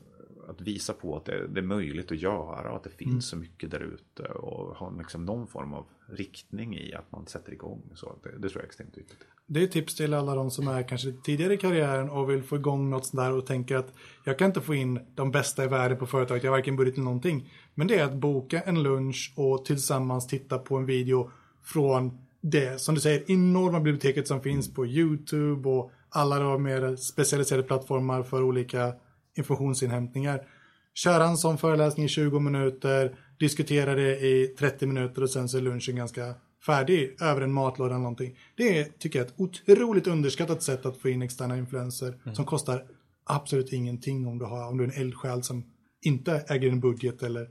att 0.48 0.60
visa 0.60 0.92
på 0.92 1.16
att 1.16 1.24
det, 1.24 1.46
det, 1.46 1.60
är 1.60 1.64
möjligt 1.64 2.12
att 2.12 2.18
göra 2.18 2.70
och 2.70 2.76
att 2.76 2.84
det 2.84 2.90
finns 2.90 3.10
mm. 3.10 3.20
så 3.20 3.36
mycket 3.36 3.70
där 3.70 3.80
ute 3.80 4.22
och 4.22 4.76
ha 4.76 4.90
liksom 4.90 5.24
någon 5.24 5.46
form 5.46 5.72
av 5.74 5.86
riktning 6.06 6.76
i 6.78 6.94
att 6.94 7.12
man 7.12 7.26
sätter 7.26 7.52
igång. 7.52 7.82
Så 7.94 8.18
det, 8.22 8.28
det 8.28 8.48
tror 8.48 8.52
jag 8.52 8.62
är 8.62 8.66
extremt 8.66 8.98
viktigt. 8.98 9.18
Det 9.46 9.62
är 9.62 9.66
tips 9.66 9.94
till 9.94 10.14
alla 10.14 10.34
de 10.34 10.50
som 10.50 10.68
är 10.68 10.88
kanske 10.88 11.12
tidigare 11.12 11.54
i 11.54 11.56
karriären 11.56 12.10
och 12.10 12.30
vill 12.30 12.42
få 12.42 12.56
igång 12.56 12.90
något 12.90 13.06
sånt 13.06 13.20
där 13.20 13.32
och 13.32 13.46
tänker 13.46 13.76
att 13.76 13.92
jag 14.24 14.38
kan 14.38 14.46
inte 14.46 14.60
få 14.60 14.74
in 14.74 15.00
de 15.14 15.30
bästa 15.30 15.64
i 15.64 15.66
världen 15.66 15.98
på 15.98 16.06
företaget, 16.06 16.44
jag 16.44 16.50
har 16.50 16.58
varken 16.58 16.76
budget 16.76 16.94
eller 16.94 17.04
någonting. 17.04 17.52
Men 17.74 17.86
det 17.86 17.98
är 17.98 18.04
att 18.04 18.14
boka 18.14 18.60
en 18.60 18.82
lunch 18.82 19.32
och 19.36 19.64
tillsammans 19.64 20.26
titta 20.26 20.58
på 20.58 20.76
en 20.76 20.86
video 20.86 21.30
från 21.62 22.18
det, 22.40 22.80
som 22.80 22.94
du 22.94 23.00
säger, 23.00 23.30
enorma 23.30 23.80
biblioteket 23.80 24.28
som 24.28 24.40
finns 24.40 24.74
på 24.74 24.86
YouTube 24.86 25.68
och 25.68 25.90
alla 26.08 26.38
de 26.38 26.62
mer 26.62 26.96
specialiserade 26.96 27.62
plattformar 27.66 28.22
för 28.22 28.42
olika 28.42 28.94
informationsinhämtningar. 29.34 30.46
Köra 30.94 31.24
en 31.24 31.36
sån 31.36 31.58
föreläsning 31.58 32.06
i 32.06 32.08
20 32.08 32.38
minuter, 32.38 33.16
diskutera 33.38 33.94
det 33.94 34.20
i 34.20 34.54
30 34.58 34.86
minuter 34.86 35.22
och 35.22 35.30
sen 35.30 35.48
så 35.48 35.56
är 35.56 35.62
lunchen 35.62 35.96
ganska 35.96 36.34
färdig 36.66 37.16
över 37.20 37.40
en 37.40 37.52
matlåda 37.52 37.90
eller 37.90 37.98
någonting. 37.98 38.38
Det 38.56 38.78
är, 38.78 38.84
tycker 38.84 39.18
jag, 39.18 39.28
ett 39.28 39.34
otroligt 39.36 40.06
underskattat 40.06 40.62
sätt 40.62 40.86
att 40.86 40.96
få 40.96 41.08
in 41.08 41.22
externa 41.22 41.58
influenser 41.58 42.20
mm. 42.24 42.34
som 42.34 42.44
kostar 42.44 42.84
absolut 43.26 43.72
ingenting 43.72 44.26
om 44.26 44.38
du, 44.38 44.44
har, 44.44 44.68
om 44.68 44.78
du 44.78 44.84
är 44.84 44.88
en 44.88 45.00
eldsjäl 45.00 45.42
som 45.42 45.64
inte 46.02 46.44
äger 46.48 46.68
en 46.68 46.80
budget 46.80 47.22
eller 47.22 47.48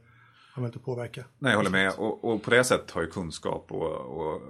har 0.54 0.62
möjlighet 0.62 0.78
att 0.78 0.86
påverka. 0.86 1.26
Nej, 1.40 1.52
jag 1.52 1.58
håller 1.58 1.70
med. 1.70 1.94
Och, 1.98 2.24
och, 2.24 2.44
på 2.44 2.52
det 2.52 2.64
sättet 2.64 2.92
har 2.92 3.02
ju 3.02 3.08
kunskap 3.08 3.72
och, 3.72 4.18
och 4.18 4.42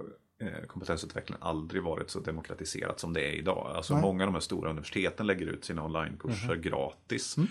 eh, 0.42 0.66
kompetensutveckling 0.66 1.38
aldrig 1.40 1.82
varit 1.82 2.10
så 2.10 2.20
demokratiserat 2.20 3.00
som 3.00 3.12
det 3.12 3.20
är 3.20 3.32
idag. 3.32 3.72
Alltså 3.76 3.92
Nej. 3.92 4.02
många 4.02 4.24
av 4.24 4.26
de 4.26 4.34
här 4.34 4.40
stora 4.40 4.70
universiteten 4.70 5.26
lägger 5.26 5.46
ut 5.46 5.64
sina 5.64 5.84
onlinekurser 5.84 6.50
mm. 6.50 6.62
gratis. 6.62 7.36
Mm. 7.36 7.48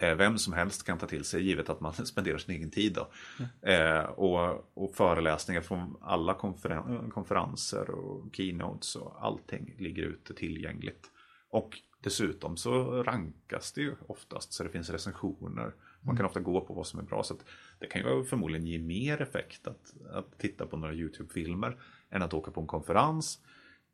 Eh, 0.00 0.14
vem 0.14 0.38
som 0.38 0.52
helst 0.52 0.86
kan 0.86 0.98
ta 0.98 1.06
till 1.06 1.24
sig 1.24 1.42
givet 1.42 1.68
att 1.68 1.80
man 1.80 1.92
spenderar 2.06 2.38
sin 2.38 2.54
egen 2.54 2.70
tid. 2.70 2.92
Då. 2.92 3.10
Mm. 3.38 3.98
Eh, 3.98 4.04
och, 4.04 4.70
och, 4.74 4.94
föreläsningar 4.94 5.60
från 5.60 5.96
alla 6.00 6.34
konferen 6.34 7.10
konferenser 7.10 7.90
och 7.90 8.34
keynotes 8.34 8.96
och 8.96 9.24
allting 9.24 9.74
ligger 9.78 10.02
ute 10.02 10.34
tillgängligt. 10.34 11.10
Och 11.50 11.78
dessutom 12.02 12.56
så 12.56 13.02
rankas 13.02 13.72
det 13.72 13.80
ju 13.80 13.94
oftast 14.06 14.52
så 14.52 14.64
det 14.64 14.70
finns 14.70 14.90
recensioner. 14.90 15.74
Man 16.00 16.16
kan 16.16 16.24
mm. 16.24 16.26
ofta 16.26 16.40
gå 16.40 16.60
på 16.60 16.74
vad 16.74 16.86
som 16.86 17.00
är 17.00 17.04
bra. 17.04 17.22
Så 17.22 17.34
det 17.78 17.86
kan 17.86 18.02
ju 18.02 18.24
förmodligen 18.24 18.66
ge 18.66 18.78
mer 18.78 19.22
effekt 19.22 19.66
att, 19.66 19.94
att 20.12 20.38
titta 20.38 20.66
på 20.66 20.76
några 20.76 20.94
YouTube-filmer 20.94 21.76
än 22.10 22.22
att 22.22 22.34
åka 22.34 22.50
på 22.50 22.60
en 22.60 22.66
konferens. 22.66 23.38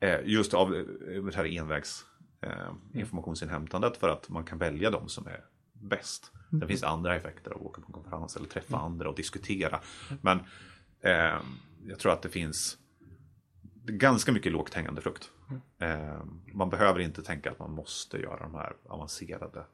Eh, 0.01 0.21
just 0.25 0.55
av 0.55 0.75
eh, 0.75 0.85
det 1.25 1.37
här 1.37 1.59
envägs 1.59 2.05
eh, 2.40 2.61
mm. 2.61 2.77
informationsinhämtandet 2.95 3.97
för 3.97 4.09
att 4.09 4.29
man 4.29 4.45
kan 4.45 4.59
välja 4.59 4.90
de 4.90 5.09
som 5.09 5.27
är 5.27 5.45
bäst. 5.88 6.33
Mm. 6.53 6.61
Det 6.61 6.66
finns 6.66 6.83
andra 6.83 7.16
effekter 7.16 7.51
av 7.51 7.57
att 7.57 7.66
åka 7.66 7.81
på 7.81 7.87
en 7.87 7.92
konferens 7.92 8.37
eller 8.37 8.49
träffa 8.49 8.77
mm. 8.77 8.87
andra 8.87 9.09
och 9.09 9.16
diskutera. 9.16 9.81
Men 10.22 10.38
eh, 11.01 11.40
jag 11.85 11.99
tror 11.99 12.12
att 12.12 12.22
det 12.22 12.29
finns 12.29 12.79
ganska 13.85 14.33
mycket 14.33 14.53
lågt 14.53 14.75
hängande 14.75 15.01
frukt. 15.01 15.31
Mm. 15.51 16.01
Eh, 16.01 16.25
man 16.55 16.70
behöver 16.70 17.01
inte 17.01 17.22
tänka 17.22 17.51
att 17.51 17.59
man 17.59 17.70
måste 17.70 18.18
göra 18.18 18.42
de 18.42 18.55
här 18.55 18.77
avancerade 18.88 19.66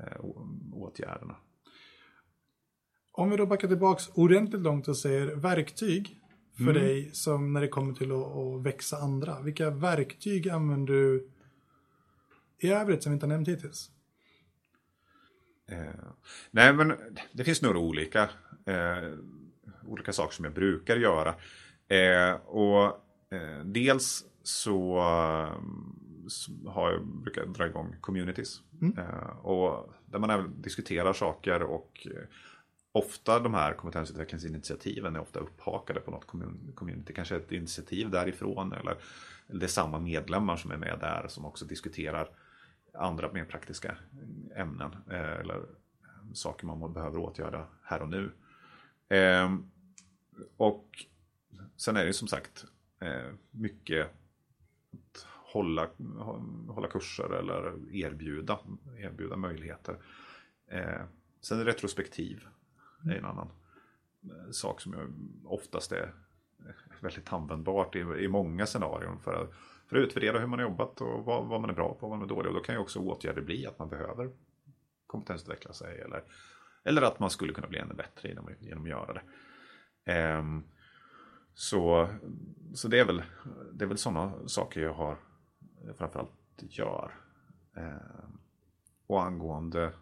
eh, 0.00 0.24
åtgärderna. 0.72 1.36
Om 3.12 3.30
vi 3.30 3.36
då 3.36 3.46
backar 3.46 3.68
tillbaks 3.68 4.08
ordentligt 4.14 4.62
långt 4.62 4.88
och 4.88 4.96
säger 4.96 5.26
verktyg 5.26 6.20
för 6.56 6.62
mm. 6.62 6.74
dig 6.74 7.10
som 7.12 7.52
när 7.52 7.60
det 7.60 7.68
kommer 7.68 7.94
till 7.94 8.12
att, 8.12 8.36
att, 8.36 8.62
växa 8.62 8.96
andra. 8.96 9.40
Vilka 9.40 9.70
verktyg 9.70 10.48
använder 10.48 10.94
du 10.94 11.30
i 12.58 12.68
övrigt 12.68 13.02
som 13.02 13.12
vi 13.12 13.14
inte 13.14 13.26
har 13.26 13.28
nämnt 13.28 13.48
hittills? 13.48 13.90
Eh, 15.66 16.08
nej, 16.50 16.72
men 16.72 16.92
det 17.32 17.44
finns 17.44 17.62
några 17.62 17.78
olika, 17.78 18.30
eh, 18.66 19.12
olika 19.86 20.12
saker 20.12 20.34
som 20.34 20.44
jag 20.44 20.54
brukar 20.54 20.96
göra. 20.96 21.34
Eh, 21.88 22.34
och 22.34 22.84
eh, 23.30 23.64
dels 23.64 24.24
så, 24.42 25.04
så, 26.28 26.52
har 26.66 26.92
jag, 26.92 27.06
brukar 27.06 27.42
jag 27.42 27.52
dra 27.52 27.66
igång 27.66 27.96
communities. 28.00 28.60
Mm. 28.82 28.98
Eh, 28.98 29.46
och 29.46 29.94
där 30.06 30.18
man 30.18 30.30
även 30.30 30.62
diskuterar 30.62 31.12
saker 31.12 31.62
och 31.62 32.06
eh, 32.10 32.22
ofta 32.92 33.40
de 33.40 33.54
här 33.54 33.72
kompetensutvecklingsinitiativen 33.72 35.16
är 35.16 35.20
ofta 35.20 35.40
upphakade 35.40 36.00
på 36.00 36.10
något 36.10 36.26
community. 36.74 37.12
Kanske 37.12 37.36
ett 37.36 37.52
initiativ 37.52 38.10
därifrån 38.10 38.72
eller, 38.72 38.96
eller 39.48 39.60
det 39.60 39.66
är 39.66 39.68
samma 39.68 39.98
medlemmar 39.98 40.56
som 40.56 40.70
är 40.70 40.76
med 40.76 40.98
där 41.00 41.26
som 41.28 41.44
också 41.44 41.64
diskuterar 41.64 42.28
andra 42.98 43.32
mer 43.32 43.44
praktiska 43.44 43.96
ämnen 44.54 44.96
eh, 45.10 45.32
eller 45.32 45.56
eh, 45.56 46.32
saker 46.32 46.66
man 46.66 46.92
behöver 46.92 47.18
åtgärda 47.18 47.66
här 47.82 48.02
och 48.02 48.08
nu. 48.08 48.32
Ehm, 49.08 49.70
och 50.56 51.04
sen 51.76 51.96
är 51.96 52.06
det 52.06 52.12
som 52.12 52.28
sagt 52.28 52.64
eh, 53.00 53.32
mycket 53.50 54.06
att 54.92 55.26
hålla, 55.28 55.88
hålla 56.68 56.88
kurser 56.88 57.32
eller 57.38 57.94
erbjuda, 57.94 58.58
erbjuda 58.98 59.36
möjligheter. 59.36 59.96
Ehm, 60.68 61.06
sen 61.40 61.64
retrospektiv 61.64 62.46
är 63.04 63.14
en 63.14 63.24
annan 63.24 63.48
sak 64.50 64.80
som 64.80 64.94
oftast 65.44 65.92
är 65.92 66.14
väldigt 67.00 67.32
användbart 67.32 67.96
i, 67.96 67.98
i 67.98 68.28
många 68.28 68.66
scenarion 68.66 69.20
för 69.20 69.54
för 69.88 69.96
att 69.96 70.02
utvärdera 70.02 70.38
hur 70.38 70.46
man 70.46 70.58
har 70.58 70.66
jobbat 70.66 71.00
och 71.00 71.24
vad, 71.24 71.46
vad 71.46 71.60
man 71.60 71.70
är 71.70 71.74
bra 71.74 71.94
på 71.94 72.06
och 72.06 72.10
vad 72.10 72.18
man 72.18 72.22
är 72.22 72.34
dålig. 72.34 72.48
Och 72.48 72.54
då 72.54 72.60
kan 72.60 72.74
ju 72.74 72.80
också 72.80 72.98
åtgärder 72.98 73.42
bli 73.42 73.66
att 73.66 73.78
man 73.78 73.88
behöver 73.88 74.30
kompetensutveckla 75.06 75.72
sig 75.72 76.00
eller, 76.00 76.22
eller 76.84 77.02
att 77.02 77.18
man 77.18 77.30
skulle 77.30 77.52
kunna 77.52 77.68
bli 77.68 77.78
ännu 77.78 77.94
bättre 77.94 78.28
genom, 78.28 78.50
genom 78.60 78.82
att 78.82 78.90
göra 78.90 79.12
det. 79.12 80.38
Um, 80.38 80.64
så, 81.54 82.08
så 82.74 82.88
det 82.88 82.98
är 82.98 83.04
väl, 83.04 83.22
det 83.72 83.84
är 83.84 83.88
väl 83.88 83.98
sådana 83.98 84.48
saker 84.48 84.80
jag 84.80 84.94
har 84.94 85.18
framförallt 85.96 86.30
gör. 86.58 87.14
Um, 87.76 88.40
och 89.06 89.24
angående 89.24 89.92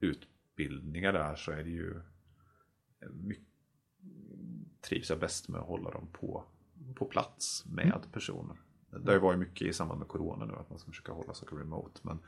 utbildningar 0.00 1.12
där 1.12 1.34
så 1.34 1.52
är 1.52 1.64
det 1.64 1.70
ju 1.70 2.00
mycket, 3.10 3.46
trivs 4.80 5.10
jag 5.10 5.18
bäst 5.18 5.48
med 5.48 5.60
att 5.60 5.66
hålla 5.66 5.90
dem 5.90 6.08
på 6.12 6.44
på 6.94 7.04
plats 7.04 7.64
med 7.66 7.86
mm. 7.86 8.00
personer. 8.12 8.56
Det 8.90 9.06
har 9.06 9.12
ju 9.12 9.18
varit 9.18 9.38
mycket 9.38 9.68
i 9.68 9.72
samband 9.72 9.98
med 9.98 10.08
corona 10.08 10.44
nu 10.44 10.52
att 10.52 10.70
man 10.70 10.78
ska 10.78 10.90
försöka 10.90 11.12
hålla 11.12 11.34
saker 11.34 11.56
remote. 11.56 12.00
Men 12.02 12.18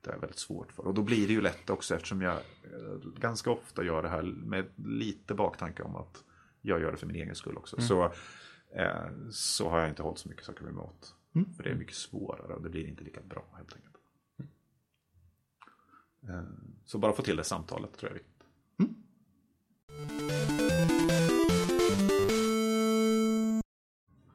det 0.00 0.10
är 0.10 0.18
väldigt 0.18 0.38
svårt 0.38 0.72
för. 0.72 0.86
Och 0.86 0.94
då 0.94 1.02
blir 1.02 1.26
det 1.26 1.32
ju 1.32 1.40
lätt 1.40 1.70
också 1.70 1.94
eftersom 1.94 2.22
jag 2.22 2.34
eh, 2.34 2.98
ganska 3.18 3.50
ofta 3.50 3.84
gör 3.84 4.02
det 4.02 4.08
här 4.08 4.22
med 4.22 4.66
lite 4.76 5.34
baktanke 5.34 5.82
om 5.82 5.96
att 5.96 6.24
jag 6.62 6.80
gör 6.80 6.92
det 6.92 6.96
för 6.96 7.06
min 7.06 7.16
egen 7.16 7.34
skull 7.34 7.56
också. 7.56 7.76
Mm. 7.76 7.88
Så, 7.88 8.04
eh, 8.70 9.30
så 9.30 9.68
har 9.68 9.80
jag 9.80 9.88
inte 9.88 10.02
hållit 10.02 10.18
så 10.18 10.28
mycket 10.28 10.44
saker 10.44 10.64
remote. 10.64 11.06
Mm. 11.34 11.54
För 11.54 11.62
det 11.62 11.70
är 11.70 11.74
mycket 11.74 11.94
svårare 11.94 12.54
och 12.54 12.62
det 12.62 12.68
blir 12.68 12.86
inte 12.86 13.04
lika 13.04 13.20
bra 13.20 13.44
helt 13.56 13.72
enkelt. 13.72 13.96
Mm. 14.38 16.38
Eh, 16.38 16.50
så 16.84 16.98
bara 16.98 17.12
få 17.12 17.22
till 17.22 17.36
det 17.36 17.44
samtalet 17.44 17.98
tror 17.98 18.10
jag 18.10 18.18
är 18.18 18.22
viktigt. 18.22 18.37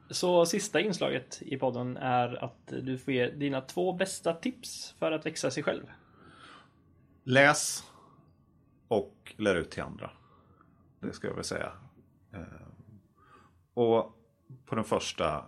Så 0.10 0.46
sista 0.46 0.80
inslaget 0.80 1.42
i 1.42 1.58
podden 1.58 1.98
är 1.98 2.44
att 2.44 2.68
du 2.68 2.98
får 2.98 3.14
ge 3.14 3.30
dina 3.30 3.62
två 3.62 3.94
bästa 3.94 4.34
tips 4.34 4.96
för 5.00 5.12
att 5.12 5.26
växa 5.26 5.52
sig 5.52 5.64
själv. 5.64 5.84
Läs 7.24 7.84
och 8.88 9.34
lär 9.38 9.56
ut 9.56 9.72
till 9.72 9.84
andra. 9.84 10.12
Det 11.00 11.14
ska 11.14 11.28
jag 11.28 11.36
väl 11.36 11.44
säga. 11.44 11.72
Eh, 12.34 12.40
och 13.74 14.20
på 14.66 14.76
den 14.76 14.84
första, 14.84 15.46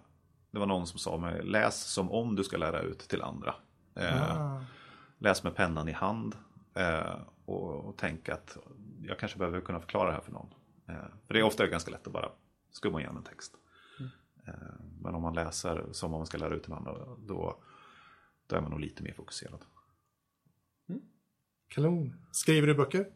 det 0.51 0.59
var 0.59 0.65
någon 0.65 0.87
som 0.87 0.99
sa 0.99 1.17
mig, 1.17 1.43
läs 1.43 1.83
som 1.83 2.11
om 2.11 2.35
du 2.35 2.43
ska 2.43 2.57
lära 2.57 2.81
ut 2.81 2.99
till 2.99 3.21
andra. 3.21 3.55
Eh, 3.95 4.31
ah. 4.41 4.65
Läs 5.17 5.43
med 5.43 5.55
pennan 5.55 5.87
i 5.87 5.91
hand 5.91 6.35
eh, 6.73 7.19
och, 7.45 7.85
och 7.85 7.97
tänk 7.97 8.29
att 8.29 8.57
jag 9.03 9.19
kanske 9.19 9.37
behöver 9.37 9.61
kunna 9.61 9.79
förklara 9.79 10.07
det 10.07 10.13
här 10.13 10.21
för 10.21 10.31
någon. 10.31 10.49
För 11.27 11.33
det 11.33 11.39
är 11.39 11.43
ofta 11.43 11.67
ganska 11.67 11.91
lätt 11.91 12.07
att 12.07 12.13
bara 12.13 12.29
skumma 12.71 12.99
igenom 12.99 13.17
en 13.17 13.23
text. 13.23 13.55
Eh, 14.47 14.53
men 15.01 15.15
om 15.15 15.21
man 15.21 15.33
läser 15.33 15.85
som 15.91 16.13
om 16.13 16.19
man 16.19 16.27
ska 16.27 16.37
lära 16.37 16.55
ut 16.55 16.63
till 16.63 16.73
andra, 16.73 16.93
då, 17.27 17.61
då 18.47 18.55
är 18.55 18.61
man 18.61 18.71
nog 18.71 18.79
lite 18.79 19.03
mer 19.03 19.13
fokuserad. 19.13 19.65
Mm. 20.89 21.01
Kanon. 21.67 22.13
Skriver 22.31 22.67
du 22.67 22.75
böcker? 22.75 23.07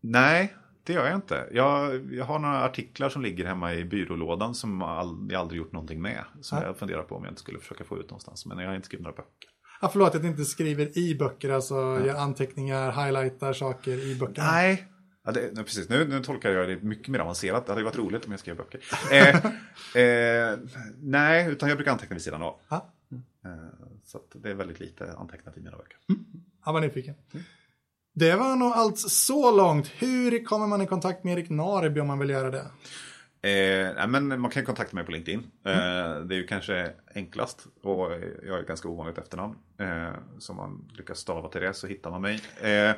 Nej, 0.00 0.56
det 0.84 0.92
gör 0.92 1.06
jag 1.06 1.14
inte. 1.14 1.48
Jag, 1.52 2.12
jag 2.12 2.24
har 2.24 2.38
några 2.38 2.64
artiklar 2.64 3.08
som 3.08 3.22
ligger 3.22 3.46
hemma 3.46 3.74
i 3.74 3.84
byrålådan 3.84 4.54
som 4.54 4.82
all, 4.82 5.28
jag 5.30 5.40
aldrig 5.40 5.58
gjort 5.58 5.72
någonting 5.72 6.02
med. 6.02 6.24
Som 6.40 6.58
Nej. 6.58 6.66
jag 6.66 6.76
funderar 6.76 7.02
på 7.02 7.16
om 7.16 7.24
jag 7.24 7.30
inte 7.30 7.40
skulle 7.40 7.58
försöka 7.58 7.84
få 7.84 7.98
ut 7.98 8.10
någonstans. 8.10 8.46
Men 8.46 8.58
jag 8.58 8.68
har 8.68 8.74
inte 8.74 8.86
skrivit 8.86 9.04
några 9.04 9.16
böcker. 9.16 9.50
Ja, 9.80 9.88
förlåt 9.88 10.14
att 10.14 10.22
jag 10.22 10.30
inte 10.30 10.44
skriver 10.44 10.98
i 10.98 11.14
böcker, 11.14 11.50
alltså 11.50 11.74
ja. 11.74 12.06
gör 12.06 12.14
anteckningar, 12.14 12.92
highlightar 12.92 13.52
saker 13.52 14.10
i 14.10 14.16
böckerna. 14.18 14.46
Nej, 14.46 14.88
Ja, 15.26 15.32
det, 15.32 15.64
precis. 15.64 15.88
Nu, 15.88 16.08
nu 16.08 16.22
tolkar 16.22 16.50
jag 16.50 16.68
det 16.68 16.82
mycket 16.82 17.08
mer 17.08 17.18
avancerat. 17.18 17.66
Det 17.66 17.72
hade 17.72 17.84
varit 17.84 17.98
roligt 17.98 18.24
om 18.24 18.30
jag 18.30 18.40
skrev 18.40 18.56
böcker. 18.56 18.80
Eh, 19.12 19.36
eh, 20.02 20.58
nej, 21.02 21.48
utan 21.50 21.68
jag 21.68 21.78
brukar 21.78 21.92
anteckna 21.92 22.14
vid 22.14 22.22
sidan 22.22 22.42
av. 22.42 22.60
Ah. 22.68 22.80
Eh, 23.44 23.50
så 24.04 24.20
det 24.32 24.50
är 24.50 24.54
väldigt 24.54 24.80
lite 24.80 25.12
antecknat 25.12 25.56
i 25.56 25.60
mina 25.60 25.76
böcker. 25.76 25.96
Mm. 26.08 26.24
Han 26.60 26.74
var 26.74 26.80
nyfiken. 26.80 27.14
Det 28.14 28.36
var 28.36 28.56
nog 28.56 28.72
allt 28.72 28.98
så 28.98 29.56
långt. 29.56 29.86
Hur 29.86 30.44
kommer 30.44 30.66
man 30.66 30.82
i 30.82 30.86
kontakt 30.86 31.24
med 31.24 31.38
Erik 31.38 31.50
Narby 31.50 32.00
om 32.00 32.06
man 32.06 32.18
vill 32.18 32.30
göra 32.30 32.50
det? 32.50 32.66
Eh, 33.48 34.06
men 34.06 34.40
man 34.40 34.50
kan 34.50 34.64
kontakta 34.64 34.96
mig 34.96 35.04
på 35.04 35.12
LinkedIn. 35.12 35.40
Eh, 35.64 36.20
det 36.20 36.34
är 36.34 36.38
ju 36.38 36.46
kanske 36.46 36.92
enklast. 37.14 37.66
Och 37.82 38.12
jag 38.46 38.58
är 38.58 38.62
ganska 38.62 38.88
ovanligt 38.88 39.18
efternamn. 39.18 39.54
Eh, 39.78 40.12
så 40.38 40.52
om 40.52 40.56
man 40.56 40.88
lyckas 40.92 41.18
stava 41.18 41.48
till 41.48 41.60
det 41.60 41.74
så 41.74 41.86
hittar 41.86 42.10
man 42.10 42.22
mig. 42.22 42.40
Eh, 42.60 42.94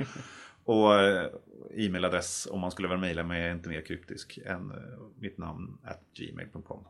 och 0.67 0.95
eh, 1.01 1.31
e-mailadress 1.75 2.49
om 2.51 2.61
man 2.61 2.71
skulle 2.71 2.89
vilja 2.89 3.01
mejla 3.01 3.23
mig 3.23 3.43
är 3.43 3.53
inte 3.53 3.69
mer 3.69 3.81
kryptisk 3.81 4.39
än 4.47 4.71
eh, 4.71 4.77
mitt 5.19 5.39
namn 5.39 5.79
at 5.85 6.01
gmail.com. 6.19 6.85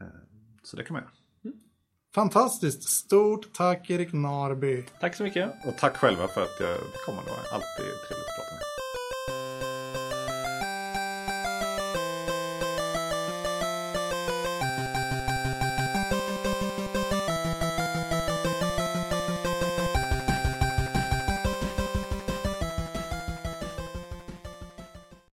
Eh, 0.00 0.06
så 0.62 0.76
det 0.76 0.84
kan 0.84 0.94
man 0.94 1.02
göra. 1.02 1.12
Fantastiskt. 2.14 2.82
Stort 2.82 3.52
tack 3.52 3.90
Erik 3.90 4.12
Narby. 4.12 4.84
Tack 5.00 5.14
så 5.14 5.22
mycket. 5.22 5.66
Och 5.66 5.78
tack 5.78 5.96
själva 5.96 6.28
för 6.28 6.42
att 6.42 6.60
jag 6.60 6.78
kom. 7.06 7.14
Det 7.24 7.30
var 7.30 7.38
alltid 7.52 7.94
trevligt 8.08 8.28
att 8.28 8.36
prata 8.36 8.54
med. 8.54 8.81